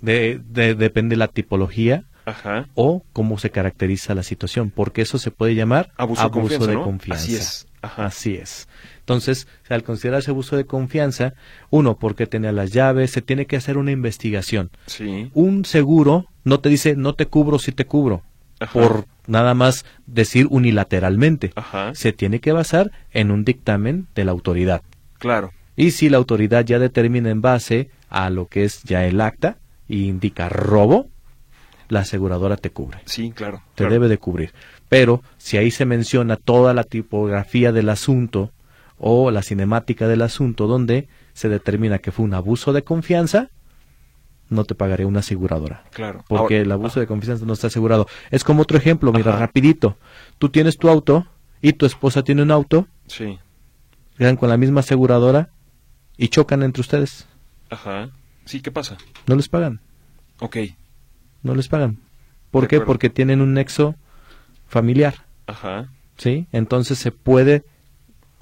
de, 0.00 0.40
de- 0.44 0.74
depende 0.74 1.16
la 1.16 1.28
tipología 1.28 2.04
Ajá. 2.26 2.68
o 2.74 3.02
cómo 3.12 3.38
se 3.38 3.50
caracteriza 3.50 4.14
la 4.14 4.22
situación, 4.22 4.70
porque 4.70 5.02
eso 5.02 5.18
se 5.18 5.30
puede 5.30 5.54
llamar 5.54 5.92
Abuso 5.96 6.24
de 6.24 6.30
confianza, 6.30 6.72
¿no? 6.72 6.82
confianza. 6.84 7.24
Así 7.24 7.34
es. 7.36 7.66
Ajá. 7.84 8.06
Así 8.06 8.34
es. 8.34 8.68
Entonces, 9.00 9.46
al 9.68 9.82
considerarse 9.82 10.30
abuso 10.30 10.56
de 10.56 10.64
confianza, 10.66 11.34
uno, 11.70 11.96
porque 11.98 12.26
tenía 12.26 12.52
las 12.52 12.72
llaves, 12.72 13.10
se 13.10 13.22
tiene 13.22 13.46
que 13.46 13.56
hacer 13.56 13.76
una 13.78 13.90
investigación. 13.90 14.70
Sí. 14.86 15.30
Un 15.34 15.64
seguro 15.64 16.26
no 16.44 16.60
te 16.60 16.68
dice 16.68 16.96
no 16.96 17.14
te 17.14 17.26
cubro 17.26 17.58
si 17.58 17.72
te 17.72 17.84
cubro, 17.86 18.22
Ajá. 18.60 18.72
por 18.72 19.06
nada 19.26 19.54
más 19.54 19.84
decir 20.06 20.46
unilateralmente. 20.50 21.52
Ajá. 21.56 21.94
Se 21.94 22.12
tiene 22.12 22.40
que 22.40 22.52
basar 22.52 22.90
en 23.12 23.30
un 23.30 23.44
dictamen 23.44 24.06
de 24.14 24.24
la 24.24 24.32
autoridad. 24.32 24.82
Claro. 25.18 25.52
Y 25.76 25.90
si 25.90 26.08
la 26.08 26.18
autoridad 26.18 26.64
ya 26.64 26.78
determina 26.78 27.30
en 27.30 27.40
base 27.40 27.90
a 28.08 28.30
lo 28.30 28.46
que 28.46 28.64
es 28.64 28.82
ya 28.84 29.04
el 29.06 29.20
acta 29.20 29.56
y 29.88 30.06
indica 30.06 30.48
robo, 30.48 31.08
la 31.88 32.00
aseguradora 32.00 32.56
te 32.56 32.70
cubre, 32.70 32.98
Sí, 33.04 33.32
claro. 33.32 33.58
te 33.74 33.82
claro. 33.82 33.92
debe 33.92 34.08
de 34.08 34.18
cubrir. 34.18 34.52
Pero 34.96 35.22
si 35.38 35.56
ahí 35.56 35.72
se 35.72 35.84
menciona 35.86 36.36
toda 36.36 36.72
la 36.72 36.84
tipografía 36.84 37.72
del 37.72 37.88
asunto 37.88 38.52
o 38.96 39.32
la 39.32 39.42
cinemática 39.42 40.06
del 40.06 40.22
asunto 40.22 40.68
donde 40.68 41.08
se 41.32 41.48
determina 41.48 41.98
que 41.98 42.12
fue 42.12 42.24
un 42.24 42.32
abuso 42.34 42.72
de 42.72 42.84
confianza, 42.84 43.48
no 44.50 44.62
te 44.64 44.76
pagaré 44.76 45.04
una 45.04 45.18
aseguradora. 45.18 45.82
Claro. 45.90 46.24
Porque 46.28 46.54
Ahora- 46.58 46.62
el 46.64 46.70
abuso 46.72 47.00
de 47.00 47.08
confianza 47.08 47.44
no 47.44 47.54
está 47.54 47.66
asegurado. 47.66 48.06
Es 48.30 48.44
como 48.44 48.62
otro 48.62 48.78
ejemplo, 48.78 49.12
mira, 49.12 49.30
Ajá. 49.32 49.40
rapidito. 49.40 49.96
Tú 50.38 50.48
tienes 50.50 50.76
tu 50.78 50.88
auto 50.88 51.26
y 51.60 51.72
tu 51.72 51.86
esposa 51.86 52.22
tiene 52.22 52.42
un 52.42 52.52
auto, 52.52 52.86
Sí. 53.08 53.38
quedan 54.16 54.36
con 54.36 54.48
la 54.48 54.56
misma 54.56 54.78
aseguradora 54.80 55.48
y 56.16 56.28
chocan 56.28 56.62
entre 56.62 56.82
ustedes. 56.82 57.26
Ajá. 57.68 58.10
Sí, 58.44 58.60
¿qué 58.60 58.70
pasa? 58.70 58.96
No 59.26 59.34
les 59.34 59.48
pagan, 59.48 59.80
Ok. 60.38 60.56
no 61.42 61.56
les 61.56 61.66
pagan. 61.66 61.98
¿Por 62.52 62.62
De 62.62 62.68
qué? 62.68 62.76
acuerdo. 62.76 62.86
Porque 62.92 63.10
tienen 63.10 63.40
un 63.40 63.54
nexo 63.54 63.96
familiar, 64.74 65.14
Ajá. 65.46 65.88
¿sí? 66.16 66.48
Entonces 66.50 66.98
se 66.98 67.12
puede 67.12 67.62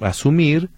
asumir 0.00 0.70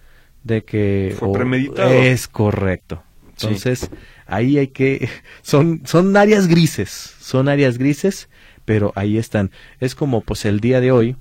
de 0.43 0.65
que 0.65 1.15
Fue 1.17 1.31
premeditado. 1.31 1.91
es 1.91 2.27
correcto. 2.27 3.01
Sí. 3.37 3.47
Entonces, 3.47 3.89
ahí 4.27 4.57
hay 4.57 4.67
que 4.67 5.07
son 5.41 5.81
son 5.85 6.15
áreas 6.17 6.47
grises, 6.47 7.15
son 7.19 7.47
áreas 7.47 7.77
grises, 7.77 8.27
pero 8.65 8.91
ahí 8.95 9.17
están. 9.17 9.49
Es 9.79 9.95
como 9.95 10.19
pues 10.19 10.43
el 10.43 10.59
día 10.59 10.81
de 10.81 10.91
hoy, 10.91 11.15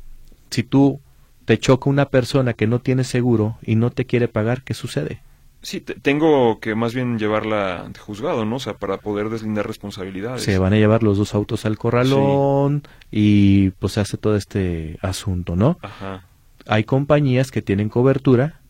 si 0.51 0.65
tú 0.65 1.01
te 1.45 1.57
choca 1.59 1.89
una 1.89 2.07
persona 2.07 2.55
que 2.55 2.67
no 2.67 2.81
tiene 2.81 3.05
seguro 3.05 3.57
y 3.63 3.77
no 3.77 3.91
te 3.91 4.05
quiere 4.05 4.27
pagar, 4.27 4.63
¿qué 4.63 4.75
sucede? 4.75 5.21
Sí, 5.65 5.81
te- 5.81 5.95
tengo 5.95 6.61
que 6.61 6.75
más 6.75 6.95
bien 6.95 7.19
llevarla 7.19 7.81
ante 7.81 7.99
juzgado, 7.99 8.45
¿no? 8.45 8.57
O 8.57 8.61
sea, 8.61 8.75
para 8.75 8.99
poder 8.99 9.31
deslindar 9.31 9.67
responsabilidades. 9.67 10.43
Se 10.43 10.59
van 10.59 10.75
a 10.75 10.77
llevar 10.77 11.03
los 11.03 11.19
dos 11.19 11.35
autos 11.35 11.65
al 11.67 11.77
corralón 11.79 12.83
y 13.11 13.71
pues 13.71 13.95
se 13.95 14.01
hace 14.01 14.17
todo 14.19 14.37
este 14.37 14.99
asunto, 15.01 15.57
¿no? 15.57 15.79
Ajá. 15.83 16.27
Hay 16.67 16.85
compañías 16.85 17.51
que 17.51 17.63
tienen 17.63 17.89
cobertura 17.89 18.61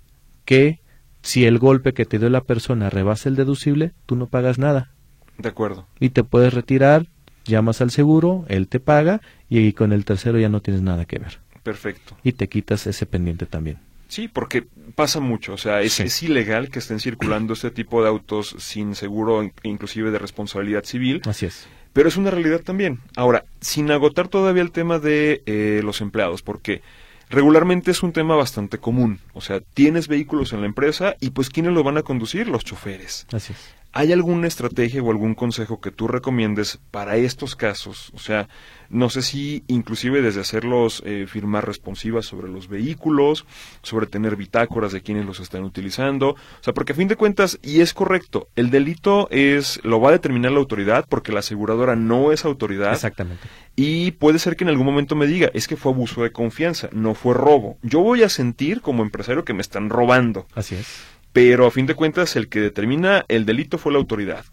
que 0.45 0.81
si 1.23 1.45
el 1.47 1.59
golpe 1.59 1.95
que 1.95 2.05
te 2.07 2.19
dio 2.19 2.31
la 2.31 2.43
persona 2.43 2.91
rebasa 2.91 3.29
el 3.29 3.37
deducible, 3.37 3.93
tú 4.07 4.15
no 4.17 4.27
pagas 4.27 4.59
nada 4.59 4.91
De 5.39 5.49
acuerdo. 5.49 5.87
y 5.99 6.11
te 6.11 6.23
puedes 6.23 6.55
retirar, 6.55 7.07
llamas 7.45 7.81
al 7.81 7.91
seguro, 7.91 8.45
él 8.49 8.69
te 8.69 8.79
paga 8.81 9.21
y 9.49 9.73
con 9.73 9.93
el 9.93 10.05
tercero 10.05 10.39
ya 10.39 10.49
no 10.49 10.61
tienes 10.61 10.83
nada 10.83 11.07
que 11.07 11.19
ver 11.19 11.41
Perfecto. 11.63 12.17
y 12.23 12.33
te 12.33 12.49
quitas 12.49 12.87
ese 12.87 13.05
pendiente 13.07 13.47
también. 13.47 13.79
Sí, 14.15 14.29
porque 14.29 14.65
pasa 14.95 15.19
mucho, 15.19 15.55
o 15.55 15.59
sea, 15.59 15.81
es, 15.83 15.95
Sí. 15.95 16.05
es 16.05 16.23
ilegal 16.23 16.69
que 16.71 16.79
estén 16.79 17.01
circulando 17.01 17.53
este 17.55 17.73
tipo 17.73 18.01
de 18.03 18.09
autos 18.09 18.55
sin 18.59 18.95
seguro, 18.95 19.43
in- 19.43 19.53
inclusive 19.65 20.13
de 20.13 20.19
responsabilidad 20.21 20.85
civil, 20.85 21.21
Así 21.27 21.47
es. 21.47 21.67
pero 21.93 22.09
es 22.09 22.17
una 22.17 22.31
realidad 22.31 22.61
también. 22.61 23.01
Ahora, 23.17 23.45
sin 23.61 23.91
agotar 23.91 24.29
todavía 24.29 24.63
el 24.63 24.71
tema 24.71 25.01
de 25.01 25.43
eh, 25.47 25.81
los 25.83 26.01
empleados, 26.01 26.43
porque 26.43 26.81
regularmente 27.29 27.91
es 27.91 28.05
un 28.05 28.13
tema 28.13 28.37
bastante 28.37 28.79
común, 28.79 29.19
o 29.33 29.41
sea, 29.41 29.61
tienes 29.61 30.07
vehículos 30.07 30.53
en 30.53 30.61
la 30.61 30.67
empresa 30.67 31.17
y 31.21 31.31
pues 31.31 31.51
¿quiénes 31.51 31.73
lo 31.73 31.83
van 31.83 31.97
a 31.99 32.03
conducir? 32.03 32.47
Los 32.49 32.65
choferes. 32.65 33.27
Así 33.33 33.53
es. 33.53 33.75
¿Hay 33.97 34.13
alguna 34.13 34.49
estrategia 34.49 35.01
o 35.01 35.11
algún 35.13 35.37
consejo 35.37 35.81
que 35.81 35.93
tú 35.93 36.09
recomiendes 36.09 36.81
para 36.91 37.15
estos 37.15 37.55
casos? 37.55 38.11
O 38.13 38.19
sea, 38.19 38.49
no 38.91 39.09
sé 39.09 39.23
si 39.23 39.63
inclusive 39.69 40.21
desde 40.21 40.41
hacerlos 40.41 41.01
eh, 41.07 41.27
firmar 41.29 41.65
responsivas 41.65 42.27
sobre 42.27 42.49
los 42.49 42.67
vehículos, 42.67 43.47
sobre 43.83 44.09
tener 44.09 44.35
bitácoras 44.35 44.91
de 44.91 45.01
quienes 45.01 45.27
los 45.27 45.39
están 45.39 45.63
utilizando. 45.63 46.31
O 46.31 46.37
sea, 46.61 46.75
porque 46.75 46.93
a 46.93 46.97
fin 46.97 47.07
de 47.07 47.15
cuentas, 47.15 47.61
y 47.63 47.83
es 47.83 47.95
correcto, 47.95 48.49
el 48.57 48.71
delito 48.71 49.29
es 49.31 49.79
lo 49.85 50.01
va 50.01 50.09
a 50.09 50.13
determinar 50.13 50.51
la 50.51 50.59
autoridad 50.59 51.07
porque 51.09 51.31
la 51.31 51.39
aseguradora 51.39 51.95
no 51.95 52.33
es 52.33 52.45
autoridad. 52.45 52.93
Exactamente. 52.93 53.47
Y 53.77 54.11
puede 54.11 54.41
ser 54.41 54.57
que 54.57 54.65
en 54.65 54.71
algún 54.71 54.87
momento 54.87 55.15
me 55.15 55.29
diga, 55.29 55.53
es 55.55 55.69
que 55.69 55.77
fue 55.77 55.93
abuso 55.93 56.25
de 56.25 56.33
confianza, 56.33 56.89
no 56.91 57.15
fue 57.15 57.35
robo. 57.35 57.79
Yo 57.83 58.01
voy 58.01 58.25
a 58.25 58.29
sentir 58.29 58.81
como 58.81 59.05
empresario 59.05 59.45
que 59.45 59.55
me 59.55 59.63
están 59.63 59.89
robando 59.89 60.47
Así 60.55 60.75
es. 60.75 61.14
Pero 61.35 61.67
a 61.67 61.71
fin 61.73 61.85
de 61.85 61.97
cuentas 61.97 62.37
el 62.37 62.49
que 62.49 62.61
determina 62.61 63.25
el 63.27 63.45
delito 63.45 63.77
fue 63.77 63.93
la 63.93 63.99
autoridad. 63.99 64.45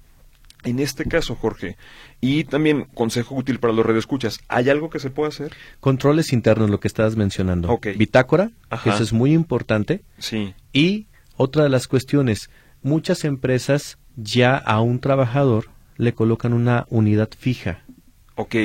En 0.63 0.79
este 0.79 1.05
caso, 1.05 1.35
Jorge, 1.35 1.77
y 2.19 2.43
también 2.43 2.85
consejo 2.93 3.35
útil 3.35 3.59
para 3.59 3.71
los 3.71 3.85
radioescuchas, 3.85 4.39
¿hay 4.47 4.69
algo 4.69 4.89
que 4.89 4.99
se 4.99 5.11
pueda 5.11 5.29
hacer? 5.29 5.53
Controles 5.79 6.33
internos, 6.33 6.69
lo 6.69 6.79
que 6.79 6.87
estabas 6.87 7.15
mencionando. 7.15 7.79
Bitácora, 7.97 8.51
Ajá. 8.69 8.93
eso 8.93 9.03
es 9.03 9.13
muy 9.13 9.31
importante. 9.31 10.03
Sí, 10.17 10.53
Y 10.73 11.07
otra 11.37 11.63
de 11.63 11.69
las 11.69 11.87
cuestiones, 11.87 12.49
muchas 12.81 13.25
empresas 13.25 13.99
ya 14.15 14.57
a 14.57 14.81
un 14.81 14.99
trabajador 14.99 15.69
le 15.97 16.13
colocan 16.13 16.53
una 16.53 16.87
unidad 16.89 17.29
fija 17.37 17.83
ok, 18.35 18.55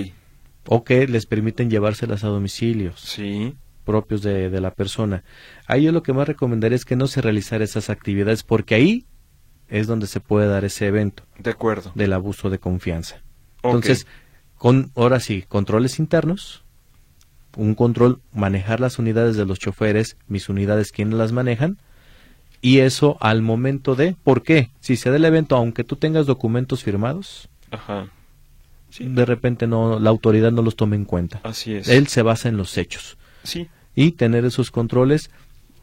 o 0.66 0.84
que 0.84 1.06
les 1.06 1.26
permiten 1.26 1.70
llevárselas 1.70 2.24
a 2.24 2.28
domicilios 2.28 3.00
sí, 3.00 3.54
propios 3.87 4.20
de, 4.20 4.51
de 4.51 4.61
la 4.61 4.72
persona. 4.72 5.24
Ahí 5.66 5.84
yo 5.84 5.93
lo 5.93 6.03
que 6.03 6.12
más 6.12 6.28
recomendaría 6.28 6.76
es 6.76 6.84
que 6.84 6.97
no 6.97 7.07
se 7.07 7.22
realizara 7.22 7.64
esas 7.64 7.89
actividades 7.89 8.43
porque 8.43 8.74
ahí 8.74 9.07
es 9.68 9.87
donde 9.87 10.07
se 10.07 10.20
puede 10.20 10.47
dar 10.47 10.64
ese 10.66 10.87
evento 10.87 11.22
de 11.39 11.51
acuerdo. 11.51 11.93
del 11.95 12.12
abuso 12.12 12.51
de 12.51 12.59
confianza. 12.59 13.22
Entonces, 13.62 14.07
con 14.59 14.91
ahora 14.95 15.20
sí, 15.20 15.45
controles 15.49 15.99
internos, 15.99 16.64
un 17.57 17.74
control, 17.74 18.20
manejar 18.32 18.80
las 18.80 18.99
unidades 18.99 19.37
de 19.37 19.47
los 19.47 19.59
choferes, 19.59 20.16
mis 20.28 20.49
unidades, 20.49 20.93
quiénes 20.93 21.14
las 21.14 21.32
manejan, 21.32 21.78
y 22.61 22.78
eso 22.78 23.16
al 23.20 23.43
momento 23.43 23.95
de, 23.95 24.14
¿por 24.22 24.43
qué? 24.43 24.70
Si 24.80 24.97
se 24.97 25.11
da 25.11 25.16
el 25.16 25.24
evento, 25.24 25.57
aunque 25.57 25.84
tú 25.84 25.97
tengas 25.97 26.26
documentos 26.26 26.82
firmados, 26.84 27.49
Ajá, 27.70 28.09
sí, 28.91 29.05
de 29.09 29.24
repente 29.24 29.66
no, 29.66 29.99
la 29.99 30.11
autoridad 30.11 30.53
no 30.53 30.62
los 30.62 30.76
toma 30.76 30.95
en 30.97 31.05
cuenta. 31.05 31.41
así 31.43 31.74
es. 31.74 31.89
Él 31.89 32.07
se 32.07 32.22
basa 32.22 32.49
en 32.49 32.57
los 32.57 32.76
hechos. 32.78 33.18
Sí, 33.43 33.68
Y 33.97 34.12
tener 34.12 34.44
esos 34.44 34.70
controles 34.70 35.30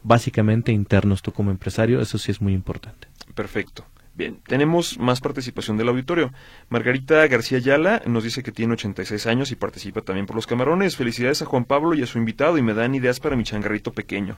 básicamente 0.02 0.72
internos 0.72 1.20
tú 1.20 1.32
como 1.32 1.50
empresario, 1.50 2.00
eso 2.00 2.16
sí 2.16 2.30
es 2.30 2.40
muy 2.40 2.54
importante. 2.54 3.08
Perfecto. 3.34 3.84
Bien, 4.16 4.38
tenemos 4.46 4.96
más 5.00 5.20
participación 5.20 5.76
del 5.76 5.88
auditorio. 5.88 6.32
Margarita 6.68 7.26
García 7.26 7.58
Ayala 7.58 8.00
nos 8.06 8.22
dice 8.22 8.44
que 8.44 8.52
tiene 8.52 8.74
86 8.74 9.26
años 9.26 9.50
y 9.50 9.56
participa 9.56 10.02
también 10.02 10.26
por 10.26 10.36
los 10.36 10.46
camarones. 10.46 10.94
Felicidades 10.94 11.42
a 11.42 11.46
Juan 11.46 11.64
Pablo 11.64 11.94
y 11.94 12.02
a 12.02 12.06
su 12.06 12.18
invitado 12.18 12.56
y 12.56 12.62
me 12.62 12.74
dan 12.74 12.94
ideas 12.94 13.18
para 13.18 13.34
mi 13.34 13.42
changarrito 13.42 13.92
pequeño. 13.92 14.36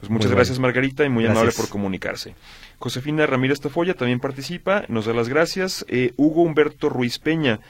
Pues 0.00 0.08
muchas 0.08 0.28
Muy 0.30 0.36
gracias 0.36 0.56
bueno. 0.56 0.68
Margarita 0.68 1.04
y 1.04 1.10
muy 1.10 1.24
Gracias. 1.24 1.42
amable 1.42 1.54
por 1.54 1.68
comunicarse. 1.68 2.34
Josefina 2.78 3.26
Ramírez 3.26 3.60
Tafoya 3.60 3.92
también 3.92 4.18
participa, 4.18 4.84
nos 4.88 5.04
da 5.04 5.12
las 5.12 5.28
gracias. 5.28 5.84
Eh, 5.88 6.14
Hugo 6.16 6.40
Humberto 6.40 6.88
Ruiz 6.88 7.18
Peña 7.18 7.60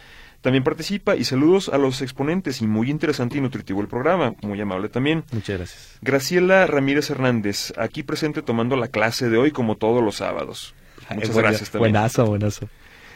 también 0.41 0.65
participa 0.65 1.17
y 1.17 1.25
saludos 1.25 1.69
a 1.69 1.79
los 1.79 2.01
exponentes 2.01 2.63
y 2.63 2.67
muy 2.67 2.91
interesante 2.91 3.39
y 3.39 3.41
nutritivo 3.41 3.81
el 3.81 3.89
programa, 3.89 4.35
muy 4.43 4.61
amable 4.61 4.89
también. 4.89 5.25
Muchas 5.33 5.59
gracias. 5.59 5.99
Graciela 6.01 6.67
Ramírez 6.67 7.11
Hernández, 7.11 7.73
aquí 7.77 8.03
presente 8.03 8.43
tomando 8.43 8.77
la 8.77 8.89
clase 8.89 9.29
de 9.29 9.37
hoy 9.37 9.51
como 9.51 9.77
todos 9.77 10.03
los 10.03 10.17
sábados. 10.17 10.75
Muchas 11.15 11.37
Ay, 11.37 11.43
gracias 11.43 11.71
también. 11.71 11.93
Buenazo, 11.93 12.27
buenazo. 12.27 12.69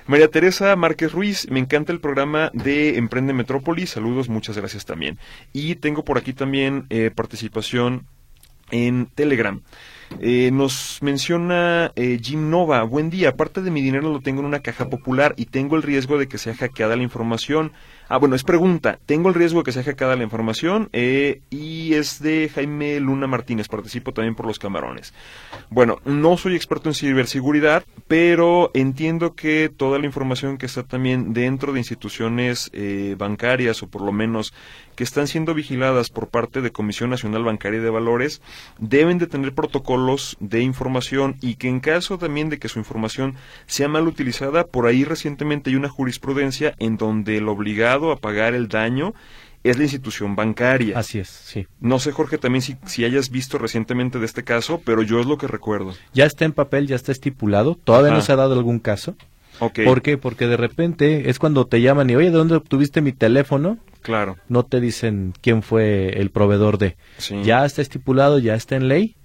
María 0.07 0.29
Teresa 0.29 0.75
Márquez 0.75 1.13
Ruiz, 1.13 1.49
me 1.49 1.61
encanta 1.61 1.93
el 1.93 2.01
programa 2.01 2.51
de 2.55 2.97
Emprende 2.99 3.33
Metrópoli, 3.33 3.87
saludos, 3.87 4.29
muchas 4.29 4.57
gracias 4.57 4.85
también. 4.85 5.19
Y 5.53 5.77
tengo 5.77 6.05
por 6.05 6.19
aquí 6.19 6.33
también 6.33 6.87
eh, 6.91 7.13
participación 7.15 8.07
en 8.73 9.07
Telegram. 9.07 9.63
Eh, 10.21 10.51
nos 10.53 10.99
menciona 11.03 11.93
eh, 11.97 12.19
Jim 12.23 12.51
Nova, 12.51 12.83
buen 12.85 13.11
día, 13.11 13.31
aparte 13.31 13.63
de 13.63 13.71
mi 13.71 13.81
dinero 13.81 14.13
lo 14.13 14.21
tengo 14.21 14.41
en 14.41 14.47
una 14.47 14.61
caja 14.61 14.89
popular 14.89 15.35
y 15.37 15.47
tengo 15.47 15.77
el 15.77 15.83
riesgo 15.83 16.19
de 16.19 16.29
que 16.29 16.39
sea 16.39 16.55
hackeada 16.55 16.97
la 16.97 17.03
información. 17.03 17.73
Ah, 18.09 18.19
bueno, 18.19 18.37
es 18.37 18.45
pregunta, 18.45 18.99
tengo 19.07 19.31
el 19.31 19.35
riesgo 19.35 19.61
de 19.61 19.65
que 19.65 19.73
sea 19.73 19.85
hackeada 19.85 20.17
la 20.17 20.23
información 20.23 20.91
eh, 20.93 21.41
y 21.51 21.95
es 21.95 22.23
de 22.23 22.51
Jaime 22.55 23.01
Luna 23.01 23.27
Martínez, 23.27 23.69
participo 23.69 24.13
también 24.13 24.35
por 24.35 24.47
los 24.47 24.59
camarones. 24.59 25.15
Bueno, 25.71 25.99
no 26.05 26.37
soy 26.37 26.55
experto 26.55 26.91
en 26.91 26.95
ciberseguridad, 26.95 27.85
pero 28.09 28.71
entiendo 28.75 29.35
que 29.35 29.71
toda 29.75 29.99
la 29.99 30.07
información 30.07 30.59
que 30.59 30.67
está 30.67 30.83
también 30.83 31.33
dentro 31.33 31.73
de 31.73 31.81
instituciones 31.81 32.71
eh, 32.75 33.15
bancarias 33.17 33.83
o 33.83 33.89
por 33.89 34.03
lo 34.03 34.13
menos 34.13 34.53
que 35.03 35.05
están 35.05 35.27
siendo 35.27 35.53
vigiladas 35.53 36.11
por 36.11 36.29
parte 36.29 36.61
de 36.61 36.71
Comisión 36.71 37.11
Nacional 37.11 37.43
Bancaria 37.43 37.81
de 37.81 37.91
Valores 37.91 38.41
deben 38.79 39.19
de 39.19 39.27
tener 39.27 39.53
protocolos 39.53 40.37
de 40.39 40.61
información 40.61 41.35
y 41.41 41.57
que 41.57 41.67
en 41.67 41.81
caso 41.81 42.19
también 42.19 42.51
de 42.51 42.61
que 42.61 42.69
su 42.69 42.79
información 42.79 43.35
sea 43.67 43.89
mal 43.89 44.07
utilizada, 44.07 44.65
por 44.65 44.87
ahí 44.87 45.03
recientemente 45.03 45.71
hay 45.71 45.75
una 45.75 45.89
jurisprudencia 45.89 46.77
en 46.79 46.99
donde 46.99 47.39
el 47.39 47.49
obligado 47.49 48.13
a 48.13 48.17
pagar 48.19 48.55
el 48.55 48.69
daño 48.69 49.13
es 49.65 49.77
la 49.77 49.83
institución 49.83 50.37
bancaria. 50.37 50.97
Así 50.97 51.19
es, 51.19 51.27
sí. 51.27 51.67
No 51.81 51.99
sé, 51.99 52.13
Jorge, 52.13 52.39
también 52.39 52.63
si, 52.63 52.77
si 52.87 53.05
hayas 53.05 53.29
visto 53.29 53.59
recientemente 53.59 54.21
de 54.21 54.27
este 54.27 54.45
caso, 54.45 54.81
pero 54.85 55.03
yo 55.03 55.19
es 55.19 55.27
lo 55.27 55.37
que 55.37 55.49
recuerdo. 55.49 55.95
Ya 56.15 56.27
está 56.27 56.45
en 56.45 56.53
papel, 56.53 56.87
ya 56.87 56.95
está 56.95 57.11
estipulado. 57.11 57.75
Todavía 57.75 58.11
Ajá. 58.11 58.19
no 58.19 58.23
se 58.23 58.31
ha 58.31 58.37
dado 58.37 58.55
algún 58.55 58.79
caso. 58.79 59.17
Ok, 59.59 59.81
¿Por 59.85 60.01
qué? 60.01 60.17
Porque 60.17 60.47
de 60.47 60.57
repente 60.57 61.29
es 61.29 61.41
cuando 61.41 61.67
te 61.67 61.81
llaman 61.81 62.09
y, 62.09 62.15
oye, 62.15 62.31
¿de 62.31 62.37
dónde 62.37 62.55
obtuviste 62.55 63.01
mi 63.01 63.11
teléfono? 63.11 63.79
Claro. 64.03 64.37
No 64.49 64.65
te 64.65 64.81
dicen 64.81 65.33
quién 65.41 65.63
fue 65.63 66.21
el 66.21 66.31
proveedor 66.31 66.79
de. 66.79 66.97
Sí. 67.19 67.43
Ya 67.43 67.65
está 67.65 67.83
estipulado, 67.83 68.39
ya 68.39 68.55
está 68.55 68.77
en 68.77 68.89
ley. 68.89 69.17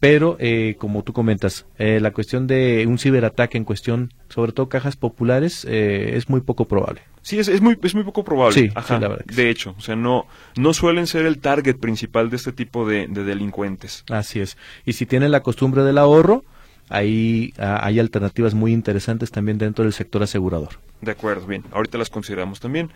Pero, 0.00 0.38
eh, 0.40 0.76
como 0.78 1.04
tú 1.04 1.12
comentas, 1.12 1.66
eh, 1.78 2.00
la 2.00 2.12
cuestión 2.12 2.46
de 2.46 2.86
un 2.88 2.98
ciberataque 2.98 3.58
en 3.58 3.64
cuestión, 3.64 4.14
sobre 4.30 4.52
todo 4.52 4.70
cajas 4.70 4.96
populares, 4.96 5.66
eh, 5.68 6.12
es 6.16 6.30
muy 6.30 6.40
poco 6.40 6.66
probable. 6.66 7.02
Sí, 7.20 7.38
es, 7.38 7.48
es 7.48 7.60
muy, 7.60 7.78
es 7.82 7.94
muy 7.94 8.04
poco 8.04 8.24
probable. 8.24 8.54
Sí, 8.54 8.70
Ajá, 8.74 8.96
sí, 8.96 9.02
la 9.02 9.08
verdad 9.08 9.26
de 9.26 9.50
hecho, 9.50 9.74
o 9.76 9.80
sea, 9.82 9.96
no, 9.96 10.26
no 10.56 10.72
suelen 10.72 11.06
ser 11.06 11.26
el 11.26 11.38
target 11.38 11.76
principal 11.76 12.30
de 12.30 12.36
este 12.36 12.52
tipo 12.52 12.88
de, 12.88 13.08
de 13.08 13.24
delincuentes. 13.24 14.04
Así 14.08 14.40
es. 14.40 14.56
Y 14.86 14.94
si 14.94 15.04
tienen 15.04 15.32
la 15.32 15.42
costumbre 15.42 15.82
del 15.82 15.98
ahorro, 15.98 16.44
ahí 16.88 17.52
ah, 17.58 17.80
hay 17.82 17.98
alternativas 17.98 18.54
muy 18.54 18.72
interesantes 18.72 19.30
también 19.30 19.58
dentro 19.58 19.84
del 19.84 19.92
sector 19.92 20.22
asegurador. 20.22 20.80
De 21.02 21.12
acuerdo, 21.12 21.46
bien, 21.46 21.64
ahorita 21.72 21.98
las 21.98 22.08
consideramos 22.10 22.60
también. 22.60 22.90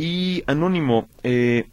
Y 0.00 0.44
Anónimo, 0.46 1.08
eh, 1.24 1.72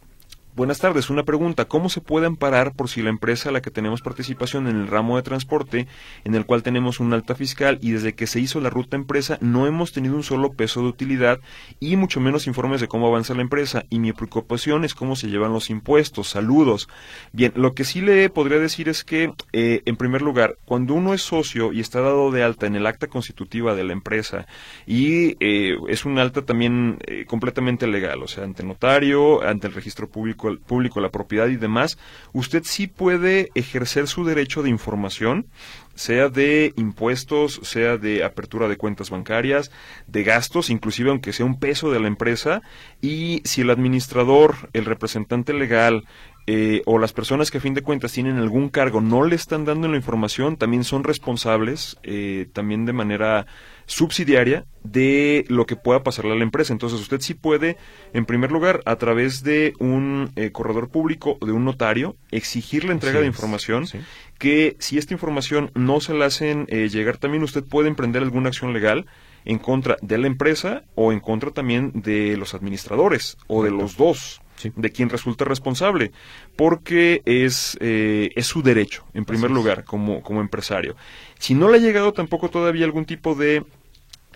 buenas 0.56 0.80
tardes, 0.80 1.10
una 1.10 1.24
pregunta, 1.24 1.66
¿cómo 1.66 1.90
se 1.90 2.00
puede 2.00 2.28
amparar 2.28 2.74
por 2.74 2.90
si 2.90 3.02
la 3.02 3.10
empresa 3.10 3.50
a 3.50 3.52
la 3.52 3.62
que 3.62 3.72
tenemos 3.72 4.02
participación 4.02 4.68
en 4.68 4.78
el 4.78 4.88
ramo 4.88 5.18
de 5.18 5.24
transporte, 5.24 5.88
en 6.24 6.34
el 6.34 6.46
cual 6.46 6.64
tenemos 6.64 7.00
un 7.00 7.14
alta 7.14 7.36
fiscal 7.36 7.78
y 7.82 7.92
desde 7.92 8.14
que 8.14 8.26
se 8.26 8.40
hizo 8.40 8.62
la 8.62 8.70
ruta 8.70 8.96
empresa 8.96 9.38
no 9.42 9.68
hemos 9.68 9.92
tenido 9.92 10.16
un 10.16 10.24
solo 10.24 10.54
peso 10.54 10.82
de 10.82 10.88
utilidad 10.88 11.40
y 11.80 11.98
mucho 11.98 12.22
menos 12.22 12.48
informes 12.48 12.80
de 12.80 12.88
cómo 12.88 13.08
avanza 13.08 13.34
la 13.34 13.42
empresa? 13.42 13.84
Y 13.90 14.00
mi 14.00 14.14
preocupación 14.14 14.86
es 14.86 14.96
cómo 14.96 15.16
se 15.16 15.28
llevan 15.28 15.52
los 15.52 15.70
impuestos, 15.70 16.30
saludos. 16.30 16.88
Bien, 17.34 17.52
lo 17.56 17.74
que 17.74 17.84
sí 17.84 18.00
le 18.00 18.30
podría 18.30 18.60
decir 18.60 18.88
es 18.88 19.04
que, 19.04 19.34
eh, 19.52 19.82
en 19.86 19.98
primer 19.98 20.22
lugar, 20.22 20.56
cuando 20.64 20.94
uno 20.94 21.14
es 21.14 21.22
socio 21.22 21.74
y 21.74 21.82
está 21.82 22.00
dado 22.00 22.32
de 22.32 22.44
alta 22.44 22.66
en 22.66 22.76
el 22.76 22.88
acta 22.88 23.08
constitutiva 23.08 23.76
de 23.76 23.84
la 23.84 23.94
empresa 23.94 24.48
y 24.88 25.36
eh, 25.40 25.76
es 25.90 26.06
un 26.06 26.18
alta 26.18 26.44
también 26.44 26.98
eh, 27.08 27.26
completamente 27.26 27.88
legal, 27.88 28.24
o 28.24 28.28
sea, 28.28 28.46
ante 28.46 28.64
notario, 28.64 29.44
ante 29.44 29.68
el 29.68 29.74
registro 29.74 30.08
público, 30.08 30.45
público, 30.66 31.00
la 31.00 31.10
propiedad 31.10 31.48
y 31.48 31.56
demás, 31.56 31.98
usted 32.34 32.64
sí 32.64 32.88
puede 32.88 33.50
ejercer 33.56 34.08
su 34.08 34.26
derecho 34.26 34.64
de 34.64 34.70
información, 34.70 35.48
sea 35.96 36.30
de 36.30 36.74
impuestos, 36.76 37.60
sea 37.64 37.98
de 37.98 38.24
apertura 38.24 38.68
de 38.68 38.78
cuentas 38.78 39.10
bancarias, 39.10 39.72
de 40.08 40.24
gastos, 40.24 40.70
inclusive 40.70 41.10
aunque 41.10 41.34
sea 41.34 41.46
un 41.46 41.60
peso 41.60 41.92
de 41.92 42.00
la 42.00 42.08
empresa, 42.08 42.62
y 43.02 43.42
si 43.46 43.62
el 43.62 43.70
administrador, 43.70 44.70
el 44.74 44.86
representante 44.86 45.54
legal, 45.54 46.04
eh, 46.48 46.84
o 46.86 47.00
las 47.00 47.12
personas 47.12 47.50
que 47.50 47.58
a 47.58 47.62
fin 47.62 47.74
de 47.74 47.82
cuentas 47.82 48.12
tienen 48.12 48.38
algún 48.38 48.70
cargo 48.70 49.02
no 49.02 49.24
le 49.24 49.36
están 49.36 49.66
dando 49.66 49.88
la 49.88 49.96
información, 49.96 50.58
también 50.58 50.84
son 50.84 51.04
responsables, 51.04 51.98
eh, 52.04 52.48
también 52.54 52.86
de 52.86 52.94
manera 52.94 53.48
subsidiaria, 53.86 54.66
de 54.84 55.46
lo 55.48 55.66
que 55.66 55.76
pueda 55.76 56.04
pasarle 56.04 56.34
a 56.34 56.36
la 56.36 56.44
empresa. 56.44 56.74
Entonces 56.74 57.00
usted 57.00 57.22
sí 57.22 57.34
puede, 57.34 57.78
en 58.14 58.26
primer 58.26 58.52
lugar, 58.52 58.82
a 58.86 58.96
través 58.98 59.44
de 59.44 59.74
un 59.80 60.32
eh, 60.36 60.52
corredor 60.52 60.90
público 60.90 61.38
o 61.40 61.46
de 61.46 61.52
un 61.52 61.66
notario, 61.66 62.16
exigir 62.32 62.86
la 62.86 62.94
entrega 62.94 63.20
de 63.20 63.28
información, 63.28 63.88
sí. 63.88 64.00
que 64.38 64.76
si 64.80 64.98
esta 64.98 65.14
información 65.14 65.72
no 65.74 66.02
se 66.02 66.14
la 66.14 66.26
hacen 66.26 66.66
eh, 66.70 66.90
llegar, 66.90 67.18
también 67.18 67.44
usted 67.44 67.64
puede 67.64 67.88
emprender 67.88 68.22
alguna 68.22 68.50
acción 68.50 68.74
legal 68.74 69.06
en 69.46 69.60
contra 69.60 69.98
de 70.02 70.18
la 70.18 70.28
empresa 70.28 70.84
o 70.96 71.12
en 71.12 71.20
contra 71.20 71.52
también 71.52 71.92
de 71.94 72.36
los 72.38 72.54
administradores 72.54 73.38
o 73.48 73.64
de 73.64 73.72
los 73.72 73.96
dos 73.98 74.42
Sí. 74.56 74.72
de 74.76 74.90
quien 74.90 75.10
resulta 75.10 75.44
responsable, 75.44 76.12
porque 76.56 77.22
es, 77.26 77.78
eh, 77.82 78.30
es 78.36 78.46
su 78.48 78.62
derecho, 78.62 79.04
en 79.14 79.26
primer 79.26 79.52
Así 79.52 79.54
lugar, 79.54 79.84
como, 79.84 80.22
como 80.22 80.40
empresario. 80.40 80.96
Si 81.40 81.54
no 81.54 81.70
le 81.70 81.78
ha 81.78 81.82
llegado 81.82 82.14
tampoco 82.14 82.50
todavía 82.50 82.86
algún 82.86 83.06
tipo 83.06 83.36
de 83.36 83.64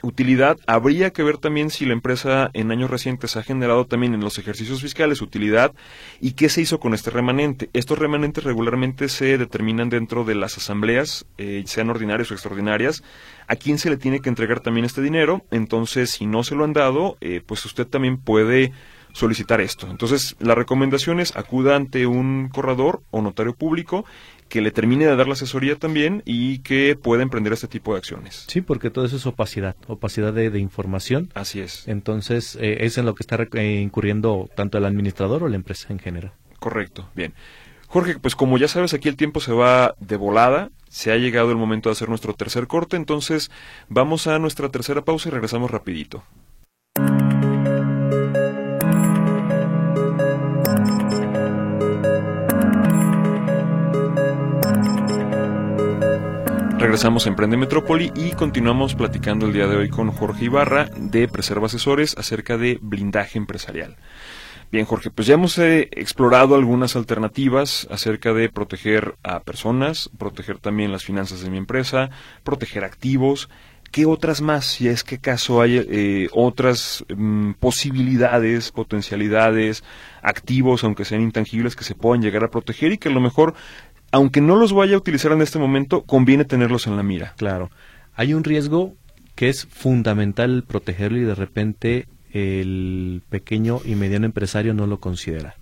utilidad, 0.02 0.58
habría 0.68 1.12
que 1.12 1.24
ver 1.24 1.38
también 1.38 1.70
si 1.70 1.86
la 1.86 1.94
empresa 1.94 2.50
en 2.54 2.72
años 2.72 2.90
recientes 2.90 3.36
ha 3.36 3.44
generado 3.44 3.86
también 3.86 4.14
en 4.14 4.22
los 4.22 4.38
ejercicios 4.38 4.82
fiscales 4.82 5.22
utilidad 5.22 5.74
y 6.20 6.32
qué 6.32 6.50
se 6.50 6.62
hizo 6.62 6.80
con 6.80 6.94
este 6.94 7.10
remanente. 7.10 7.70
Estos 7.74 8.00
remanentes 8.00 8.44
regularmente 8.44 9.10
se 9.10 9.38
determinan 9.38 9.90
dentro 9.90 10.24
de 10.24 10.36
las 10.36 10.58
asambleas, 10.58 11.26
eh, 11.38 11.64
sean 11.66 11.90
ordinarias 11.90 12.32
o 12.32 12.34
extraordinarias, 12.34 13.04
a 13.48 13.56
quién 13.56 13.78
se 13.78 13.90
le 13.90 13.98
tiene 13.98 14.20
que 14.20 14.30
entregar 14.30 14.60
también 14.60 14.86
este 14.86 15.02
dinero. 15.02 15.44
Entonces, 15.52 16.12
si 16.12 16.26
no 16.26 16.44
se 16.44 16.56
lo 16.56 16.64
han 16.64 16.74
dado, 16.74 17.18
eh, 17.22 17.42
pues 17.46 17.66
usted 17.66 17.88
también 17.88 18.18
puede 18.18 18.72
solicitar 19.14 19.62
esto. 19.62 19.88
Entonces, 19.90 20.36
la 20.40 20.56
recomendación 20.56 21.20
es 21.20 21.36
acuda 21.36 21.76
ante 21.76 22.06
un 22.06 22.50
corredor 22.50 23.02
o 23.12 23.22
notario 23.22 23.56
público 23.56 24.06
que 24.50 24.62
le 24.62 24.72
termine 24.72 25.06
de 25.06 25.16
dar 25.16 25.28
la 25.28 25.34
asesoría 25.34 25.76
también 25.76 26.24
y 26.26 26.60
que 26.60 26.96
pueda 26.96 27.24
emprender 27.24 27.54
este 27.54 27.68
tipo 27.68 27.94
de 27.94 28.00
acciones. 28.00 28.46
Sí, 28.48 28.62
porque 28.62 28.90
todo 28.90 29.06
eso 29.06 29.16
es 29.16 29.26
opacidad, 29.26 29.76
opacidad 29.88 30.34
de, 30.34 30.60
información. 30.60 31.30
Así 31.36 31.60
es. 31.60 31.88
Entonces, 31.88 32.58
eh, 32.60 32.78
es 32.82 32.98
en 32.98 33.06
lo 33.06 33.16
que 33.16 33.24
está 33.24 33.38
eh, 33.54 33.82
incurriendo 33.82 34.50
tanto 34.56 34.78
el 34.78 34.86
administrador 34.86 35.44
o 35.44 35.48
la 35.48 35.56
empresa 35.56 35.88
en 35.92 36.00
general. 36.00 36.34
Correcto, 36.60 37.08
bien. 37.16 37.34
Jorge, 37.88 38.20
pues 38.20 38.36
como 38.36 38.58
ya 38.58 38.68
sabes, 38.68 38.94
aquí 38.94 39.10
el 39.10 39.16
tiempo 39.16 39.40
se 39.40 39.52
va 39.52 39.96
de 40.00 40.18
volada. 40.18 40.70
Se 40.90 41.12
ha 41.12 41.18
llegado 41.18 41.52
el 41.52 41.58
momento 41.58 41.90
de 41.90 41.94
hacer 41.94 42.10
nuestro 42.10 42.34
tercer 42.34 42.68
corte, 42.68 42.98
entonces 42.98 43.52
vamos 43.88 44.28
a 44.28 44.38
nuestra 44.40 44.70
tercera 44.70 45.04
pausa 45.04 45.30
y 45.30 45.32
regresamos 45.32 45.72
rapidito. 45.72 46.24
Regresamos 56.90 57.28
a 57.28 57.30
Emprende 57.30 57.56
Metrópoli 57.56 58.12
y 58.16 58.32
continuamos 58.32 58.96
platicando 58.96 59.46
el 59.46 59.54
día 59.54 59.68
de 59.68 59.78
hoy 59.78 59.90
con 59.90 60.10
Jorge 60.10 60.46
Ibarra 60.46 60.90
de 60.98 61.28
Preserva 61.28 61.68
Asesores 61.68 62.18
acerca 62.18 62.58
de 62.58 62.80
blindaje 62.82 63.38
empresarial. 63.38 63.96
Bien, 64.72 64.86
Jorge, 64.86 65.12
pues 65.12 65.28
ya 65.28 65.36
hemos 65.36 65.60
eh, 65.60 65.88
explorado 65.92 66.56
algunas 66.56 66.96
alternativas 66.96 67.88
acerca 67.92 68.34
de 68.34 68.50
proteger 68.50 69.14
a 69.22 69.42
personas, 69.42 70.10
proteger 70.18 70.58
también 70.58 70.92
las 70.92 71.04
finanzas 71.04 71.42
de 71.42 71.52
mi 71.52 71.60
empresa, 71.60 72.10
proteger 72.44 72.84
activos. 72.84 73.50
¿Qué 73.92 74.06
otras 74.06 74.42
más? 74.42 74.66
Si 74.66 74.88
es 74.88 75.04
que 75.04 75.18
caso 75.18 75.62
hay 75.62 75.78
eh, 75.78 76.28
otras 76.32 77.04
mm, 77.16 77.54
posibilidades, 77.54 78.72
potencialidades, 78.72 79.84
activos, 80.22 80.84
aunque 80.84 81.06
sean 81.06 81.22
intangibles, 81.22 81.76
que 81.76 81.84
se 81.84 81.96
puedan 81.96 82.22
llegar 82.22 82.44
a 82.44 82.52
proteger 82.52 82.92
y 82.92 82.98
que 83.00 83.10
a 83.10 83.12
lo 83.12 83.22
mejor, 83.22 83.56
aunque 84.12 84.42
no 84.42 84.56
los 84.56 84.74
vaya 84.74 84.96
a 84.96 85.00
utilizar 85.00 85.32
en 85.32 85.42
este 85.42 85.60
momento, 85.60 86.04
conviene 86.04 86.46
tenerlos 86.46 86.88
en 86.88 86.96
la 86.96 87.04
mira. 87.04 87.34
Claro. 87.38 87.70
Hay 88.16 88.34
un 88.34 88.44
riesgo 88.44 88.96
que 89.36 89.50
es 89.50 89.66
fundamental 89.66 90.64
protegerlo 90.68 91.18
y 91.20 91.24
de 91.24 91.36
repente 91.36 92.08
el 92.32 93.22
pequeño 93.30 93.80
y 93.86 93.96
mediano 93.96 94.26
empresario 94.26 94.74
no 94.74 94.86
lo 94.88 95.00
considera, 95.00 95.56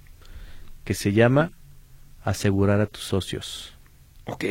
que 0.83 0.93
se 0.93 1.13
llama 1.13 1.51
asegurar 2.23 2.81
a 2.81 2.87
tus 2.87 3.03
socios. 3.03 3.73
Ok. 4.25 4.45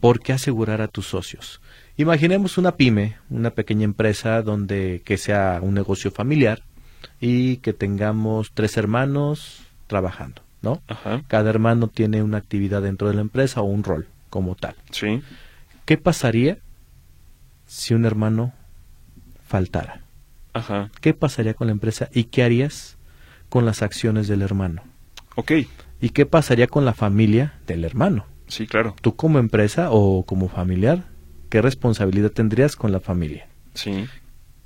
¿Por 0.00 0.20
qué 0.20 0.32
asegurar 0.32 0.80
a 0.80 0.88
tus 0.88 1.06
socios? 1.06 1.60
Imaginemos 1.96 2.56
una 2.56 2.76
pyme, 2.76 3.18
una 3.28 3.50
pequeña 3.50 3.84
empresa 3.84 4.40
donde 4.40 5.02
que 5.04 5.18
sea 5.18 5.60
un 5.62 5.74
negocio 5.74 6.10
familiar 6.10 6.62
y 7.20 7.58
que 7.58 7.74
tengamos 7.74 8.52
tres 8.54 8.78
hermanos 8.78 9.60
trabajando, 9.86 10.42
¿no? 10.62 10.82
Cada 11.28 11.50
hermano 11.50 11.88
tiene 11.88 12.22
una 12.22 12.38
actividad 12.38 12.82
dentro 12.82 13.08
de 13.08 13.14
la 13.14 13.20
empresa 13.20 13.60
o 13.60 13.64
un 13.64 13.84
rol 13.84 14.08
como 14.28 14.54
tal. 14.54 14.74
Sí. 14.90 15.22
¿Qué 15.84 15.96
pasaría 15.96 16.58
si 17.66 17.94
un 17.94 18.04
hermano 18.04 18.52
faltara? 19.46 20.02
Ajá. 20.52 20.90
¿Qué 21.00 21.14
pasaría 21.14 21.54
con 21.54 21.68
la 21.68 21.72
empresa 21.72 22.08
y 22.12 22.24
qué 22.24 22.42
harías 22.42 22.96
con 23.48 23.64
las 23.64 23.82
acciones 23.82 24.28
del 24.28 24.42
hermano? 24.42 24.82
Ok. 25.36 25.52
¿Y 26.00 26.10
qué 26.10 26.26
pasaría 26.26 26.66
con 26.66 26.84
la 26.84 26.94
familia 26.94 27.54
del 27.66 27.84
hermano? 27.84 28.26
Sí, 28.48 28.66
claro. 28.66 28.96
Tú 29.00 29.16
como 29.16 29.38
empresa 29.38 29.90
o 29.90 30.24
como 30.24 30.48
familiar, 30.48 31.04
¿qué 31.48 31.62
responsabilidad 31.62 32.30
tendrías 32.30 32.74
con 32.76 32.90
la 32.92 33.00
familia? 33.00 33.46
Sí. 33.74 34.06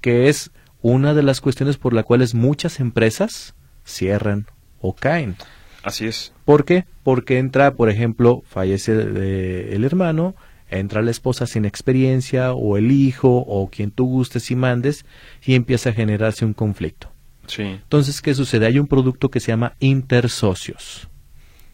Que 0.00 0.28
es 0.28 0.50
una 0.80 1.14
de 1.14 1.22
las 1.22 1.40
cuestiones 1.40 1.76
por 1.76 1.92
las 1.92 2.04
cuales 2.04 2.34
muchas 2.34 2.80
empresas 2.80 3.54
cierran 3.84 4.46
o 4.80 4.94
caen. 4.94 5.36
Así 5.84 6.06
es. 6.06 6.32
¿Por 6.44 6.64
qué? 6.64 6.86
Porque 7.02 7.38
entra, 7.38 7.74
por 7.74 7.90
ejemplo, 7.90 8.42
fallece 8.46 8.92
el 8.92 9.84
hermano, 9.84 10.34
entra 10.70 11.02
la 11.02 11.10
esposa 11.10 11.46
sin 11.46 11.66
experiencia 11.66 12.54
o 12.54 12.78
el 12.78 12.90
hijo 12.90 13.44
o 13.46 13.68
quien 13.68 13.90
tú 13.90 14.06
gustes 14.06 14.50
y 14.50 14.56
mandes 14.56 15.04
y 15.44 15.54
empieza 15.54 15.90
a 15.90 15.92
generarse 15.92 16.46
un 16.46 16.54
conflicto. 16.54 17.12
Sí. 17.46 17.62
Entonces, 17.62 18.22
¿qué 18.22 18.34
sucede? 18.34 18.64
Hay 18.66 18.78
un 18.78 18.86
producto 18.86 19.30
que 19.30 19.40
se 19.40 19.48
llama 19.48 19.74
intersocios. 19.78 21.08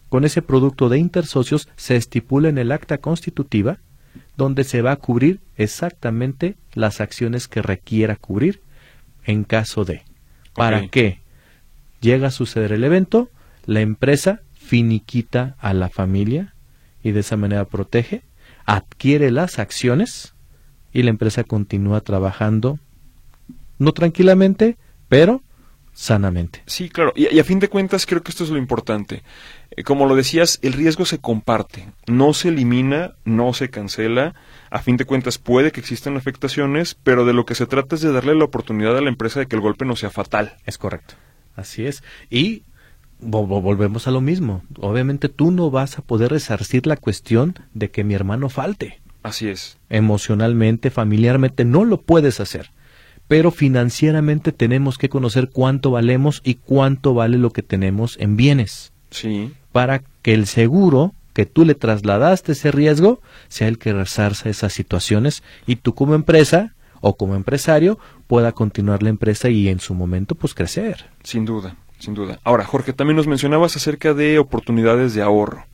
Con 0.09 0.25
ese 0.25 0.43
producto 0.43 0.89
de 0.89 0.99
intersocios 0.99 1.69
se 1.77 1.95
estipula 1.95 2.49
en 2.49 2.59
el 2.59 2.73
acta 2.73 2.99
constitutiva 2.99 3.79
donde 4.37 4.65
se 4.65 4.83
va 4.83 4.91
a 4.91 4.97
cubrir 4.97 5.39
exactamente 5.57 6.57
las 6.73 7.01
acciones 7.01 7.47
que 7.47 7.63
requiera 7.63 8.17
cubrir 8.17 8.61
en 9.25 9.45
caso 9.45 9.85
de. 9.85 10.03
¿Para 10.53 10.89
qué? 10.89 11.21
Llega 12.01 12.29
a 12.29 12.33
suceder 12.33 12.73
el 12.73 12.83
evento, 12.83 13.31
la 13.67 13.81
empresa 13.81 14.43
finiquita 14.53 15.57
a 15.59 15.75
la 15.75 15.89
familia 15.89 16.55
y 17.03 17.13
de 17.13 17.21
esa 17.21 17.37
manera 17.37 17.65
protege 17.65 18.23
adquiere 18.67 19.31
las 19.31 19.59
acciones 19.59 20.35
y 20.93 21.03
la 21.03 21.11
empresa 21.11 21.45
continúa 21.45 22.01
trabajando, 22.01 22.79
no 23.79 23.93
tranquilamente, 23.93 24.77
pero 25.09 25.43
sanamente. 25.93 26.63
Sí, 26.67 26.89
claro. 26.89 27.13
Y, 27.17 27.39
a 27.39 27.45
fin 27.45 27.59
de 27.59 27.69
cuentas 27.69 28.07
creo 28.07 28.23
que 28.23 28.31
esto 28.31 28.45
es 28.45 28.51
lo 28.51 28.59
importante. 28.59 29.23
Eh, 29.71 29.83
como 29.83 30.07
lo 30.07 30.15
decías, 30.15 30.59
el 30.63 30.73
riesgo 30.73 31.05
se 31.05 31.19
comparte, 31.19 31.89
no 32.07 32.33
se 32.33 32.49
elimina, 32.49 33.15
no 33.25 33.53
se 33.53 33.71
cancela. 33.71 34.35
A 34.71 34.81
fin 34.81 34.97
de 34.97 35.05
cuentas 35.05 35.39
puede 35.39 35.73
que 35.73 35.81
existan 35.81 36.17
afectaciones, 36.17 36.95
pero 36.95 37.25
de 37.25 37.33
lo 37.33 37.45
que 37.45 37.55
se 37.55 37.67
trata 37.67 37.97
es 37.97 38.03
de 38.03 38.13
darle 38.13 38.35
la 38.35 38.45
oportunidad 38.45 38.97
a 38.97 39.01
la 39.01 39.11
empresa 39.11 39.41
de 39.41 39.47
que 39.47 39.57
el 39.57 39.63
golpe 39.63 39.85
no 39.85 39.97
sea 39.97 40.11
fatal. 40.11 40.57
Es 40.65 40.79
correcto. 40.79 41.15
Así 41.57 41.87
es. 41.87 42.03
Y 42.31 42.63
volvemos 43.21 44.07
a 44.07 44.11
lo 44.11 44.21
mismo. 44.21 44.63
Obviamente 44.79 45.29
tú 45.29 45.51
no 45.51 45.71
vas 45.71 45.99
a 45.99 46.03
poder 46.03 46.31
resarcir 46.31 46.87
la 46.87 46.97
cuestión 46.97 47.55
de 47.75 47.91
que 47.91 48.05
mi 48.05 48.15
hermano 48.15 48.49
falte. 48.49 49.01
Así 49.23 49.49
es. 49.49 49.79
Emocionalmente, 49.89 50.91
familiarmente, 50.91 51.65
no 51.65 51.85
lo 51.85 52.01
puedes 52.01 52.41
hacer. 52.41 52.71
Pero 53.29 53.51
financieramente 53.51 54.53
tenemos 54.53 54.99
que 54.99 55.09
conocer 55.09 55.51
cuánto 55.51 55.91
valemos 55.91 56.41
y 56.45 56.55
cuánto 56.55 57.15
vale 57.15 57.39
lo 57.39 57.51
que 57.51 57.63
tenemos 57.63 58.17
en 58.19 58.37
bienes. 58.37 58.93
Sí. 59.11 59.53
Para 59.73 60.03
que 60.23 60.35
el 60.35 60.47
seguro 60.47 61.15
que 61.33 61.47
tú 61.47 61.65
le 61.65 61.75
trasladaste 61.75 62.53
ese 62.53 62.73
riesgo 62.73 63.21
sea 63.49 63.69
el 63.69 63.79
que 63.79 63.93
resarza 63.93 64.49
esas 64.49 64.73
situaciones 64.73 65.45
y 65.67 65.77
tú 65.77 65.95
como 65.95 66.15
empresa 66.15 66.75
o 67.01 67.17
como 67.17 67.37
empresario 67.37 67.99
pueda 68.27 68.53
continuar 68.53 69.03
la 69.03 69.11
empresa 69.11 69.49
y 69.49 69.69
en 69.69 69.79
su 69.79 69.95
momento 69.95 70.35
pues 70.35 70.55
crecer. 70.55 71.07
Sin 71.23 71.45
duda 71.45 71.77
sin 72.01 72.15
duda. 72.15 72.41
Ahora, 72.45 72.65
Jorge, 72.65 72.93
también 72.93 73.17
nos 73.17 73.27
mencionabas 73.27 73.77
acerca 73.77 74.15
de 74.15 74.39
oportunidades 74.39 75.15
de 75.15 75.23
ahorro 75.23 75.65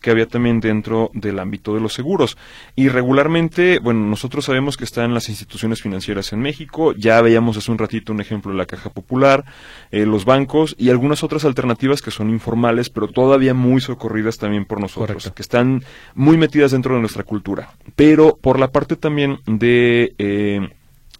que 0.00 0.10
había 0.10 0.26
también 0.26 0.60
dentro 0.60 1.10
del 1.14 1.38
ámbito 1.38 1.74
de 1.74 1.80
los 1.80 1.92
seguros. 1.92 2.36
Y 2.74 2.88
regularmente, 2.88 3.78
bueno, 3.80 4.06
nosotros 4.06 4.44
sabemos 4.44 4.76
que 4.76 4.84
están 4.84 5.14
las 5.14 5.28
instituciones 5.28 5.82
financieras 5.82 6.32
en 6.32 6.40
México, 6.40 6.92
ya 6.92 7.20
veíamos 7.20 7.56
hace 7.56 7.70
un 7.70 7.78
ratito 7.78 8.12
un 8.12 8.20
ejemplo 8.20 8.52
de 8.52 8.58
la 8.58 8.66
Caja 8.66 8.90
Popular, 8.90 9.44
eh, 9.90 10.06
los 10.06 10.24
bancos 10.24 10.76
y 10.78 10.90
algunas 10.90 11.24
otras 11.24 11.44
alternativas 11.44 12.02
que 12.02 12.10
son 12.10 12.30
informales, 12.30 12.90
pero 12.90 13.08
todavía 13.08 13.54
muy 13.54 13.80
socorridas 13.80 14.38
también 14.38 14.64
por 14.64 14.80
nosotros, 14.80 15.32
que 15.34 15.42
están 15.42 15.82
muy 16.14 16.36
metidas 16.36 16.70
dentro 16.70 16.94
de 16.94 17.00
nuestra 17.00 17.24
cultura. 17.24 17.72
Pero 17.96 18.38
por 18.40 18.60
la 18.60 18.70
parte 18.70 18.96
también 18.96 19.40
de... 19.46 20.14
Eh, 20.18 20.70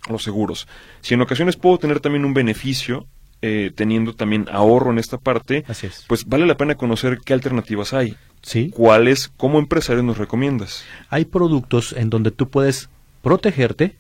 los 0.09 0.23
seguros. 0.23 0.69
Si 1.01 1.15
en 1.15 1.21
ocasiones 1.21 1.57
puedo 1.57 1.79
tener 1.79 1.99
también 1.99 2.25
un 2.25 2.33
beneficio 2.33 3.09
eh, 3.43 3.71
teniendo 3.75 4.15
también 4.15 4.47
ahorro 4.51 4.91
en 4.91 4.99
esta 4.99 5.19
parte, 5.19 5.65
pues 6.07 6.25
vale 6.25 6.47
la 6.47 6.57
pena 6.57 6.75
conocer 6.75 7.19
qué 7.25 7.35
alternativas 7.35 7.93
hay. 7.93 8.17
Sí. 8.43 8.71
¿Cuáles 8.71 9.29
como 9.37 9.59
empresario 9.59 10.03
nos 10.03 10.19
recomiendas? 10.19 10.85
Hay 11.11 11.25
productos 11.25 11.93
en 11.93 12.11
donde 12.11 12.31
tú 12.31 12.49
puedes 12.49 12.89
protegerte 13.23 13.97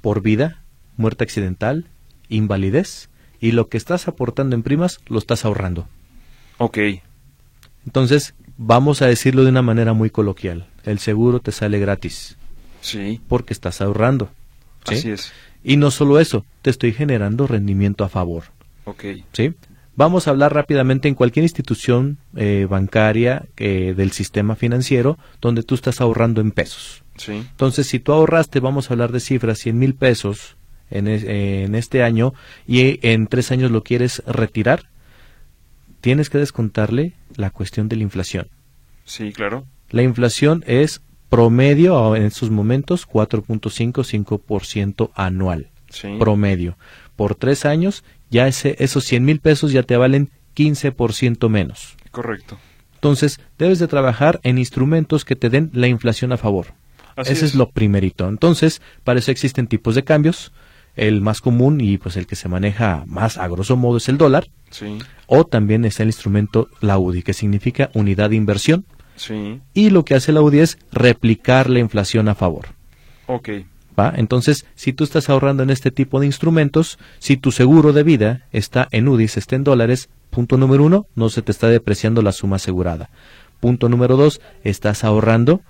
por 0.00 0.20
vida, 0.20 0.62
muerte 0.96 1.24
accidental, 1.24 1.86
invalidez 2.28 3.08
y 3.40 3.52
lo 3.52 3.68
que 3.68 3.76
estás 3.76 4.08
aportando 4.08 4.56
en 4.56 4.62
primas 4.62 5.00
lo 5.06 5.18
estás 5.18 5.44
ahorrando. 5.44 5.88
Ok. 6.58 6.78
Entonces, 7.86 8.34
vamos 8.56 9.00
a 9.00 9.06
decirlo 9.06 9.44
de 9.44 9.50
una 9.50 9.62
manera 9.62 9.92
muy 9.92 10.10
coloquial. 10.10 10.66
El 10.84 10.98
seguro 10.98 11.40
te 11.40 11.52
sale 11.52 11.78
gratis. 11.78 12.36
Sí. 12.80 13.20
Porque 13.28 13.52
estás 13.52 13.80
ahorrando. 13.80 14.30
Así 14.84 15.10
es. 15.10 15.32
Y 15.64 15.76
no 15.76 15.90
solo 15.90 16.18
eso, 16.20 16.44
te 16.62 16.70
estoy 16.70 16.92
generando 16.92 17.46
rendimiento 17.46 18.04
a 18.04 18.08
favor. 18.08 18.44
¿Sí? 19.32 19.54
Vamos 19.96 20.28
a 20.28 20.30
hablar 20.30 20.54
rápidamente 20.54 21.08
en 21.08 21.16
cualquier 21.16 21.42
institución 21.42 22.18
eh, 22.36 22.66
bancaria 22.70 23.46
eh, 23.56 23.94
del 23.96 24.12
sistema 24.12 24.54
financiero 24.54 25.18
donde 25.40 25.64
tú 25.64 25.74
estás 25.74 26.00
ahorrando 26.00 26.40
en 26.40 26.52
pesos. 26.52 27.02
Sí. 27.16 27.32
Entonces, 27.32 27.88
si 27.88 27.98
tú 27.98 28.12
ahorraste, 28.12 28.60
vamos 28.60 28.90
a 28.90 28.94
hablar 28.94 29.10
de 29.10 29.18
cifras, 29.18 29.58
100 29.58 29.76
mil 29.76 29.94
pesos 29.94 30.56
en, 30.90 31.08
en 31.08 31.74
este 31.74 32.04
año 32.04 32.32
y 32.66 33.04
en 33.06 33.26
tres 33.26 33.50
años 33.50 33.72
lo 33.72 33.82
quieres 33.82 34.22
retirar, 34.24 34.84
tienes 36.00 36.30
que 36.30 36.38
descontarle 36.38 37.14
la 37.34 37.50
cuestión 37.50 37.88
de 37.88 37.96
la 37.96 38.04
inflación. 38.04 38.46
Sí, 39.04 39.32
claro. 39.32 39.66
La 39.90 40.02
inflación 40.02 40.62
es 40.66 41.00
promedio 41.28 42.14
en 42.14 42.24
estos 42.24 42.50
momentos 42.50 43.08
4.5-5% 43.08 45.10
anual. 45.14 45.68
Sí. 45.90 46.16
Promedio. 46.18 46.76
Por 47.18 47.34
tres 47.34 47.64
años 47.64 48.04
ya 48.30 48.46
ese, 48.46 48.76
esos 48.78 49.02
100 49.02 49.24
mil 49.24 49.40
pesos 49.40 49.72
ya 49.72 49.82
te 49.82 49.96
valen 49.96 50.30
15% 50.56 51.48
menos. 51.48 51.96
Correcto. 52.12 52.58
Entonces, 52.94 53.40
debes 53.58 53.80
de 53.80 53.88
trabajar 53.88 54.38
en 54.44 54.56
instrumentos 54.56 55.24
que 55.24 55.34
te 55.34 55.50
den 55.50 55.70
la 55.72 55.88
inflación 55.88 56.30
a 56.32 56.36
favor. 56.36 56.66
Así 57.16 57.32
Ese 57.32 57.46
es. 57.46 57.54
lo 57.56 57.70
primerito. 57.70 58.28
Entonces, 58.28 58.80
para 59.02 59.18
eso 59.18 59.32
existen 59.32 59.66
tipos 59.66 59.96
de 59.96 60.04
cambios. 60.04 60.52
El 60.94 61.20
más 61.20 61.40
común 61.40 61.80
y 61.80 61.98
pues 61.98 62.16
el 62.16 62.28
que 62.28 62.36
se 62.36 62.48
maneja 62.48 63.02
más 63.08 63.36
a 63.36 63.48
grosso 63.48 63.76
modo 63.76 63.96
es 63.96 64.08
el 64.08 64.16
dólar. 64.16 64.46
Sí, 64.70 64.98
O 65.26 65.44
también 65.44 65.84
está 65.84 66.04
el 66.04 66.10
instrumento 66.10 66.68
la 66.80 66.98
UDI, 66.98 67.22
que 67.24 67.32
significa 67.32 67.90
unidad 67.94 68.30
de 68.30 68.36
inversión. 68.36 68.84
sí, 69.16 69.60
Y 69.74 69.90
lo 69.90 70.04
que 70.04 70.14
hace 70.14 70.30
la 70.30 70.40
UDI 70.40 70.60
es 70.60 70.78
replicar 70.92 71.68
la 71.68 71.80
inflación 71.80 72.28
a 72.28 72.36
favor. 72.36 72.66
ok, 73.26 73.48
¿va? 73.98 74.12
Entonces, 74.16 74.66
si 74.74 74.92
tú 74.92 75.04
estás 75.04 75.28
ahorrando 75.28 75.62
en 75.62 75.70
este 75.70 75.90
tipo 75.90 76.20
de 76.20 76.26
instrumentos, 76.26 76.98
si 77.18 77.36
tu 77.36 77.52
seguro 77.52 77.92
de 77.92 78.02
vida 78.02 78.46
está 78.52 78.88
en 78.90 79.08
UDIs, 79.08 79.36
está 79.36 79.56
en 79.56 79.64
dólares, 79.64 80.08
punto 80.30 80.56
número 80.56 80.84
uno, 80.84 81.06
no 81.14 81.28
se 81.28 81.42
te 81.42 81.52
está 81.52 81.68
depreciando 81.68 82.22
la 82.22 82.32
suma 82.32 82.56
asegurada. 82.56 83.10
Punto 83.60 83.88
número 83.88 84.16
dos, 84.16 84.40
estás 84.62 85.04
ahorrando 85.04 85.62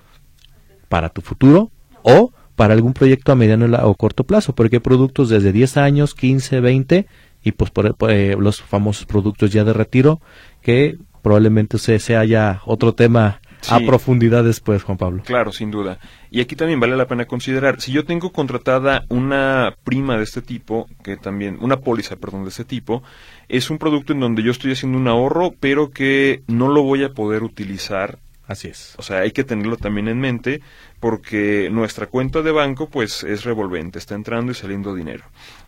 para 0.88 1.08
tu 1.08 1.22
futuro 1.22 1.70
o 2.02 2.32
para 2.56 2.74
algún 2.74 2.92
proyecto 2.92 3.30
a 3.32 3.36
mediano 3.36 3.66
o 3.84 3.94
corto 3.94 4.24
plazo, 4.24 4.54
porque 4.54 4.76
hay 4.76 4.80
productos 4.80 5.28
desde 5.28 5.52
10 5.52 5.76
años, 5.76 6.14
15, 6.14 6.60
20 6.60 7.06
y 7.42 7.52
pues 7.52 7.70
por, 7.70 7.94
eh, 8.10 8.36
los 8.38 8.60
famosos 8.62 9.06
productos 9.06 9.52
ya 9.52 9.62
de 9.62 9.72
retiro 9.72 10.20
que 10.60 10.98
probablemente 11.22 11.78
se 11.78 11.98
sea 12.00 12.24
ya 12.24 12.60
otro 12.66 12.94
tema 12.94 13.40
a 13.68 13.80
profundidad 13.80 14.44
después, 14.44 14.82
Juan 14.82 14.98
Pablo. 14.98 15.22
claro, 15.24 15.52
sin 15.52 15.70
duda. 15.70 15.98
Y 16.30 16.40
aquí 16.40 16.56
también 16.56 16.80
vale 16.80 16.96
la 16.96 17.06
pena 17.06 17.26
considerar, 17.26 17.80
si 17.80 17.92
yo 17.92 18.04
tengo 18.04 18.32
contratada 18.32 19.04
una 19.08 19.74
prima 19.84 20.16
de 20.16 20.24
este 20.24 20.42
tipo, 20.42 20.88
que 21.02 21.16
también, 21.16 21.58
una 21.60 21.78
póliza, 21.78 22.16
perdón, 22.16 22.44
de 22.44 22.50
este 22.50 22.64
tipo, 22.64 23.02
es 23.48 23.70
un 23.70 23.78
producto 23.78 24.12
en 24.12 24.20
donde 24.20 24.42
yo 24.42 24.50
estoy 24.50 24.72
haciendo 24.72 24.98
un 24.98 25.08
ahorro, 25.08 25.54
pero 25.58 25.90
que 25.90 26.42
no 26.46 26.68
lo 26.68 26.82
voy 26.82 27.04
a 27.04 27.10
poder 27.10 27.42
utilizar 27.42 28.18
Así 28.48 28.68
es. 28.68 28.94
O 28.96 29.02
sea, 29.02 29.18
hay 29.18 29.30
que 29.30 29.44
tenerlo 29.44 29.76
también 29.76 30.08
en 30.08 30.18
mente 30.18 30.62
porque 31.00 31.68
nuestra 31.70 32.06
cuenta 32.06 32.40
de 32.40 32.50
banco 32.50 32.88
pues 32.88 33.22
es 33.22 33.44
revolvente, 33.44 33.98
está 33.98 34.14
entrando 34.14 34.50
y 34.50 34.54
saliendo 34.54 34.94
dinero. 34.94 35.24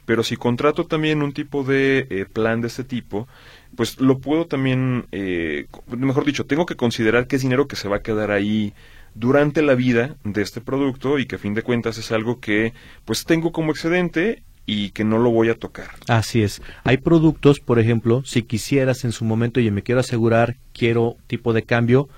Pero 0.07 0.24
si 0.24 0.37
contrato 0.37 0.87
también 0.87 1.22
un 1.22 1.33
tipo 1.33 1.62
de 1.62 2.07
eh, 2.09 2.24
plan 2.24 2.62
de 2.62 2.68
este 2.68 2.83
tipo, 2.83 3.28
pues 3.76 4.01
lo 4.01 4.18
puedo 4.18 4.47
también, 4.47 5.07
eh, 5.12 5.66
mejor 5.89 6.24
dicho, 6.24 6.47
tengo 6.47 6.64
que 6.64 6.74
considerar 6.74 7.26
que 7.26 7.37
es 7.37 7.43
dinero 7.43 7.68
que 7.68 7.76
se 7.76 7.89
va 7.89 7.97
a 7.97 8.03
quedar 8.03 8.31
ahí 8.31 8.72
durante 9.14 9.61
la 9.61 9.74
vida 9.74 10.16
de 10.24 10.41
este 10.41 10.62
producto 10.62 11.18
y 11.18 11.26
que 11.26 11.37
a 11.37 11.39
fin 11.39 11.53
de 11.53 11.62
cuentas 11.62 11.99
es 11.99 12.11
algo 12.12 12.41
que 12.41 12.72
pues 13.05 13.26
tengo 13.26 13.53
como 13.53 13.72
excedente 13.72 14.43
y 14.64 14.91
que 14.91 15.05
no 15.05 15.18
lo 15.18 15.31
voy 15.31 15.51
a 15.51 15.59
tocar. 15.59 15.91
Así 16.09 16.43
es. 16.43 16.62
Hay 16.85 16.97
productos, 16.99 17.61
por 17.61 17.78
ejemplo, 17.78 18.22
si 18.24 18.43
quisieras 18.43 19.05
en 19.05 19.12
su 19.12 19.24
momento, 19.24 19.59
y 19.59 19.70
me 19.70 19.83
quiero 19.83 20.01
asegurar, 20.01 20.57
quiero 20.72 21.16
tipo 21.26 21.53
de 21.53 21.64
cambio, 21.64 22.09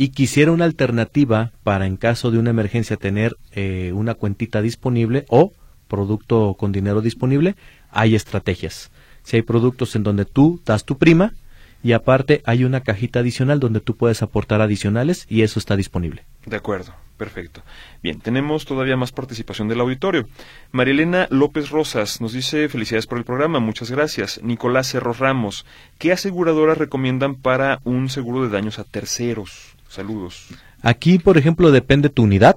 y 0.00 0.12
quisiera 0.12 0.50
una 0.50 0.64
alternativa 0.64 1.52
para 1.62 1.84
en 1.84 1.98
caso 1.98 2.30
de 2.30 2.38
una 2.38 2.48
emergencia 2.48 2.96
tener 2.96 3.36
eh, 3.52 3.92
una 3.94 4.14
cuentita 4.14 4.62
disponible 4.62 5.26
o 5.28 5.52
producto 5.88 6.54
con 6.58 6.72
dinero 6.72 7.02
disponible, 7.02 7.54
hay 7.90 8.14
estrategias. 8.14 8.90
Si 9.24 9.36
hay 9.36 9.42
productos 9.42 9.94
en 9.96 10.02
donde 10.02 10.24
tú 10.24 10.58
das 10.64 10.86
tu 10.86 10.96
prima 10.96 11.34
y 11.82 11.92
aparte 11.92 12.40
hay 12.46 12.64
una 12.64 12.80
cajita 12.80 13.20
adicional 13.20 13.60
donde 13.60 13.80
tú 13.80 13.94
puedes 13.94 14.22
aportar 14.22 14.62
adicionales 14.62 15.26
y 15.28 15.42
eso 15.42 15.58
está 15.58 15.76
disponible. 15.76 16.24
De 16.46 16.56
acuerdo, 16.56 16.94
perfecto. 17.18 17.62
Bien, 18.02 18.20
tenemos 18.20 18.64
todavía 18.64 18.96
más 18.96 19.12
participación 19.12 19.68
del 19.68 19.80
auditorio. 19.80 20.26
Marilena 20.72 21.26
López 21.28 21.68
Rosas 21.68 22.22
nos 22.22 22.32
dice 22.32 22.70
felicidades 22.70 23.06
por 23.06 23.18
el 23.18 23.24
programa, 23.24 23.60
muchas 23.60 23.90
gracias. 23.90 24.40
Nicolás 24.42 24.86
Cerro 24.86 25.12
Ramos, 25.12 25.66
¿qué 25.98 26.10
aseguradoras 26.10 26.78
recomiendan 26.78 27.34
para 27.34 27.80
un 27.84 28.08
seguro 28.08 28.42
de 28.42 28.48
daños 28.48 28.78
a 28.78 28.84
terceros? 28.84 29.76
Saludos. 29.90 30.46
Aquí, 30.82 31.18
por 31.18 31.36
ejemplo, 31.36 31.72
depende 31.72 32.08
tu 32.08 32.22
unidad, 32.22 32.56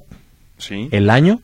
Sí. 0.58 0.88
el 0.92 1.10
año 1.10 1.42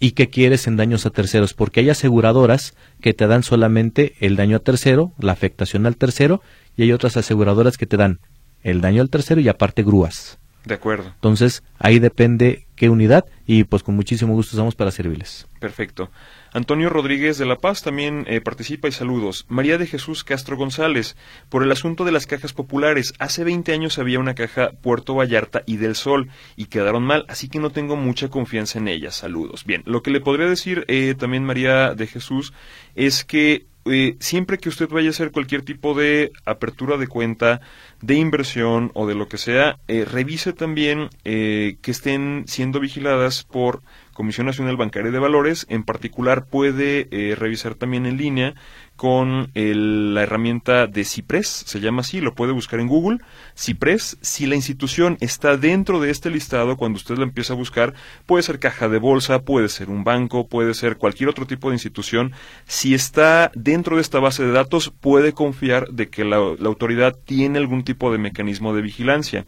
y 0.00 0.12
qué 0.12 0.30
quieres 0.30 0.66
en 0.66 0.76
daños 0.76 1.04
a 1.04 1.10
terceros, 1.10 1.52
porque 1.52 1.80
hay 1.80 1.90
aseguradoras 1.90 2.74
que 3.02 3.12
te 3.12 3.26
dan 3.26 3.42
solamente 3.42 4.14
el 4.20 4.34
daño 4.34 4.56
a 4.56 4.60
tercero, 4.60 5.12
la 5.18 5.32
afectación 5.32 5.84
al 5.86 5.96
tercero, 5.98 6.40
y 6.74 6.84
hay 6.84 6.92
otras 6.92 7.18
aseguradoras 7.18 7.76
que 7.76 7.84
te 7.86 7.98
dan 7.98 8.18
el 8.62 8.80
daño 8.80 9.02
al 9.02 9.10
tercero 9.10 9.42
y 9.42 9.48
aparte 9.48 9.82
grúas. 9.82 10.38
De 10.64 10.74
acuerdo, 10.74 11.08
Entonces, 11.14 11.62
ahí 11.78 11.98
depende 11.98 12.66
qué 12.76 12.88
unidad 12.88 13.24
y 13.46 13.64
pues 13.64 13.82
con 13.82 13.94
muchísimo 13.94 14.32
gusto 14.34 14.56
estamos 14.56 14.74
para 14.74 14.90
servirles. 14.90 15.46
perfecto. 15.58 16.10
Antonio 16.52 16.88
Rodríguez 16.88 17.38
de 17.38 17.46
La 17.46 17.56
Paz 17.56 17.82
también 17.82 18.24
eh, 18.28 18.40
participa 18.40 18.88
y 18.88 18.92
saludos. 18.92 19.46
María 19.48 19.78
de 19.78 19.86
Jesús 19.86 20.24
Castro 20.24 20.56
González, 20.56 21.16
por 21.48 21.62
el 21.62 21.70
asunto 21.70 22.04
de 22.04 22.10
las 22.10 22.26
cajas 22.26 22.52
populares. 22.52 23.14
Hace 23.20 23.44
20 23.44 23.72
años 23.72 23.98
había 23.98 24.18
una 24.18 24.34
caja 24.34 24.72
Puerto 24.82 25.14
Vallarta 25.14 25.62
y 25.64 25.76
del 25.76 25.94
Sol 25.94 26.28
y 26.56 26.66
quedaron 26.66 27.04
mal, 27.04 27.24
así 27.28 27.48
que 27.48 27.60
no 27.60 27.70
tengo 27.70 27.94
mucha 27.94 28.28
confianza 28.28 28.78
en 28.78 28.88
ellas. 28.88 29.14
Saludos. 29.14 29.64
Bien, 29.64 29.82
lo 29.86 30.02
que 30.02 30.10
le 30.10 30.20
podría 30.20 30.46
decir 30.46 30.84
eh, 30.88 31.14
también 31.16 31.44
María 31.44 31.94
de 31.94 32.06
Jesús 32.08 32.52
es 32.96 33.24
que 33.24 33.66
eh, 33.86 34.16
siempre 34.20 34.58
que 34.58 34.68
usted 34.68 34.88
vaya 34.90 35.08
a 35.08 35.10
hacer 35.10 35.32
cualquier 35.32 35.62
tipo 35.62 35.94
de 35.94 36.32
apertura 36.44 36.98
de 36.98 37.08
cuenta, 37.08 37.60
de 38.02 38.14
inversión 38.14 38.90
o 38.94 39.06
de 39.06 39.14
lo 39.14 39.26
que 39.26 39.38
sea, 39.38 39.78
eh, 39.88 40.04
revise 40.04 40.52
también 40.52 41.08
eh, 41.24 41.76
que 41.80 41.90
estén 41.90 42.44
siendo 42.46 42.78
vigiladas 42.78 43.44
por 43.44 43.82
Comisión 44.20 44.44
Nacional 44.46 44.76
Bancaria 44.76 45.10
de 45.10 45.18
Valores. 45.18 45.64
En 45.70 45.82
particular, 45.82 46.44
puede 46.44 47.08
eh, 47.10 47.34
revisar 47.34 47.74
también 47.74 48.04
en 48.04 48.18
línea 48.18 48.52
con 48.96 49.50
el- 49.54 50.12
la 50.12 50.24
herramienta 50.24 50.86
de 50.86 51.04
Cipres, 51.06 51.46
se 51.48 51.80
llama 51.80 52.02
así, 52.02 52.20
lo 52.20 52.34
puede 52.34 52.52
buscar 52.52 52.80
en 52.80 52.86
Google. 52.86 53.16
Cipres, 53.56 54.18
si 54.20 54.44
la 54.44 54.56
institución 54.56 55.16
está 55.20 55.56
dentro 55.56 56.00
de 56.00 56.10
este 56.10 56.28
listado, 56.28 56.76
cuando 56.76 56.98
usted 56.98 57.16
lo 57.16 57.22
empieza 57.22 57.54
a 57.54 57.56
buscar, 57.56 57.94
puede 58.26 58.42
ser 58.42 58.58
caja 58.58 58.90
de 58.90 58.98
bolsa, 58.98 59.38
puede 59.40 59.70
ser 59.70 59.88
un 59.88 60.04
banco, 60.04 60.48
puede 60.48 60.74
ser 60.74 60.98
cualquier 60.98 61.30
otro 61.30 61.46
tipo 61.46 61.70
de 61.70 61.76
institución. 61.76 62.32
Si 62.66 62.92
está 62.92 63.50
dentro 63.54 63.96
de 63.96 64.02
esta 64.02 64.20
base 64.20 64.44
de 64.44 64.52
datos, 64.52 64.92
puede 65.00 65.32
confiar 65.32 65.88
de 65.88 66.10
que 66.10 66.24
la, 66.26 66.36
la 66.58 66.68
autoridad 66.68 67.16
tiene 67.24 67.58
algún 67.58 67.84
tipo 67.84 68.12
de 68.12 68.18
mecanismo 68.18 68.74
de 68.74 68.82
vigilancia. 68.82 69.46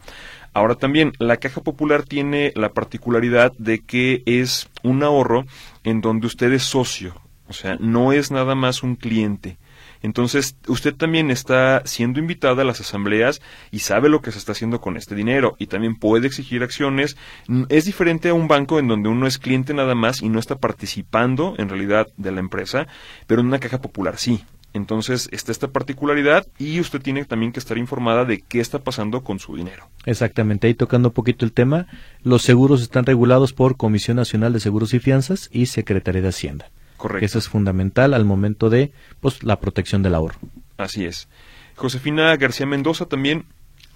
Ahora 0.54 0.74
también, 0.74 1.12
la 1.18 1.38
Caja 1.38 1.62
Popular 1.62 2.02
tiene 2.04 2.52
la 2.54 2.72
particularidad 2.72 3.52
de 3.58 3.80
que 3.80 4.22
es 4.26 4.68
un 4.82 5.02
ahorro 5.02 5.46
en 5.82 6.00
donde 6.00 6.26
usted 6.26 6.52
es 6.52 6.62
socio, 6.62 7.14
o 7.48 7.52
sea, 7.54 7.76
no 7.80 8.12
es 8.12 8.30
nada 8.30 8.54
más 8.54 8.82
un 8.82 8.96
cliente. 8.96 9.58
Entonces, 10.02 10.56
usted 10.66 10.94
también 10.94 11.30
está 11.30 11.82
siendo 11.84 12.18
invitada 12.18 12.62
a 12.62 12.64
las 12.64 12.80
asambleas 12.80 13.40
y 13.70 13.78
sabe 13.78 14.08
lo 14.08 14.20
que 14.20 14.32
se 14.32 14.38
está 14.38 14.52
haciendo 14.52 14.80
con 14.80 14.96
este 14.96 15.14
dinero 15.14 15.54
y 15.58 15.68
también 15.68 15.96
puede 15.96 16.26
exigir 16.26 16.62
acciones. 16.62 17.16
Mm, 17.46 17.64
Es 17.68 17.84
diferente 17.84 18.28
a 18.28 18.34
un 18.34 18.48
banco 18.48 18.78
en 18.80 18.88
donde 18.88 19.08
uno 19.08 19.26
es 19.28 19.38
cliente 19.38 19.74
nada 19.74 19.94
más 19.94 20.20
y 20.20 20.28
no 20.28 20.40
está 20.40 20.56
participando 20.56 21.54
en 21.56 21.68
realidad 21.68 22.08
de 22.16 22.32
la 22.32 22.40
empresa, 22.40 22.88
pero 23.26 23.40
en 23.40 23.46
una 23.46 23.60
caja 23.60 23.80
popular 23.80 24.18
sí. 24.18 24.44
Entonces 24.74 25.28
está 25.32 25.52
esta 25.52 25.68
particularidad 25.68 26.46
y 26.58 26.80
usted 26.80 27.00
tiene 27.00 27.24
también 27.24 27.52
que 27.52 27.60
estar 27.60 27.76
informada 27.76 28.24
de 28.24 28.40
qué 28.40 28.60
está 28.60 28.78
pasando 28.78 29.22
con 29.22 29.38
su 29.38 29.56
dinero. 29.56 29.88
Exactamente, 30.06 30.66
ahí 30.66 30.74
tocando 30.74 31.10
un 31.10 31.14
poquito 31.14 31.44
el 31.44 31.52
tema, 31.52 31.86
los 32.22 32.42
seguros 32.42 32.82
están 32.82 33.04
regulados 33.04 33.52
por 33.52 33.76
Comisión 33.76 34.16
Nacional 34.16 34.52
de 34.52 34.60
Seguros 34.60 34.94
y 34.94 34.98
Fianzas 34.98 35.48
y 35.52 35.66
Secretaría 35.66 36.22
de 36.22 36.28
Hacienda. 36.28 36.70
Correcto. 36.96 37.26
Eso 37.26 37.38
es 37.38 37.48
fundamental 37.48 38.14
al 38.14 38.24
momento 38.24 38.70
de 38.70 38.92
pues 39.20 39.42
la 39.42 39.58
protección 39.58 40.02
del 40.02 40.14
ahorro. 40.14 40.38
Así 40.78 41.04
es. 41.04 41.28
Josefina 41.74 42.34
García 42.36 42.66
Mendoza 42.66 43.06
también 43.06 43.44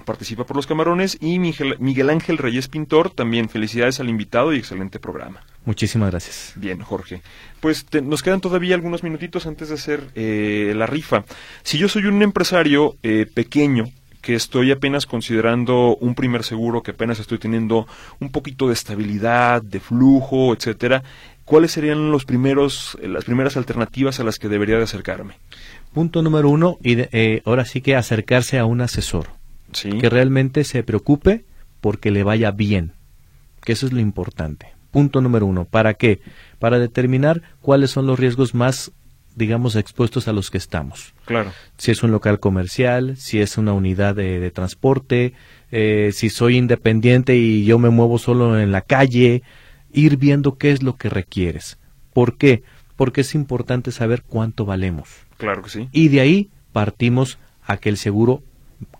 participa 0.04 0.44
por 0.44 0.56
los 0.56 0.66
camarones 0.66 1.18
y 1.20 1.38
Miguel, 1.38 1.76
Miguel 1.78 2.10
Ángel 2.10 2.38
Reyes 2.38 2.68
Pintor 2.68 3.10
también. 3.10 3.48
Felicidades 3.48 4.00
al 4.00 4.08
invitado 4.08 4.52
y 4.52 4.58
excelente 4.58 4.98
programa. 4.98 5.42
Muchísimas 5.66 6.10
gracias. 6.10 6.52
Bien, 6.56 6.80
Jorge. 6.80 7.20
Pues 7.60 7.84
te- 7.84 8.00
nos 8.00 8.22
quedan 8.22 8.40
todavía 8.40 8.74
algunos 8.74 9.02
minutitos 9.02 9.46
antes 9.46 9.68
de 9.68 9.74
hacer 9.74 10.04
eh, 10.14 10.72
la 10.74 10.86
rifa. 10.86 11.24
Si 11.64 11.76
yo 11.76 11.88
soy 11.88 12.06
un 12.06 12.22
empresario 12.22 12.96
eh, 13.02 13.26
pequeño 13.32 13.84
que 14.22 14.34
estoy 14.34 14.72
apenas 14.72 15.06
considerando 15.06 15.96
un 15.96 16.14
primer 16.14 16.42
seguro, 16.44 16.82
que 16.82 16.92
apenas 16.92 17.18
estoy 17.20 17.38
teniendo 17.38 17.86
un 18.20 18.30
poquito 18.30 18.66
de 18.68 18.72
estabilidad, 18.74 19.60
de 19.62 19.78
flujo, 19.80 20.52
etcétera, 20.54 21.02
¿cuáles 21.44 21.72
serían 21.72 22.10
los 22.10 22.24
primeros, 22.24 22.96
eh, 23.02 23.08
las 23.08 23.24
primeras 23.24 23.56
alternativas 23.56 24.18
a 24.18 24.24
las 24.24 24.38
que 24.38 24.48
debería 24.48 24.78
de 24.78 24.84
acercarme? 24.84 25.34
Punto 25.92 26.22
número 26.22 26.48
uno, 26.48 26.78
y 26.82 26.94
de- 26.96 27.08
eh, 27.12 27.42
ahora 27.44 27.64
sí 27.64 27.80
que 27.80 27.94
acercarse 27.96 28.58
a 28.58 28.64
un 28.66 28.80
asesor 28.80 29.28
Sí. 29.72 29.90
que 29.98 30.08
realmente 30.10 30.62
se 30.64 30.82
preocupe 30.84 31.44
porque 31.80 32.10
le 32.12 32.22
vaya 32.22 32.50
bien, 32.52 32.92
que 33.64 33.72
eso 33.72 33.86
es 33.86 33.92
lo 33.92 34.00
importante. 34.00 34.75
Punto 34.90 35.20
número 35.20 35.46
uno, 35.46 35.64
¿para 35.64 35.94
qué? 35.94 36.20
Para 36.58 36.78
determinar 36.78 37.42
cuáles 37.60 37.90
son 37.90 38.06
los 38.06 38.18
riesgos 38.18 38.54
más, 38.54 38.92
digamos, 39.34 39.76
expuestos 39.76 40.28
a 40.28 40.32
los 40.32 40.50
que 40.50 40.58
estamos. 40.58 41.14
Claro. 41.24 41.52
si 41.76 41.90
es 41.90 42.02
un 42.02 42.12
local 42.12 42.40
comercial, 42.40 43.16
si 43.16 43.40
es 43.40 43.58
una 43.58 43.72
unidad 43.72 44.14
de, 44.14 44.40
de 44.40 44.50
transporte, 44.50 45.34
eh, 45.70 46.10
si 46.12 46.30
soy 46.30 46.56
independiente 46.56 47.36
y 47.36 47.64
yo 47.64 47.78
me 47.78 47.90
muevo 47.90 48.18
solo 48.18 48.58
en 48.58 48.72
la 48.72 48.82
calle, 48.82 49.42
ir 49.92 50.16
viendo 50.16 50.56
qué 50.56 50.70
es 50.70 50.82
lo 50.82 50.96
que 50.96 51.08
requieres. 51.08 51.78
¿Por 52.12 52.36
qué? 52.36 52.62
Porque 52.96 53.22
es 53.22 53.34
importante 53.34 53.92
saber 53.92 54.22
cuánto 54.22 54.64
valemos. 54.64 55.08
Claro 55.36 55.62
que 55.62 55.70
sí. 55.70 55.88
Y 55.92 56.08
de 56.08 56.20
ahí 56.20 56.50
partimos 56.72 57.38
a 57.64 57.76
que 57.76 57.88
el 57.88 57.96
seguro 57.96 58.42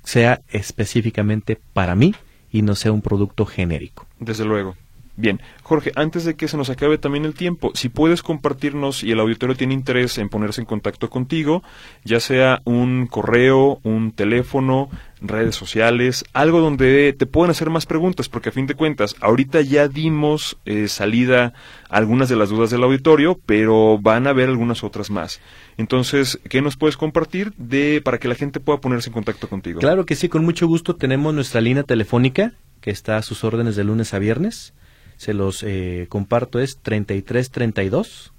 sea 0.03 0.41
específicamente 0.49 1.59
para 1.73 1.95
mí 1.95 2.15
y 2.51 2.63
no 2.63 2.75
sea 2.75 2.93
un 2.93 3.03
producto 3.03 3.47
genérico. 3.47 4.07
Desde 4.19 4.45
luego. 4.45 4.77
Bien, 5.19 5.41
Jorge, 5.63 5.93
antes 5.97 6.27
de 6.27 6.37
que 6.37 6.47
se 6.47 6.59
nos 6.59 6.69
acabe 6.69 6.99
también 6.99 7.25
el 7.25 7.33
tiempo, 7.33 7.73
si 7.75 7.89
puedes 7.89 8.23
compartirnos 8.23 9.03
y 9.03 9.13
el 9.13 9.21
auditorio 9.21 9.57
tiene 9.57 9.73
interés 9.73 10.19
en 10.19 10.29
ponerse 10.29 10.61
en 10.61 10.67
contacto 10.67 11.09
contigo, 11.09 11.63
ya 12.05 12.21
sea 12.21 12.61
un 12.65 13.07
correo, 13.07 13.81
un 13.83 14.13
teléfono, 14.13 14.91
redes 15.23 15.55
sociales, 15.55 16.27
algo 16.35 16.61
donde 16.61 17.15
te 17.15 17.25
puedan 17.25 17.51
hacer 17.51 17.71
más 17.71 17.87
preguntas, 17.87 18.29
porque 18.29 18.51
a 18.51 18.53
fin 18.53 18.67
de 18.67 18.75
cuentas, 18.75 19.17
ahorita 19.21 19.63
ya 19.63 19.89
dimos 19.89 20.59
eh, 20.67 20.87
salida 20.87 21.55
a 21.89 21.97
algunas 21.97 22.29
de 22.29 22.37
las 22.37 22.51
dudas 22.51 22.69
del 22.69 22.83
auditorio, 22.83 23.41
pero 23.47 23.99
van 23.99 24.27
a 24.27 24.31
haber 24.31 24.51
algunas 24.51 24.85
otras 24.85 25.11
más. 25.11 25.41
Entonces, 25.79 26.39
¿qué 26.51 26.61
nos 26.61 26.77
puedes 26.77 26.99
compartir 26.99 27.55
de 27.57 28.03
para 28.05 28.19
que 28.19 28.29
la 28.29 28.35
gente 28.35 28.61
pueda 28.61 28.83
ponerse 28.83 29.09
en 29.09 29.15
contacto 29.15 29.49
contigo? 29.49 29.81
Claro 29.81 30.05
que 30.05 30.15
sí, 30.15 30.29
con 30.29 30.45
mucho 30.45 30.67
gusto 30.67 30.95
tenemos 30.95 31.33
nuestra 31.33 31.63
línea 31.63 31.85
telefónica 31.85 32.53
que 32.83 32.91
está 32.91 33.17
a 33.17 33.23
sus 33.23 33.45
órdenes 33.45 33.77
de 33.77 33.85
lunes 33.85 34.13
a 34.13 34.19
viernes 34.19 34.75
se 35.17 35.35
los 35.35 35.63
eh, 35.63 36.07
comparto, 36.09 36.61
es 36.61 36.79
3332 36.79 38.33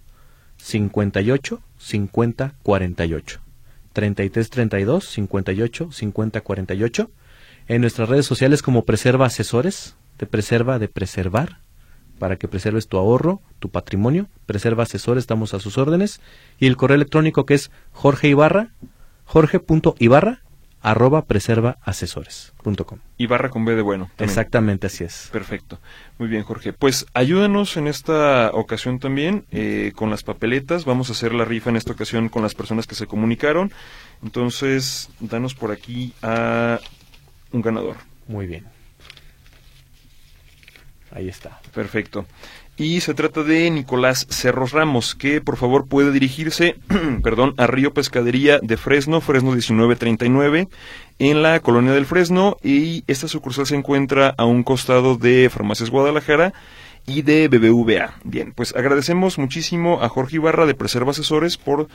58 0.58 1.62
50 1.78 2.54
48. 2.64 3.40
3332 3.94 5.06
58 5.06 5.92
50 5.92 6.42
48. 6.42 7.12
En 7.68 7.82
nuestras 7.82 8.10
redes 8.10 8.26
sociales 8.26 8.62
como 8.62 8.86
Preserva 8.86 9.26
Asesores, 9.26 9.96
te 10.18 10.26
preserva 10.26 10.80
de 10.80 10.88
preservar, 10.88 11.60
para 12.18 12.38
que 12.38 12.48
preserves 12.48 12.88
tu 12.88 12.98
ahorro, 12.98 13.42
tu 13.60 13.70
patrimonio. 13.70 14.28
Preserva 14.46 14.84
Asesores, 14.84 15.24
estamos 15.24 15.54
a 15.54 15.60
sus 15.60 15.78
órdenes. 15.78 16.22
Y 16.60 16.68
el 16.68 16.78
correo 16.78 16.96
electrónico 16.96 17.46
que 17.46 17.56
es 17.56 17.72
Jorge 17.92 18.30
Ibarra, 18.30 18.72
jorge.ibarra 19.26 20.42
arroba 20.82 21.26
preservaasesores.com. 21.26 23.00
Y 23.18 23.28
barra 23.28 23.50
con 23.50 23.66
B 23.66 23.76
de 23.76 23.82
bueno. 23.82 24.10
Exactamente, 24.18 24.88
así 24.88 25.04
es. 25.04 25.30
Perfecto. 25.32 25.80
Muy 26.18 26.28
bien, 26.28 26.44
Jorge. 26.44 26.74
Pues 26.74 27.06
ayúdanos 27.14 27.78
en 27.78 27.88
esta 27.88 28.52
ocasión 28.54 29.00
también 29.00 29.46
eh, 29.52 29.92
con 29.96 30.10
las 30.10 30.24
papeletas. 30.24 30.86
Vamos 30.86 31.10
a 31.10 31.14
hacer 31.14 31.34
la 31.34 31.46
rifa 31.46 31.70
en 31.70 31.76
esta 31.76 31.94
ocasión 31.94 32.30
con 32.30 32.44
las 32.44 32.56
personas 32.56 32.88
que 32.88 32.96
se 32.96 33.08
comunicaron. 33.08 33.72
Entonces, 34.24 35.10
danos 35.20 35.56
por 35.56 35.72
aquí 35.72 36.14
a 36.22 36.80
un 37.52 37.62
ganador. 37.62 37.98
Muy 38.28 38.48
bien. 38.48 38.66
Ahí 41.12 41.30
está. 41.30 41.60
Perfecto 41.74 42.26
y 42.78 43.02
se 43.02 43.16
trata 43.16 43.44
de 43.44 43.70
Nicolás 43.72 44.28
Cerros 44.30 44.72
Ramos, 44.72 45.16
que 45.16 45.42
por 45.42 45.58
favor 45.58 45.88
puede 45.88 46.12
dirigirse, 46.12 46.76
perdón, 47.24 47.56
a 47.58 47.66
Río 47.66 47.94
Pescadería 47.94 48.60
de 48.62 48.78
Fresno, 48.78 49.20
Fresno 49.20 49.50
1939, 49.50 50.68
en 51.20 51.42
la 51.42 51.60
colonia 51.60 51.92
del 51.92 52.06
Fresno, 52.06 52.58
y 52.64 53.04
esta 53.08 53.28
sucursal 53.28 53.66
se 53.66 53.76
encuentra 53.76 54.36
a 54.38 54.46
un 54.46 54.62
costado 54.64 55.18
de 55.18 55.50
Farmacias 55.50 55.90
Guadalajara 55.90 56.54
y 57.08 57.24
de 57.24 57.48
BBVA. 57.48 58.16
Bien, 58.24 58.52
pues 58.54 58.76
agradecemos 58.76 59.40
muchísimo 59.40 60.04
a 60.04 60.10
Jorge 60.10 60.36
Ibarra 60.36 60.66
de 60.66 60.76
Preserva 60.76 61.12
Asesores 61.12 61.58
por 61.58 61.88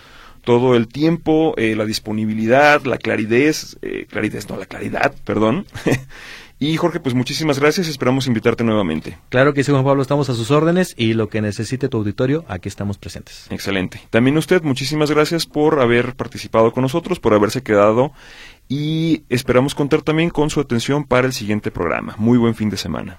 todo 0.42 0.74
el 0.74 0.88
tiempo, 0.88 1.54
eh, 1.58 1.76
la 1.76 1.84
disponibilidad, 1.84 2.82
la 2.84 2.96
claridad, 2.96 3.54
eh, 3.82 4.06
claridad, 4.10 4.42
no, 4.48 4.56
la 4.56 4.66
claridad, 4.66 5.14
perdón, 5.24 5.66
Y 6.62 6.76
Jorge, 6.76 7.00
pues 7.00 7.16
muchísimas 7.16 7.58
gracias, 7.58 7.88
esperamos 7.88 8.28
invitarte 8.28 8.62
nuevamente. 8.62 9.18
Claro 9.30 9.52
que 9.52 9.64
sí, 9.64 9.72
Juan 9.72 9.82
Pablo, 9.82 10.00
estamos 10.00 10.30
a 10.30 10.34
sus 10.34 10.52
órdenes 10.52 10.94
y 10.96 11.14
lo 11.14 11.28
que 11.28 11.42
necesite 11.42 11.88
tu 11.88 11.96
auditorio, 11.96 12.44
aquí 12.46 12.68
estamos 12.68 12.98
presentes. 12.98 13.48
Excelente. 13.50 14.00
También 14.10 14.38
usted, 14.38 14.62
muchísimas 14.62 15.10
gracias 15.10 15.44
por 15.44 15.80
haber 15.80 16.14
participado 16.14 16.72
con 16.72 16.82
nosotros, 16.82 17.18
por 17.18 17.34
haberse 17.34 17.64
quedado 17.64 18.12
y 18.68 19.24
esperamos 19.28 19.74
contar 19.74 20.02
también 20.02 20.30
con 20.30 20.50
su 20.50 20.60
atención 20.60 21.02
para 21.02 21.26
el 21.26 21.32
siguiente 21.32 21.72
programa. 21.72 22.14
Muy 22.16 22.38
buen 22.38 22.54
fin 22.54 22.70
de 22.70 22.76
semana. 22.76 23.18